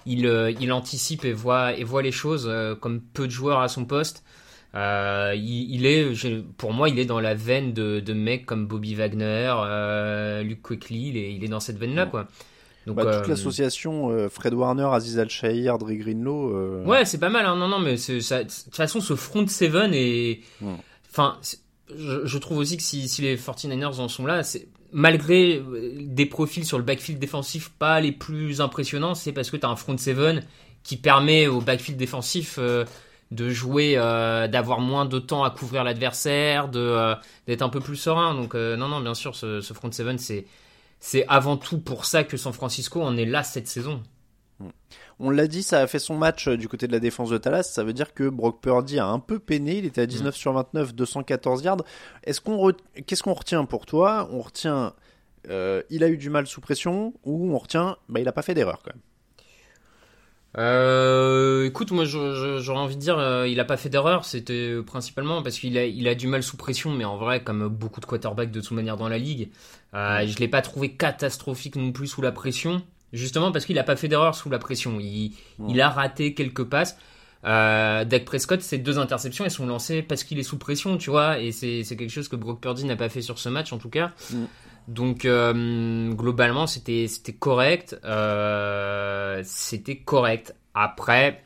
il, 0.05 0.25
euh, 0.25 0.51
il 0.59 0.71
anticipe 0.71 1.25
et 1.25 1.33
voit, 1.33 1.73
et 1.77 1.83
voit 1.83 2.01
les 2.01 2.11
choses 2.11 2.47
euh, 2.49 2.73
comme 2.73 3.01
peu 3.01 3.25
de 3.27 3.31
joueurs 3.31 3.59
à 3.59 3.67
son 3.67 3.85
poste. 3.85 4.23
Euh, 4.75 5.33
il, 5.35 5.73
il 5.75 5.85
est, 5.85 6.13
pour 6.57 6.73
moi, 6.73 6.89
il 6.89 6.99
est 6.99 7.05
dans 7.05 7.19
la 7.19 7.33
veine 7.35 7.73
de, 7.73 7.99
de 7.99 8.13
mecs 8.13 8.45
comme 8.45 8.65
Bobby 8.67 8.95
Wagner, 8.95 9.51
euh, 9.65 10.41
Luke 10.43 10.61
Quickly. 10.61 11.09
Il 11.09 11.17
est, 11.17 11.33
il 11.33 11.43
est 11.43 11.47
dans 11.47 11.59
cette 11.59 11.77
veine-là, 11.77 12.05
quoi. 12.05 12.27
Donc, 12.87 12.95
Bah, 12.95 13.03
toute 13.05 13.25
euh, 13.25 13.27
l'association 13.27 14.29
Fred 14.29 14.53
Warner, 14.53 14.87
Aziz 14.91 15.19
Al-Shahir, 15.19 15.77
Dre 15.79 15.93
Greenlow. 15.93 16.85
Ouais, 16.85 17.03
c'est 17.05 17.17
pas 17.19 17.29
mal. 17.29 17.45
Hein. 17.45 17.55
Non, 17.55 17.67
non, 17.67 17.79
mais 17.79 17.97
ça- 17.97 18.43
de 18.43 18.49
toute 18.49 18.75
façon, 18.75 19.01
ce 19.01 19.15
front 19.15 19.45
seven 19.47 19.91
est. 19.93 20.39
Enfin, 21.09 21.39
je, 21.95 22.37
trouve 22.37 22.59
aussi 22.59 22.77
que 22.77 22.83
si, 22.83 23.07
les 23.21 23.37
49ers 23.37 23.99
en 23.99 24.07
sont 24.07 24.25
là, 24.25 24.43
c'est 24.43 24.67
malgré 24.91 25.57
euh, 25.57 25.93
des 25.99 26.25
profils 26.25 26.65
sur 26.65 26.77
le 26.77 26.83
backfield 26.83 27.19
défensif 27.19 27.69
pas 27.69 27.99
les 27.99 28.11
plus 28.11 28.61
impressionnants, 28.61 29.15
c'est 29.15 29.31
parce 29.31 29.49
que 29.49 29.57
tu 29.57 29.65
as 29.65 29.69
un 29.69 29.75
front 29.75 29.97
seven 29.97 30.43
qui 30.83 30.97
permet 30.97 31.47
au 31.47 31.61
backfield 31.61 31.97
défensif 31.97 32.55
euh, 32.57 32.85
de 33.31 33.49
jouer, 33.49 33.93
euh, 33.97 34.47
d'avoir 34.47 34.79
moins 34.79 35.05
de 35.05 35.19
temps 35.19 35.43
à 35.43 35.51
couvrir 35.51 35.83
l'adversaire, 35.83 36.67
de 36.69 37.13
d'être 37.47 37.61
un 37.61 37.69
peu 37.69 37.79
plus 37.79 37.95
serein. 37.95 38.33
Donc 38.33 38.55
non, 38.55 38.87
non, 38.87 38.99
bien 39.01 39.13
sûr, 39.13 39.35
ce, 39.35 39.61
ce 39.61 39.73
front 39.73 39.91
seven, 39.91 40.17
c'est 40.17 40.45
c'est 40.99 41.25
avant 41.27 41.57
tout 41.57 41.79
pour 41.79 42.05
ça 42.05 42.23
que 42.23 42.37
San 42.37 42.53
Francisco 42.53 43.01
en 43.01 43.17
est 43.17 43.25
là 43.25 43.43
cette 43.43 43.67
saison. 43.67 44.03
On 45.19 45.29
l'a 45.29 45.47
dit, 45.47 45.63
ça 45.63 45.79
a 45.81 45.87
fait 45.87 45.99
son 45.99 46.17
match 46.17 46.47
euh, 46.47 46.57
du 46.57 46.67
côté 46.67 46.87
de 46.87 46.91
la 46.91 46.99
défense 46.99 47.29
de 47.29 47.37
Dallas. 47.37 47.63
Ça 47.63 47.83
veut 47.83 47.93
dire 47.93 48.13
que 48.13 48.29
Brock 48.29 48.61
Purdy 48.61 48.99
a 48.99 49.05
un 49.07 49.19
peu 49.19 49.39
peiné. 49.39 49.77
Il 49.77 49.85
était 49.85 50.01
à 50.01 50.05
19 50.05 50.35
sur 50.35 50.53
29, 50.53 50.95
214 50.95 51.63
yards. 51.63 51.83
Est-ce 52.23 52.41
qu'on 52.41 52.57
re- 52.69 52.77
qu'est-ce 53.05 53.23
qu'on 53.23 53.33
retient 53.33 53.65
pour 53.65 53.85
toi? 53.85 54.29
On 54.31 54.41
retient, 54.41 54.93
euh, 55.49 55.81
il 55.89 56.03
a 56.03 56.07
eu 56.09 56.17
du 56.17 56.29
mal 56.29 56.47
sous 56.47 56.61
pression, 56.61 57.13
ou 57.23 57.53
on 57.53 57.57
retient, 57.57 57.97
bah, 58.07 58.19
il 58.19 58.27
a 58.27 58.31
pas 58.31 58.41
fait 58.41 58.53
d'erreur 58.53 58.79
quand 58.83 58.91
même? 58.93 59.01
Euh, 60.57 61.65
écoute, 61.67 61.91
moi 61.91 62.05
j'aurais 62.05 62.79
envie 62.79 62.95
de 62.95 62.99
dire, 63.01 63.19
euh, 63.19 63.47
il 63.47 63.59
a 63.59 63.65
pas 63.65 63.77
fait 63.77 63.89
d'erreur, 63.89 64.25
c'était 64.25 64.81
principalement 64.85 65.43
parce 65.43 65.59
qu'il 65.59 65.77
a, 65.77 65.85
il 65.85 66.07
a 66.07 66.15
du 66.15 66.25
mal 66.25 66.41
sous 66.41 66.57
pression, 66.57 66.89
mais 66.91 67.05
en 67.05 67.17
vrai, 67.17 67.43
comme 67.43 67.67
beaucoup 67.67 67.99
de 67.99 68.07
quarterbacks 68.07 68.49
de 68.49 68.59
toute 68.59 68.71
manière 68.71 68.97
dans 68.97 69.07
la 69.09 69.19
ligue, 69.19 69.51
euh, 69.93 70.25
je 70.25 70.37
l'ai 70.39 70.47
pas 70.47 70.63
trouvé 70.63 70.93
catastrophique 70.93 71.75
non 71.75 71.91
plus 71.91 72.07
sous 72.07 72.23
la 72.23 72.31
pression, 72.31 72.81
justement 73.13 73.51
parce 73.51 73.65
qu'il 73.65 73.77
a 73.79 73.83
pas 73.83 73.95
fait 73.95 74.07
d'erreur 74.07 74.35
sous 74.35 74.49
la 74.49 74.59
pression. 74.59 74.99
Il, 74.99 75.33
il 75.67 75.79
a 75.81 75.89
raté 75.89 76.33
quelques 76.33 76.63
passes. 76.63 76.97
Euh, 77.45 78.03
Dak 78.03 78.25
Prescott, 78.25 78.61
ses 78.61 78.77
deux 78.79 78.99
interceptions, 78.99 79.45
elles 79.45 79.51
sont 79.51 79.65
lancées 79.65 80.01
parce 80.01 80.23
qu'il 80.25 80.39
est 80.39 80.43
sous 80.43 80.57
pression, 80.57 80.97
tu 80.97 81.09
vois, 81.09 81.39
et 81.39 81.51
c'est 81.53 81.83
quelque 81.87 82.09
chose 82.09 82.27
que 82.27 82.35
Brock 82.35 82.59
Purdy 82.59 82.83
n'a 82.85 82.97
pas 82.97 83.07
fait 83.07 83.21
sur 83.21 83.39
ce 83.39 83.47
match 83.47 83.71
en 83.71 83.77
tout 83.77 83.89
cas. 83.89 84.11
Mm. 84.31 84.43
Donc 84.89 85.23
euh, 85.23 86.11
globalement, 86.11 86.67
c'était 86.67 87.07
correct, 87.39 87.97
euh, 88.03 89.41
c'était 89.45 89.97
correct. 89.97 90.53
Après, 90.73 91.41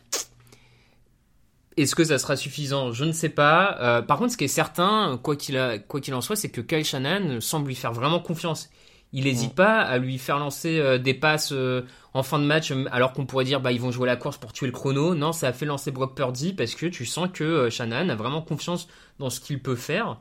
est-ce 1.78 1.96
que 1.96 2.04
ça 2.04 2.18
sera 2.20 2.36
suffisant? 2.36 2.92
Je 2.92 3.04
ne 3.06 3.12
sais 3.12 3.30
pas. 3.30 3.78
Euh, 3.82 4.02
par 4.02 4.18
contre, 4.18 4.32
ce 4.32 4.38
qui 4.38 4.44
est 4.46 4.48
certain, 4.48 5.20
quoi 5.22 5.36
qu'il 5.36 5.58
a- 5.58 5.80
quoi 5.80 6.02
qu'il 6.02 6.14
en 6.14 6.22
soit, 6.22 6.36
c'est 6.36 6.50
que 6.50 6.62
Kyle 6.62 6.86
Shannon 6.86 7.40
semble 7.42 7.68
lui 7.68 7.76
faire 7.76 7.94
vraiment 7.94 8.20
confiance. 8.20 8.70
Il 9.14 9.26
n'hésite 9.26 9.54
pas 9.54 9.82
à 9.82 10.00
lui 10.00 10.18
faire 10.18 10.40
lancer 10.40 10.80
euh, 10.80 10.98
des 10.98 11.14
passes 11.14 11.52
euh, 11.52 11.84
en 12.16 12.24
fin 12.24 12.40
de 12.40 12.46
match, 12.46 12.74
alors 12.92 13.14
qu'on 13.14 13.28
pourrait 13.28 13.46
dire 13.46 13.62
bah 13.62 13.72
ils 13.72 13.80
vont 13.80 13.92
jouer 13.92 14.08
la 14.08 14.16
course 14.16 14.38
pour 14.38 14.52
tuer 14.52 14.66
le 14.66 14.72
chrono. 14.72 15.14
Non, 15.14 15.32
ça 15.32 15.50
a 15.50 15.54
fait 15.54 15.66
lancer 15.68 15.92
Brock 15.92 16.16
Purdy 16.16 16.54
parce 16.54 16.74
que 16.74 16.88
tu 16.88 17.06
sens 17.06 17.30
que 17.32 17.44
euh, 17.44 17.70
Shannon 17.70 18.10
a 18.10 18.16
vraiment 18.16 18.42
confiance 18.42 18.88
dans 19.20 19.30
ce 19.30 19.40
qu'il 19.40 19.62
peut 19.62 19.76
faire. 19.76 20.20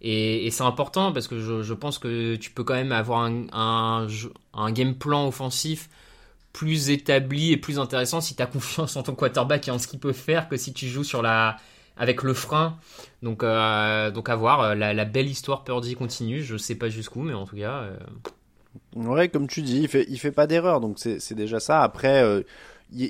Et, 0.00 0.46
et 0.46 0.50
c'est 0.52 0.62
important 0.62 1.12
parce 1.12 1.26
que 1.26 1.40
je, 1.40 1.62
je 1.62 1.74
pense 1.74 1.98
que 1.98 2.36
tu 2.36 2.52
peux 2.52 2.62
quand 2.62 2.74
même 2.74 2.92
avoir 2.92 3.22
un, 3.22 3.46
un, 3.52 4.06
un 4.54 4.72
game 4.72 4.94
plan 4.94 5.26
offensif 5.26 5.88
plus 6.52 6.90
établi 6.90 7.52
et 7.52 7.56
plus 7.56 7.80
intéressant 7.80 8.20
si 8.20 8.36
tu 8.36 8.42
as 8.42 8.46
confiance 8.48 8.96
en 8.96 9.02
ton 9.02 9.14
quarterback 9.16 9.66
et 9.66 9.70
en 9.72 9.78
ce 9.78 9.88
qu'il 9.88 9.98
peut 9.98 10.12
faire 10.12 10.48
que 10.48 10.56
si 10.56 10.72
tu 10.72 10.86
joues 10.86 11.04
sur 11.04 11.22
la 11.22 11.56
avec 11.98 12.22
le 12.22 12.34
frein. 12.34 12.76
Donc, 13.22 13.42
euh, 13.42 14.10
donc 14.10 14.28
à 14.28 14.36
voir. 14.36 14.60
Euh, 14.60 14.74
La, 14.74 14.94
la 14.94 15.04
belle 15.04 15.28
histoire 15.28 15.64
Purdy 15.64 15.94
continue. 15.94 16.42
Je 16.42 16.56
sais 16.56 16.74
pas 16.76 16.88
jusqu'où, 16.88 17.22
mais 17.22 17.34
en 17.34 17.46
tout 17.46 17.56
cas. 17.56 17.82
euh, 17.82 17.96
Ouais, 18.94 19.28
comme 19.28 19.48
tu 19.48 19.62
dis, 19.62 19.80
il 19.80 19.88
fait, 19.88 20.06
il 20.08 20.18
fait 20.18 20.30
pas 20.32 20.46
d'erreur, 20.46 20.80
donc 20.80 20.98
c'est 20.98 21.34
déjà 21.34 21.58
ça. 21.60 21.82
Après, 21.82 22.22
euh, 22.22 22.42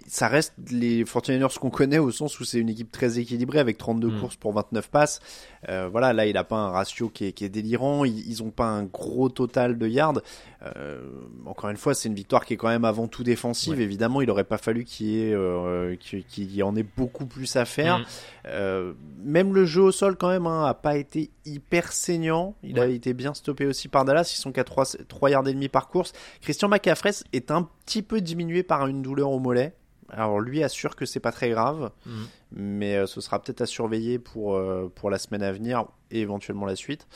ça 0.07 0.29
reste 0.29 0.55
les 0.71 1.05
49ers 1.05 1.59
qu'on 1.59 1.71
connaît 1.71 1.99
au 1.99 2.11
sens 2.11 2.41
où 2.41 2.45
c'est 2.45 2.59
une 2.59 2.69
équipe 2.69 2.91
très 2.91 3.19
équilibrée 3.19 3.59
avec 3.59 3.77
32 3.79 4.09
Mm. 4.09 4.21
courses 4.21 4.37
pour 4.37 4.53
29 4.53 4.89
passes. 4.91 5.21
Euh, 5.69 5.89
voilà, 5.91 6.13
là, 6.13 6.27
il 6.27 6.37
a 6.37 6.45
pas 6.45 6.57
un 6.57 6.71
ratio 6.71 7.09
qui 7.09 7.27
est, 7.27 7.33
qui 7.33 7.45
est 7.45 7.49
délirant. 7.49 8.05
Ils, 8.05 8.29
ils 8.29 8.43
ont 8.43 8.51
pas 8.51 8.67
un 8.67 8.85
gros 8.85 9.29
total 9.29 9.79
de 9.79 9.89
yards. 9.89 10.21
Euh, 10.63 11.01
encore 11.47 11.71
une 11.71 11.77
fois, 11.77 11.95
c'est 11.95 12.09
une 12.09 12.15
victoire 12.15 12.45
qui 12.45 12.55
est 12.55 12.57
quand 12.57 12.69
même 12.69 12.85
avant 12.85 13.07
tout 13.07 13.23
défensive. 13.23 13.77
Ouais. 13.77 13.83
Évidemment, 13.83 14.21
il 14.21 14.31
aurait 14.31 14.45
pas 14.45 14.59
fallu 14.59 14.85
qu'il 14.85 15.07
y 15.07 15.21
ait, 15.21 15.35
euh, 15.35 15.97
qu'il 15.97 16.55
y 16.55 16.63
en 16.63 16.75
ait 16.77 16.87
beaucoup 16.97 17.27
plus 17.27 17.57
à 17.57 17.65
faire. 17.65 18.05
Euh, 18.47 18.93
même 19.23 19.55
le 19.55 19.65
jeu 19.65 19.83
au 19.83 19.93
sol 19.93 20.17
quand 20.17 20.29
même 20.29 20.47
hein, 20.47 20.65
a 20.65 20.75
pas 20.75 20.97
été 20.97 21.31
hyper 21.45 21.93
saignant. 21.93 22.57
Il 22.63 22.81
a 22.81 22.87
été 22.87 23.15
bien 23.15 23.35
stoppé 23.35 23.67
aussi 23.67 23.89
par 23.89 24.05
Dallas. 24.05 24.33
Ils 24.35 24.41
sont 24.41 24.53
qu'à 24.53 24.65
3, 24.65 24.85
3 25.07 25.31
yards 25.31 25.49
et 25.49 25.55
demi 25.55 25.69
par 25.69 25.89
course. 25.89 26.13
Christian 26.41 26.69
McCaffrey 26.69 27.13
est 27.33 27.51
un 27.51 27.69
petit 27.85 28.03
peu 28.03 28.21
diminué 28.21 28.63
par 28.63 28.87
une 28.87 29.03
douleur 29.03 29.31
au 29.31 29.39
mollet. 29.39 29.75
Alors 30.11 30.41
lui 30.41 30.63
assure 30.63 30.97
que 30.97 31.05
c'est 31.07 31.21
pas 31.21 31.33
très 31.33 31.51
grave, 31.51 31.91
Mm. 32.07 32.11
mais 32.53 32.97
euh, 32.97 33.07
ce 33.07 33.21
sera 33.21 33.41
peut-être 33.43 33.61
à 33.61 33.67
surveiller 33.67 34.19
pour, 34.19 34.55
euh, 34.57 34.91
pour 34.95 35.11
la 35.11 35.19
semaine 35.19 35.43
à 35.43 35.53
venir 35.53 35.85
et 36.11 36.21
éventuellement 36.21 36.65
la 36.67 36.77
suite. 36.77 37.07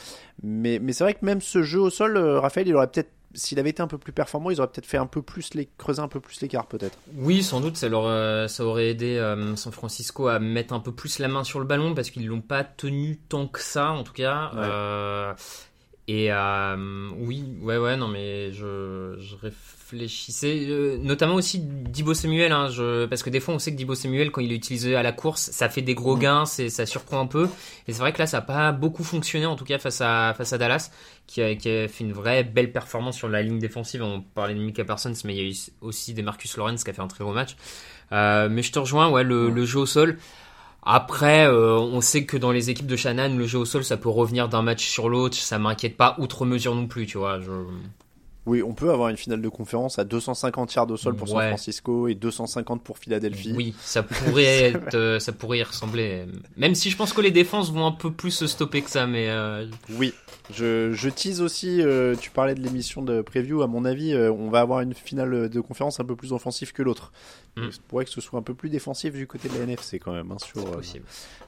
Mais, 0.43 0.79
mais 0.79 0.93
c'est 0.93 1.03
vrai 1.03 1.13
que 1.15 1.25
même 1.25 1.41
ce 1.41 1.63
jeu 1.63 1.79
au 1.79 1.89
sol, 1.89 2.17
euh, 2.17 2.39
Raphaël, 2.39 2.67
il 2.67 2.75
aurait 2.75 2.87
peut-être, 2.87 3.09
s'il 3.33 3.57
avait 3.57 3.71
été 3.71 3.81
un 3.81 3.87
peu 3.87 3.97
plus 3.97 4.11
performant, 4.13 4.51
ils 4.51 4.59
auraient 4.59 4.69
peut-être 4.69 4.85
fait 4.85 4.97
un 4.97 5.07
peu 5.07 5.23
plus 5.23 5.55
les, 5.55 5.67
creuser 5.79 6.01
un 6.01 6.07
peu 6.07 6.19
plus 6.19 6.39
l'écart 6.41 6.67
peut-être. 6.67 6.99
Oui, 7.15 7.41
sans 7.41 7.61
doute, 7.61 7.77
ça, 7.77 7.89
leur, 7.89 8.47
ça 8.47 8.63
aurait 8.63 8.89
aidé 8.89 9.17
euh, 9.17 9.55
San 9.55 9.73
Francisco 9.73 10.27
à 10.27 10.37
mettre 10.37 10.73
un 10.73 10.79
peu 10.79 10.91
plus 10.91 11.17
la 11.17 11.27
main 11.27 11.43
sur 11.43 11.59
le 11.59 11.65
ballon 11.65 11.95
parce 11.95 12.11
qu'ils 12.11 12.27
l'ont 12.27 12.41
pas 12.41 12.63
tenu 12.63 13.17
tant 13.17 13.47
que 13.47 13.59
ça, 13.59 13.89
en 13.89 14.03
tout 14.03 14.13
cas. 14.13 14.51
Ouais. 14.53 14.59
Euh, 14.61 15.33
et 16.07 16.31
euh, 16.31 17.09
oui, 17.17 17.57
ouais, 17.61 17.77
ouais, 17.77 17.95
non, 17.95 18.07
mais 18.09 18.51
je, 18.51 19.15
je 19.19 19.35
réfléchissais, 19.93 20.65
euh, 20.67 20.97
notamment 20.97 21.35
aussi 21.35 21.59
Dibo 21.59 22.13
Samuel, 22.13 22.51
hein, 22.51 22.69
je, 22.69 23.05
parce 23.05 23.23
que 23.23 23.29
des 23.29 23.39
fois 23.39 23.53
on 23.53 23.59
sait 23.59 23.71
que 23.71 23.77
Dibo 23.77 23.95
Samuel, 23.95 24.31
quand 24.31 24.41
il 24.41 24.51
est 24.51 24.55
utilisé 24.55 24.95
à 24.95 25.03
la 25.03 25.11
course, 25.11 25.51
ça 25.51 25.69
fait 25.69 25.81
des 25.81 25.95
gros 25.95 26.17
gains, 26.17 26.45
ça 26.45 26.85
surprend 26.85 27.19
un 27.19 27.27
peu. 27.27 27.47
Et 27.87 27.93
c'est 27.93 27.99
vrai 27.99 28.11
que 28.11 28.19
là, 28.19 28.27
ça 28.27 28.37
n'a 28.37 28.41
pas 28.41 28.71
beaucoup 28.71 29.03
fonctionné, 29.03 29.45
en 29.45 29.55
tout 29.55 29.65
cas 29.65 29.77
face 29.77 30.01
à, 30.01 30.33
face 30.37 30.53
à 30.53 30.57
Dallas, 30.57 30.91
qui 31.27 31.41
a, 31.41 31.55
qui 31.55 31.69
a 31.69 31.87
fait 31.87 32.03
une 32.03 32.13
vraie 32.13 32.43
belle 32.43 32.71
performance 32.71 33.15
sur 33.17 33.29
la 33.29 33.41
ligne 33.41 33.59
défensive. 33.59 34.03
On 34.03 34.21
parlait 34.21 34.55
de 34.55 34.59
Mika 34.59 34.83
Parsons, 34.83 35.13
mais 35.25 35.35
il 35.35 35.41
y 35.41 35.45
a 35.45 35.49
eu 35.49 35.55
aussi 35.81 36.13
des 36.13 36.21
Marcus 36.21 36.57
Lawrence 36.57 36.83
qui 36.83 36.89
a 36.89 36.93
fait 36.93 37.01
un 37.01 37.07
très 37.07 37.23
gros 37.23 37.33
match. 37.33 37.55
Euh, 38.11 38.49
mais 38.49 38.61
je 38.61 38.71
te 38.71 38.79
rejoins, 38.79 39.09
ouais, 39.09 39.23
le, 39.23 39.49
le 39.49 39.65
jeu 39.65 39.79
au 39.79 39.85
sol. 39.85 40.17
Après, 40.85 41.47
euh, 41.47 41.77
on 41.77 42.01
sait 42.01 42.25
que 42.25 42.35
dans 42.35 42.51
les 42.51 42.69
équipes 42.69 42.87
de 42.87 42.97
Shannon, 42.97 43.37
le 43.37 43.45
jeu 43.47 43.59
au 43.59 43.65
sol, 43.65 43.85
ça 43.85 43.95
peut 43.95 44.09
revenir 44.09 44.49
d'un 44.49 44.61
match 44.61 44.85
sur 44.85 45.07
l'autre. 45.07 45.37
Ça 45.37 45.57
m'inquiète 45.57 45.95
pas 45.95 46.15
outre 46.19 46.45
mesure 46.45 46.75
non 46.75 46.87
plus, 46.87 47.05
tu 47.05 47.17
vois. 47.17 47.39
Je... 47.39 47.51
Oui, 48.45 48.61
on 48.61 48.73
peut 48.73 48.91
avoir 48.91 49.09
une 49.09 49.17
finale 49.17 49.41
de 49.41 49.49
conférence 49.49 49.99
à 49.99 50.03
250 50.03 50.73
yards 50.73 50.91
au 50.91 50.97
sol 50.97 51.15
pour 51.15 51.29
San. 51.29 51.47
Francisco 51.47 52.07
et 52.07 52.15
250 52.15 52.83
pour 52.83 52.97
Philadelphie. 52.97 53.53
Oui, 53.55 53.73
ça 53.79 54.03
pourrait 54.03 54.63
être, 54.63 54.95
euh, 54.95 55.19
ça 55.19 55.31
pourrait 55.31 55.59
y 55.59 55.63
ressembler. 55.63 56.25
Même 56.57 56.75
si 56.75 56.89
je 56.89 56.97
pense 56.97 57.13
que 57.13 57.21
les 57.21 57.31
défenses 57.31 57.71
vont 57.71 57.85
un 57.85 57.91
peu 57.91 58.11
plus 58.11 58.31
se 58.31 58.47
stopper 58.47 58.81
que 58.81 58.89
ça, 58.89 59.07
mais 59.07 59.29
euh, 59.29 59.65
Oui, 59.97 60.13
je, 60.51 60.91
je 60.91 61.09
tease 61.09 61.41
aussi, 61.41 61.81
euh, 61.81 62.15
tu 62.19 62.29
parlais 62.29 62.53
de 62.53 62.61
l'émission 62.61 63.01
de 63.01 63.21
preview, 63.21 63.61
à 63.61 63.67
mon 63.67 63.85
avis, 63.85 64.13
euh, 64.13 64.31
on 64.31 64.49
va 64.49 64.59
avoir 64.59 64.81
une 64.81 64.93
finale 64.93 65.49
de 65.49 65.61
conférence 65.61 65.99
un 65.99 66.05
peu 66.05 66.15
plus 66.15 66.33
offensive 66.33 66.73
que 66.73 66.83
l'autre. 66.83 67.11
Mm. 67.55 67.63
Il 67.65 67.73
se 67.73 67.79
pourrait 67.79 68.05
que 68.05 68.11
ce 68.11 68.19
soit 68.21 68.39
un 68.39 68.41
peu 68.41 68.55
plus 68.55 68.69
défensif 68.69 69.13
du 69.13 69.27
côté 69.27 69.47
de 69.47 69.53
la 69.55 69.61
NFC 69.63 69.99
quand 69.99 70.11
même, 70.13 70.31
hein, 70.31 70.37
sur, 70.43 70.65
euh, 70.67 70.81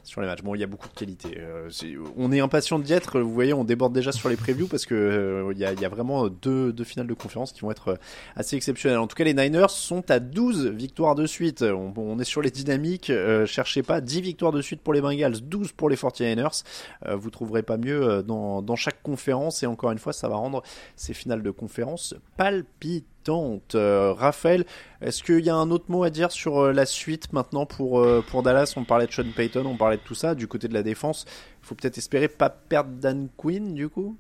sur 0.04 0.22
les 0.22 0.28
matchs. 0.28 0.44
Bon, 0.44 0.54
il 0.54 0.60
y 0.62 0.64
a 0.64 0.68
beaucoup 0.68 0.88
de 0.88 0.94
qualité. 0.94 1.38
Euh, 1.40 1.68
c'est- 1.72 1.96
on 2.16 2.32
est 2.32 2.40
impatient 2.40 2.78
d'y 2.78 2.94
être, 2.94 3.20
vous 3.20 3.34
voyez, 3.34 3.54
on 3.54 3.64
déborde 3.64 3.92
déjà 3.94 4.12
sur 4.12 4.30
les 4.30 4.36
previews 4.36 4.68
parce 4.68 4.86
que 4.86 4.94
euh, 4.94 5.52
il 5.54 5.58
y, 5.58 5.62
y 5.82 5.86
a 5.86 5.90
vraiment 5.90 6.28
deux, 6.28 6.72
deux 6.72 6.84
finales 6.84 7.08
de 7.08 7.14
conférence 7.16 7.52
qui 7.54 7.62
vont 7.62 7.72
être 7.72 7.88
euh, 7.90 7.96
assez 8.36 8.56
exceptionnelles. 8.56 9.00
En 9.00 9.08
tout 9.08 9.16
cas, 9.16 9.24
les 9.24 9.34
Niners 9.34 9.70
sont 9.70 10.10
à 10.12 10.20
12 10.20 10.68
victoires 10.68 11.16
de 11.16 11.26
suite. 11.26 11.64
On, 11.64 11.92
on 11.98 12.20
est 12.20 12.24
sur 12.24 12.44
les 12.44 12.52
dynamiques, 12.52 13.10
euh, 13.10 13.48
cherchez 13.48 13.82
pas 13.82 14.00
10 14.00 14.22
victoires 14.22 14.52
de 14.52 14.62
suite 14.62 14.82
pour 14.82 14.94
les 14.94 15.02
Bengals, 15.02 15.42
12 15.42 15.72
pour 15.72 15.90
les 15.90 15.96
49ers. 15.96 16.64
Euh, 17.08 17.16
vous 17.16 17.32
trouverez 17.32 17.64
pas 17.64 17.78
mieux 17.78 18.22
dans, 18.22 18.62
dans 18.62 18.76
chaque 18.76 19.02
conférence 19.02 19.64
et 19.64 19.66
encore 19.66 19.92
une 19.92 19.98
fois, 20.00 20.14
ça 20.14 20.30
va 20.30 20.36
rendre 20.36 20.62
ces 20.96 21.16
finales 21.16 21.42
de 21.42 21.50
conférence 21.52 22.14
palpitantes. 22.38 23.06
Euh, 23.30 24.14
Raphaël, 24.14 24.66
est-ce 25.02 25.24
qu'il 25.24 25.44
y 25.44 25.50
a 25.50 25.56
un 25.56 25.72
autre 25.72 25.86
mot 25.90 26.04
à 26.04 26.10
dire 26.10 26.32
sur 26.32 26.60
euh, 26.60 26.72
la 26.72 26.86
suite 26.86 27.34
maintenant 27.34 27.66
pour, 27.66 28.00
euh, 28.00 28.24
pour 28.28 28.44
Dallas? 28.44 28.74
On 28.78 28.84
parlait 28.84 29.08
de 29.08 29.12
Sean 29.12 29.26
Payton, 29.36 29.66
on 29.66 29.78
parlait 29.78 29.98
de 29.98 30.02
tout 30.02 30.16
ça. 30.16 30.36
Du 30.36 30.48
côté 30.48 30.68
de 30.68 30.74
la 30.74 30.84
défense, 30.84 31.26
il 31.64 31.68
faut 31.68 31.76
peut-être 31.76 31.98
espérer 31.98 32.28
pas 32.28 32.50
perdre 32.50 32.92
Dan 32.92 33.28
Quinn 33.38 33.74
du 33.74 33.90
coup? 33.90 34.18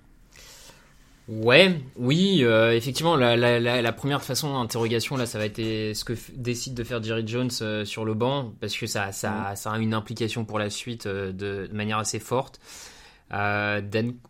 Ouais, 1.27 1.81
oui, 1.97 2.43
euh, 2.43 2.75
effectivement, 2.75 3.15
la, 3.15 3.35
la, 3.35 3.59
la, 3.59 3.81
la 3.81 3.91
première 3.91 4.21
façon 4.21 4.53
d'interrogation, 4.53 5.17
là, 5.17 5.25
ça 5.25 5.39
va 5.39 5.45
être 5.45 5.57
ce 5.57 6.03
que 6.03 6.13
décide 6.35 6.75
de 6.75 6.83
faire 6.83 7.01
Jerry 7.01 7.23
Jones 7.25 7.49
euh, 7.61 7.83
sur 7.83 8.05
le 8.05 8.13
banc, 8.13 8.53
parce 8.61 8.77
que 8.77 8.85
ça, 8.85 9.11
ça, 9.11 9.55
ça 9.55 9.71
a 9.71 9.79
une 9.79 9.95
implication 9.95 10.45
pour 10.45 10.59
la 10.59 10.69
suite 10.69 11.07
euh, 11.07 11.31
de, 11.31 11.65
de 11.65 11.73
manière 11.75 11.97
assez 11.97 12.19
forte. 12.19 12.59
Euh, 13.33 13.81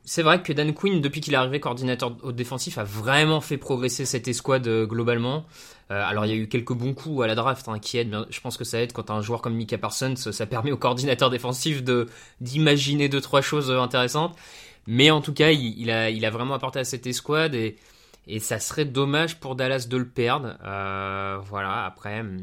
c'est 0.05 0.23
vrai 0.23 0.41
que 0.41 0.53
Dan 0.53 0.73
Quinn, 0.73 1.01
depuis 1.01 1.21
qu'il 1.21 1.33
est 1.33 1.37
arrivé 1.37 1.59
coordinateur 1.59 2.15
au 2.23 2.31
défensif, 2.31 2.77
a 2.77 2.83
vraiment 2.83 3.41
fait 3.41 3.57
progresser 3.57 4.05
cette 4.05 4.27
escouade 4.27 4.67
euh, 4.67 4.85
globalement. 4.85 5.45
Euh, 5.91 6.03
alors 6.03 6.25
il 6.25 6.29
y 6.29 6.31
a 6.31 6.37
eu 6.37 6.47
quelques 6.47 6.73
bons 6.73 6.93
coups 6.93 7.23
à 7.23 7.27
la 7.27 7.35
draft 7.35 7.67
hein, 7.67 7.79
qui 7.79 7.97
aident. 7.97 8.25
Je 8.29 8.39
pense 8.39 8.57
que 8.57 8.63
ça 8.63 8.81
aide 8.81 8.93
quand 8.93 9.11
un 9.11 9.21
joueur 9.21 9.41
comme 9.41 9.53
Mika 9.53 9.77
Parsons, 9.77 10.15
ça 10.15 10.45
permet 10.45 10.71
au 10.71 10.77
coordinateur 10.77 11.29
défensif 11.29 11.83
de 11.83 12.07
d'imaginer 12.41 13.09
deux 13.09 13.21
trois 13.21 13.41
choses 13.41 13.69
intéressantes. 13.71 14.35
Mais 14.87 15.11
en 15.11 15.21
tout 15.21 15.33
cas, 15.33 15.51
il, 15.51 15.89
a, 15.91 16.29
vraiment 16.29 16.53
apporté 16.53 16.79
à 16.79 16.83
cette 16.83 17.07
escouade 17.07 17.55
et, 17.55 17.77
ça 18.39 18.59
serait 18.59 18.85
dommage 18.85 19.39
pour 19.39 19.55
Dallas 19.55 19.87
de 19.89 19.97
le 19.97 20.07
perdre. 20.07 20.57
Voilà, 21.43 21.85
après. 21.85 22.21
hum, 22.21 22.37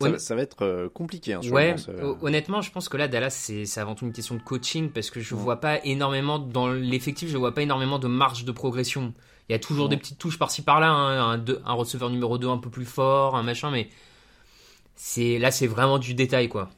ça, 0.00 0.10
Ouais. 0.10 0.18
ça 0.18 0.34
va 0.34 0.42
être 0.42 0.62
euh, 0.62 0.88
compliqué. 0.88 1.32
Hein, 1.34 1.40
Ouais, 1.50 1.76
ça- 1.78 1.92
honnêtement, 2.22 2.60
je 2.62 2.70
pense 2.70 2.88
que 2.88 2.96
là, 2.96 3.08
Dallas, 3.08 3.30
c'est 3.30 3.78
avant 3.80 3.94
tout 3.94 4.04
une 4.04 4.12
question 4.12 4.34
de 4.34 4.40
coaching 4.42 4.90
parce 4.90 5.10
que 5.10 5.20
je 5.20 5.34
Ouais. 5.34 5.40
vois 5.40 5.56
pas 5.60 5.84
énormément 5.84 6.38
dans 6.38 6.68
l'effectif, 6.68 7.28
je 7.30 7.36
vois 7.36 7.54
pas 7.54 7.62
énormément 7.62 7.98
de 7.98 8.08
marge 8.08 8.44
de 8.44 8.52
progression. 8.52 9.14
Il 9.48 9.52
y 9.52 9.54
a 9.54 9.58
toujours 9.58 9.88
des 9.88 9.96
petites 9.96 10.18
touches 10.18 10.38
par-ci 10.38 10.62
par-là, 10.62 10.88
hein, 10.90 11.38
un, 11.40 11.44
un 11.64 11.72
receveur 11.72 12.10
numéro 12.10 12.36
2 12.36 12.48
un 12.48 12.58
peu 12.58 12.68
plus 12.68 12.84
fort, 12.84 13.36
un 13.36 13.42
machin, 13.42 13.70
mais 13.70 13.88
là, 15.38 15.50
c'est 15.50 15.66
vraiment 15.66 15.98
du 15.98 16.14
détail, 16.14 16.48
quoi. 16.48 16.68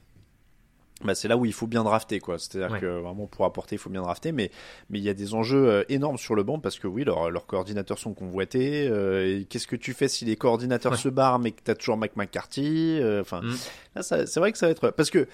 Bah, 1.04 1.14
c'est 1.14 1.28
là 1.28 1.36
où 1.36 1.44
il 1.44 1.52
faut 1.52 1.66
bien 1.66 1.84
drafter 1.84 2.18
quoi. 2.18 2.38
C'est-à-dire 2.38 2.72
Ouais. 2.72 2.80
que 2.80 2.86
vraiment 2.86 3.26
pour 3.26 3.44
apporter, 3.44 3.76
il 3.76 3.78
faut 3.78 3.90
bien 3.90 4.02
drafter, 4.02 4.32
mais 4.32 4.50
mais 4.90 4.98
il 4.98 5.04
y 5.04 5.08
a 5.08 5.14
des 5.14 5.34
enjeux 5.34 5.68
euh, 5.68 5.84
énormes 5.88 6.18
sur 6.18 6.34
le 6.34 6.42
banc 6.42 6.58
parce 6.58 6.78
que 6.78 6.86
oui, 6.88 7.04
leurs 7.04 7.30
leurs 7.30 7.46
coordinateurs 7.46 7.98
sont 7.98 8.14
convoités. 8.14 8.88
euh, 8.88 9.42
Qu'est-ce 9.48 9.66
que 9.66 9.76
tu 9.76 9.92
fais 9.94 10.08
si 10.08 10.24
les 10.24 10.36
coordinateurs 10.36 10.92
Ouais. 10.92 10.98
se 10.98 11.08
barrent 11.08 11.38
mais 11.38 11.52
que 11.52 11.60
t'as 11.62 11.74
toujours 11.74 11.96
Mike 11.96 12.16
McCarthy 12.16 12.98
euh, 13.00 13.20
Enfin, 13.20 13.42
Mm. 13.42 13.54
là, 13.96 14.02
c'est 14.02 14.36
vrai 14.40 14.50
que 14.52 14.58
ça 14.58 14.66
va 14.66 14.72
être 14.72 14.90
parce 14.90 15.10
que 15.10 15.26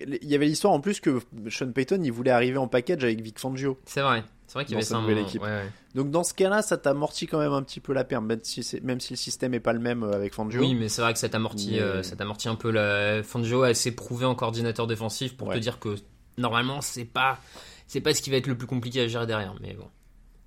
il 0.00 0.28
y 0.28 0.34
avait 0.36 0.46
l'histoire 0.46 0.72
en 0.72 0.80
plus 0.80 1.00
que 1.00 1.18
Sean 1.50 1.72
Payton 1.72 2.00
il 2.04 2.12
voulait 2.12 2.30
arriver 2.30 2.58
en 2.58 2.68
package 2.68 3.02
avec 3.02 3.20
Vic 3.20 3.38
Fangio. 3.40 3.76
C'est 3.84 4.00
vrai, 4.02 4.22
c'est 4.48 4.54
vrai 4.54 4.64
qu'il 4.64 4.72
y 4.72 4.76
avait 4.76 4.84
ça 4.84 4.98
nouvelle 4.98 5.14
moment, 5.16 5.28
équipe. 5.28 5.42
ouais, 5.42 5.48
ouais. 5.48 5.70
Donc 5.94 6.10
dans 6.10 6.24
ce 6.24 6.34
cas-là, 6.34 6.62
ça 6.62 6.76
t'amortit 6.76 7.26
quand 7.28 7.38
même 7.38 7.52
un 7.52 7.62
petit 7.62 7.78
peu 7.78 7.92
la 7.92 8.02
perte, 8.02 8.24
même 8.24 8.40
si, 8.42 8.64
c'est- 8.64 8.80
même 8.82 8.98
si 8.98 9.12
le 9.12 9.16
système 9.18 9.54
est 9.54 9.60
pas 9.60 9.72
le 9.72 9.78
même 9.78 10.02
euh, 10.02 10.12
avec 10.14 10.34
Fangio. 10.34 10.60
Oui, 10.60 10.74
mais 10.74 10.88
c'est 10.88 11.00
vrai 11.02 11.12
que 11.12 11.18
ça 11.20 11.28
t'amortit, 11.28 11.72
Mais- 11.74 11.80
euh, 11.80 12.02
ça 12.02 12.16
t'amortit 12.16 12.48
un 12.48 12.56
peu 12.56 12.70
la. 12.72 13.22
Fangio 13.22 13.62
a 13.62 13.68
assez 13.68 13.92
prouvé 13.92 14.24
en 14.26 14.34
coordinateur 14.34 14.88
défensif 14.88 15.36
pour 15.36 15.48
Ouais. 15.48 15.54
te 15.54 15.60
dire 15.60 15.78
que 15.78 15.94
normalement, 16.38 16.80
c'est 16.80 17.04
pas, 17.04 17.38
c'est 17.86 18.00
pas 18.00 18.12
ce 18.14 18.20
qui 18.22 18.30
va 18.30 18.36
être 18.38 18.48
le 18.48 18.58
plus 18.58 18.66
compliqué 18.66 19.00
à 19.02 19.06
gérer 19.06 19.26
derrière, 19.26 19.54
mais 19.60 19.74
bon. 19.74 19.86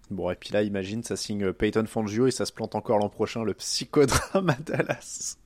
Bon, 0.09 0.29
et 0.29 0.35
puis 0.35 0.49
là, 0.51 0.61
imagine, 0.61 1.03
ça 1.03 1.15
signe 1.15 1.53
Peyton 1.53 1.85
Fangio 1.87 2.27
et 2.27 2.31
ça 2.31 2.45
se 2.45 2.51
plante 2.51 2.75
encore 2.75 2.97
l'an 2.99 3.07
prochain, 3.07 3.43
le 3.45 3.53
psychodrame 3.53 4.49
à 4.49 4.55
Dallas. 4.55 5.37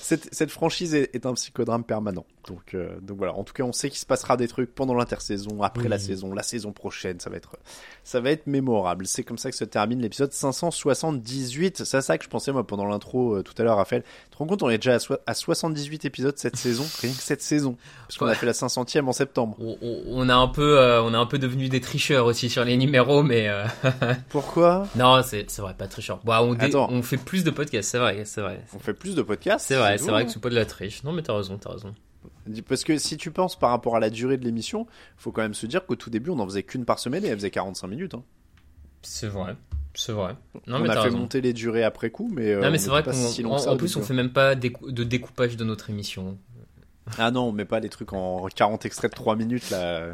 Cette, 0.00 0.34
cette 0.34 0.50
franchise 0.50 0.94
est, 0.94 1.14
est 1.14 1.26
un 1.26 1.34
psychodrame 1.34 1.84
permanent. 1.84 2.24
Donc, 2.48 2.74
euh, 2.74 2.98
donc 3.00 3.16
voilà. 3.18 3.34
En 3.34 3.44
tout 3.44 3.52
cas, 3.54 3.62
on 3.62 3.72
sait 3.72 3.88
qu'il 3.88 3.98
se 3.98 4.04
passera 4.06 4.36
des 4.36 4.48
trucs 4.48 4.74
pendant 4.74 4.94
l'intersaison, 4.94 5.62
après 5.62 5.84
Oui. 5.84 5.88
la 5.88 5.98
saison, 5.98 6.32
la 6.34 6.42
saison 6.42 6.72
prochaine. 6.72 7.20
Ça 7.20 7.30
va 7.30 7.36
être, 7.36 7.56
ça 8.04 8.20
va 8.20 8.30
être 8.30 8.46
mémorable. 8.46 9.06
C'est 9.06 9.22
comme 9.22 9.38
ça 9.38 9.50
que 9.50 9.56
se 9.56 9.64
termine 9.64 10.00
l'épisode 10.02 10.32
578. 10.32 11.84
C'est 11.84 11.96
à 11.96 12.02
ça 12.02 12.18
que 12.18 12.24
je 12.24 12.28
pensais 12.28 12.52
moi 12.52 12.66
pendant 12.66 12.84
l'intro 12.86 13.36
euh, 13.36 13.42
tout 13.42 13.54
à 13.58 13.62
l'heure, 13.64 13.76
Raphaël. 13.76 14.02
Tu 14.24 14.30
te 14.32 14.36
rends 14.38 14.46
compte, 14.46 14.62
on 14.62 14.68
est 14.70 14.78
déjà 14.78 14.94
à, 14.94 14.98
soi- 14.98 15.20
à 15.26 15.34
78 15.34 16.04
épisodes 16.04 16.36
cette 16.36 16.56
saison, 16.56 16.84
rien 17.00 17.12
que 17.12 17.22
cette 17.22 17.42
saison, 17.42 17.76
parce 18.06 18.18
qu'on 18.18 18.26
a 18.26 18.34
fait 18.34 18.46
la 18.46 18.52
500e 18.52 19.06
en 19.06 19.12
septembre. 19.12 19.56
On, 19.60 19.76
on- 19.80 20.02
on 20.08 20.28
a 20.28 20.34
un 20.34 20.48
peu, 20.48 20.78
euh, 20.78 21.02
on 21.02 21.14
a 21.14 21.18
un 21.18 21.26
peu 21.26 21.38
devenu 21.38 21.68
des 21.68 21.80
tricheurs 21.80 22.26
aussi 22.26 22.50
sur 22.50 22.64
les 22.64 22.76
numéros, 22.76 23.22
mais 23.22 23.48
euh, 23.48 23.64
Pourquoi? 24.28 24.86
Non, 24.96 25.22
c'est, 25.22 25.50
vrai, 25.58 25.74
pas 25.74 25.86
tricheur. 25.86 26.20
Bon, 26.24 26.34
on, 26.38 26.54
dé- 26.54 26.66
Attends. 26.66 26.88
on 26.90 27.02
fait 27.02 27.16
plus 27.16 27.44
de 27.44 27.50
podcasts, 27.50 27.90
c'est 27.90 27.98
vrai, 27.98 28.22
c'est 28.24 28.40
vrai. 28.40 28.60
On 28.74 28.78
fait 28.78 28.92
plus 28.94 29.14
de 29.14 29.22
podcasts 29.22 29.33
C'est 29.58 29.76
vrai, 29.76 29.98
c'est 29.98 30.10
vrai 30.10 30.24
que 30.24 30.30
c'est 30.30 30.40
pas 30.40 30.50
de 30.50 30.54
la 30.54 30.66
triche. 30.66 31.02
Non, 31.04 31.12
mais 31.12 31.22
t'as 31.22 31.36
raison, 31.36 31.58
t'as 31.58 31.70
raison. 31.72 31.94
Parce 32.68 32.84
que 32.84 32.98
si 32.98 33.16
tu 33.16 33.30
penses 33.30 33.58
par 33.58 33.70
rapport 33.70 33.96
à 33.96 34.00
la 34.00 34.10
durée 34.10 34.36
de 34.36 34.44
l'émission, 34.44 34.86
faut 35.16 35.32
quand 35.32 35.42
même 35.42 35.54
se 35.54 35.66
dire 35.66 35.86
qu'au 35.86 35.96
tout 35.96 36.10
début, 36.10 36.30
on 36.30 36.38
en 36.38 36.46
faisait 36.46 36.62
qu'une 36.62 36.84
par 36.84 36.98
semaine 36.98 37.24
et 37.24 37.28
elle 37.28 37.36
faisait 37.36 37.50
45 37.50 37.86
minutes. 37.86 38.14
hein. 38.14 38.22
C'est 39.02 39.28
vrai, 39.28 39.56
c'est 39.94 40.12
vrai. 40.12 40.34
Non, 40.66 40.76
on 40.76 40.80
mais 40.80 40.90
a 40.90 40.94
fait 40.94 41.00
raison. 41.00 41.18
monter 41.18 41.40
les 41.40 41.52
durées 41.52 41.84
après 41.84 42.10
coup, 42.10 42.30
mais, 42.34 42.52
euh, 42.52 42.62
non, 42.62 42.70
mais 42.70 42.78
c'est 42.78 42.88
vrai 42.88 43.02
qu'en 43.02 43.12
si 43.12 43.42
plus, 43.76 43.96
on 43.96 44.02
fait 44.02 44.14
même 44.14 44.32
pas 44.32 44.54
de 44.54 45.04
découpage 45.04 45.56
de 45.56 45.64
notre 45.64 45.90
émission. 45.90 46.38
Ah 47.18 47.30
non, 47.30 47.48
on 47.48 47.52
met 47.52 47.66
pas 47.66 47.80
les 47.80 47.90
trucs 47.90 48.12
en 48.14 48.46
40 48.54 48.86
extraits 48.86 49.10
de 49.10 49.14
3 49.16 49.36
minutes 49.36 49.68
là. 49.70 50.06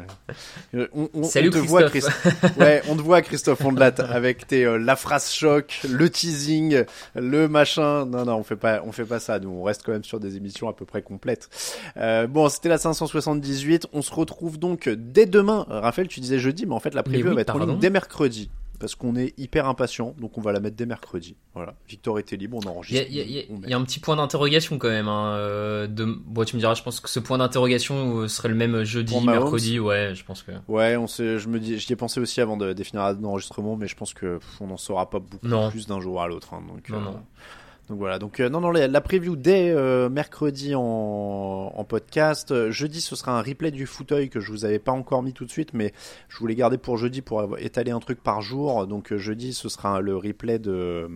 On, 0.73 1.09
on- 1.13 1.23
Salut, 1.23 1.47
on 1.47 1.51
te 1.51 1.57
voit, 1.59 1.83
Christophe. 1.83 2.13
Christ- 2.43 2.57
Ouais, 2.59 2.81
on 2.89 2.95
te 2.97 3.01
voit 3.01 3.21
Christophe 3.21 3.63
Ondelat 3.63 3.93
avec 4.09 4.45
tes 4.47 4.65
euh, 4.65 4.77
la 4.77 4.95
phrase 4.97 5.31
choc, 5.31 5.81
le 5.89 6.09
teasing, 6.09 6.83
le 7.15 7.47
machin. 7.47 8.05
Non 8.05 8.25
non, 8.25 8.35
on 8.35 8.43
fait 8.43 8.55
pas 8.57 8.81
on 8.85 8.91
fait 8.91 9.05
pas 9.05 9.19
ça. 9.19 9.39
Nous, 9.39 9.49
on 9.49 9.63
reste 9.63 9.83
quand 9.85 9.93
même 9.93 10.03
sur 10.03 10.19
des 10.19 10.35
émissions 10.35 10.67
à 10.67 10.73
peu 10.73 10.85
près 10.85 11.01
complètes. 11.01 11.49
Euh, 11.97 12.27
bon, 12.27 12.49
c'était 12.49 12.69
la 12.69 12.77
578. 12.77 13.87
On 13.93 14.01
se 14.01 14.13
retrouve 14.13 14.59
donc 14.59 14.89
dès 14.89 15.25
demain. 15.25 15.65
Raphaël, 15.69 16.07
tu 16.09 16.19
disais 16.19 16.39
jeudi, 16.39 16.65
mais 16.65 16.73
en 16.75 16.79
fait 16.81 16.93
la 16.93 17.03
preview 17.03 17.29
oui, 17.29 17.35
va 17.35 17.41
être 17.41 17.55
en 17.55 17.59
ligne 17.59 17.79
dès 17.79 17.89
mercredi. 17.89 18.49
Parce 18.81 18.95
qu'on 18.95 19.15
est 19.15 19.33
hyper 19.39 19.67
impatient, 19.67 20.15
donc 20.19 20.37
on 20.37 20.41
va 20.41 20.51
la 20.51 20.59
mettre 20.59 20.75
dès 20.75 20.85
mercredi. 20.87 21.35
Voilà. 21.53 21.75
Victor 21.87 22.17
était 22.19 22.35
libre, 22.35 22.57
on 22.61 22.67
enregistre. 22.67 23.05
il 23.09 23.15
y 23.15 23.21
a- 23.21 23.23
y 23.43 23.69
y 23.69 23.73
un 23.73 23.83
petit 23.83 23.99
point 23.99 24.15
d'interrogation 24.15 24.77
quand 24.79 24.89
même. 24.89 25.07
Hein, 25.07 25.35
euh, 25.35 25.85
de... 25.87 26.03
Bon, 26.05 26.43
tu 26.43 26.55
me 26.55 26.59
diras, 26.59 26.73
je 26.73 26.81
pense 26.81 26.99
que 26.99 27.07
ce 27.07 27.19
point 27.19 27.37
d'interrogation 27.37 28.17
euh, 28.21 28.27
serait 28.27 28.49
le 28.49 28.55
même 28.55 28.83
jeudi, 28.83 29.13
Pour 29.13 29.21
Mahomes 29.21 29.39
mercredi. 29.43 29.79
Ouais, 29.79 30.13
je 30.15 30.25
pense 30.25 30.41
que. 30.43 30.51
Ouais, 30.67 30.97
on 30.97 31.05
sait, 31.07 31.37
je 31.37 31.47
me 31.47 31.59
dis, 31.59 31.77
j'y 31.77 31.93
ai 31.93 31.95
pensé 31.95 32.19
aussi 32.19 32.41
avant 32.41 32.57
de 32.57 32.73
définir 32.73 33.13
l'enregistrement, 33.21 33.77
mais 33.77 33.87
je 33.87 33.95
pense 33.95 34.13
que 34.15 34.37
pff, 34.39 34.61
on 34.61 34.67
n'en 34.67 34.77
saura 34.77 35.09
pas 35.09 35.19
beaucoup 35.19 35.47
Non. 35.47 35.69
plus 35.69 35.85
d'un 35.87 35.99
jour 36.01 36.21
à 36.21 36.27
l'autre. 36.27 36.53
hein, 36.53 36.63
donc, 36.67 36.89
Non, 36.89 36.97
euh, 36.97 37.01
non. 37.01 37.19
Donc 37.91 37.99
voilà. 37.99 38.17
Donc 38.19 38.39
euh, 38.39 38.49
non, 38.49 38.61
non, 38.61 38.71
la, 38.71 38.87
la 38.87 39.01
preview 39.01 39.35
dès 39.35 39.69
euh, 39.69 40.09
mercredi 40.09 40.73
en, 40.75 40.81
en 40.81 41.83
podcast. 41.83 42.51
Euh, 42.51 42.71
Jeudi, 42.71 43.01
ce 43.01 43.15
sera 43.15 43.37
un 43.37 43.41
replay 43.41 43.69
du 43.69 43.85
fauteuil 43.85 44.29
que 44.29 44.39
je 44.39 44.49
vous 44.51 44.63
avais 44.65 44.79
pas 44.79 44.93
encore 44.93 45.21
mis 45.23 45.33
tout 45.33 45.43
de 45.45 45.51
suite, 45.51 45.73
mais 45.73 45.93
je 46.29 46.37
voulais 46.39 46.55
garder 46.55 46.77
pour 46.77 46.97
jeudi 46.97 47.21
pour 47.21 47.41
avoir- 47.41 47.59
étaler 47.59 47.91
un 47.91 47.99
truc 47.99 48.23
par 48.23 48.41
jour. 48.41 48.87
Donc 48.87 49.11
euh, 49.11 49.17
jeudi, 49.17 49.53
ce 49.53 49.67
sera 49.69 49.99
le 50.01 50.15
replay 50.15 50.57
de 50.57 51.09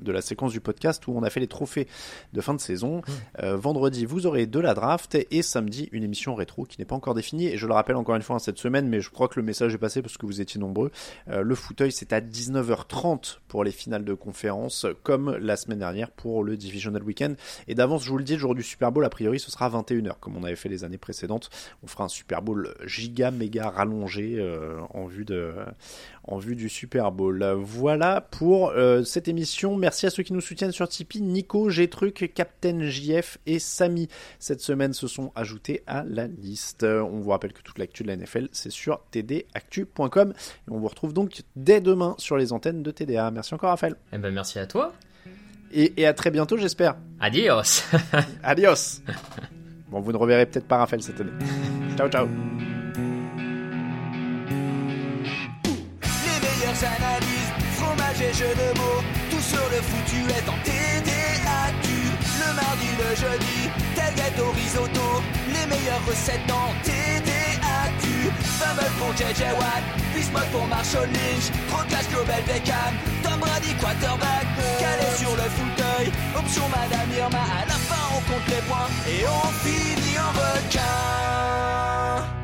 de 0.00 0.10
la 0.12 0.22
séquence 0.22 0.52
du 0.52 0.60
podcast 0.60 1.06
où 1.06 1.12
on 1.16 1.22
a 1.22 1.28
fait 1.30 1.40
les 1.40 1.46
trophées 1.48 1.86
de 2.32 2.40
fin 2.40 2.54
de 2.54 2.60
saison. 2.60 3.02
Euh, 3.42 3.56
vendredi, 3.56 4.06
vous 4.06 4.26
aurez 4.26 4.46
de 4.46 4.58
la 4.58 4.72
draft 4.74 5.18
et 5.30 5.42
samedi 5.42 5.88
une 5.92 6.02
émission 6.02 6.34
rétro 6.34 6.64
qui 6.64 6.80
n'est 6.80 6.84
pas 6.86 6.96
encore 6.96 7.14
définie. 7.14 7.46
Et 7.48 7.58
je 7.58 7.66
le 7.66 7.74
rappelle 7.74 7.96
encore 7.96 8.16
une 8.16 8.22
fois 8.22 8.36
hein, 8.36 8.40
cette 8.40 8.58
semaine, 8.58 8.88
mais 8.88 9.00
je 9.00 9.10
crois 9.10 9.28
que 9.28 9.38
le 9.38 9.44
message 9.44 9.74
est 9.74 9.78
passé 9.78 10.00
parce 10.00 10.16
que 10.16 10.24
vous 10.24 10.40
étiez 10.40 10.58
nombreux. 10.58 10.90
Le 11.26 11.54
fauteuil, 11.54 11.92
c'est 11.92 12.12
à 12.14 12.20
19h30 12.22 13.38
pour 13.48 13.64
les 13.64 13.70
finales 13.70 14.04
de 14.04 14.14
conférence, 14.14 14.86
comme 15.02 15.36
la 15.36 15.56
semaine 15.56 15.78
dernière 15.80 16.05
pour 16.16 16.44
le 16.44 16.56
Divisional 16.56 17.02
Weekend. 17.02 17.36
Et 17.68 17.74
d'avance, 17.74 18.04
je 18.04 18.10
vous 18.10 18.18
le 18.18 18.24
dis, 18.24 18.34
le 18.34 18.38
jour 18.38 18.54
du 18.54 18.62
Super 18.62 18.92
Bowl, 18.92 19.04
a 19.04 19.10
priori, 19.10 19.40
ce 19.40 19.50
sera 19.50 19.68
21h, 19.68 20.18
comme 20.20 20.36
on 20.36 20.44
avait 20.44 20.56
fait 20.56 20.68
les 20.68 20.84
années 20.84 20.98
précédentes. 20.98 21.50
On 21.82 21.86
fera 21.86 22.04
un 22.04 22.08
Super 22.08 22.42
Bowl 22.42 22.74
giga, 22.84 23.30
méga 23.30 23.70
rallongé 23.70 24.36
euh, 24.38 24.78
en 24.90 25.06
vue 25.06 25.24
de, 25.24 25.52
en 26.24 26.38
vue 26.38 26.56
du 26.56 26.68
Super 26.68 27.12
Bowl. 27.12 27.44
Voilà 27.58 28.20
pour 28.20 28.70
euh, 28.70 29.04
cette 29.04 29.28
émission. 29.28 29.76
Merci 29.76 30.06
à 30.06 30.10
ceux 30.10 30.22
qui 30.22 30.32
nous 30.32 30.40
soutiennent 30.40 30.72
sur 30.72 30.88
Tipeee. 30.88 31.22
Nico, 31.22 31.70
G-Truc, 31.70 32.32
Captain 32.34 32.88
JF 32.88 33.38
et 33.46 33.58
Samy 33.58 34.08
cette 34.38 34.60
semaine 34.60 34.92
se 34.92 35.08
sont 35.08 35.32
ajoutés 35.34 35.82
à 35.86 36.04
la 36.04 36.26
liste. 36.26 36.84
On 36.84 37.20
vous 37.20 37.30
rappelle 37.30 37.52
que 37.52 37.62
toute 37.62 37.78
l'actu 37.78 38.02
de 38.02 38.08
la 38.08 38.16
NFL, 38.16 38.48
c'est 38.52 38.70
sur 38.70 39.00
tdactu.com. 39.12 40.32
Et 40.36 40.70
on 40.70 40.78
vous 40.78 40.88
retrouve 40.88 41.12
donc 41.12 41.42
dès 41.54 41.80
demain 41.80 42.14
sur 42.18 42.36
les 42.36 42.52
antennes 42.52 42.82
de 42.82 42.90
TDA. 42.90 43.30
Merci 43.30 43.54
encore, 43.54 43.70
Raphaël. 43.70 43.96
Eh 44.12 44.18
ben, 44.18 44.32
merci 44.32 44.58
à 44.58 44.66
toi. 44.66 44.92
Et, 45.72 46.00
et 46.00 46.06
à 46.06 46.14
très 46.14 46.30
bientôt, 46.30 46.56
j'espère. 46.56 46.96
Adios. 47.20 47.82
Adios. 48.42 49.00
Bon, 49.88 50.00
vous 50.00 50.12
ne 50.12 50.16
reverrez 50.16 50.46
peut-être 50.46 50.66
pas 50.66 50.78
Raphaël 50.78 51.02
cette 51.02 51.20
année. 51.20 51.30
Ciao, 51.96 52.08
ciao. 52.08 52.26
Les 56.24 56.38
meilleures 56.42 56.82
analyses, 56.84 57.52
fromage 57.76 58.20
et 58.20 58.32
jeux 58.34 58.54
de 58.54 58.78
mots, 58.78 59.02
tout 59.30 59.40
sur 59.40 59.64
le 59.70 59.80
foutu 59.82 60.20
est 60.28 60.48
en 60.48 60.58
TDAQ. 60.64 61.88
Le 62.40 62.54
mardi, 62.54 62.88
le 62.98 63.10
jeudi, 63.16 63.70
tel 63.94 64.14
gâteau 64.14 64.50
risotto, 64.52 65.22
les 65.48 65.66
meilleures 65.68 66.04
recettes 66.06 66.50
en 66.50 66.72
TDAQ. 66.84 67.55
20 68.30 68.98
pour 68.98 69.12
JJ 69.16 69.42
Watt, 69.58 69.82
10 70.14 70.30
pour 70.52 70.66
Marshall 70.66 71.08
Lynch, 71.12 71.50
trop 71.68 71.82
de 71.84 71.90
cash 71.90 72.08
global 72.08 72.42
Beckham, 72.46 72.94
Tom 73.22 73.38
Brady 73.40 73.74
quarterback, 73.80 74.46
calé 74.78 75.16
sur 75.16 75.30
le 75.30 75.48
fauteuil, 75.56 76.12
option 76.36 76.68
Madame 76.68 77.10
Irma, 77.16 77.38
à 77.38 77.64
la 77.66 77.74
fin 77.74 78.04
on 78.16 78.20
compte 78.30 78.46
les 78.48 78.62
points 78.68 78.90
et 79.08 79.24
on 79.26 79.48
finit 79.62 80.18
en 80.18 80.32
requin. 80.32 82.35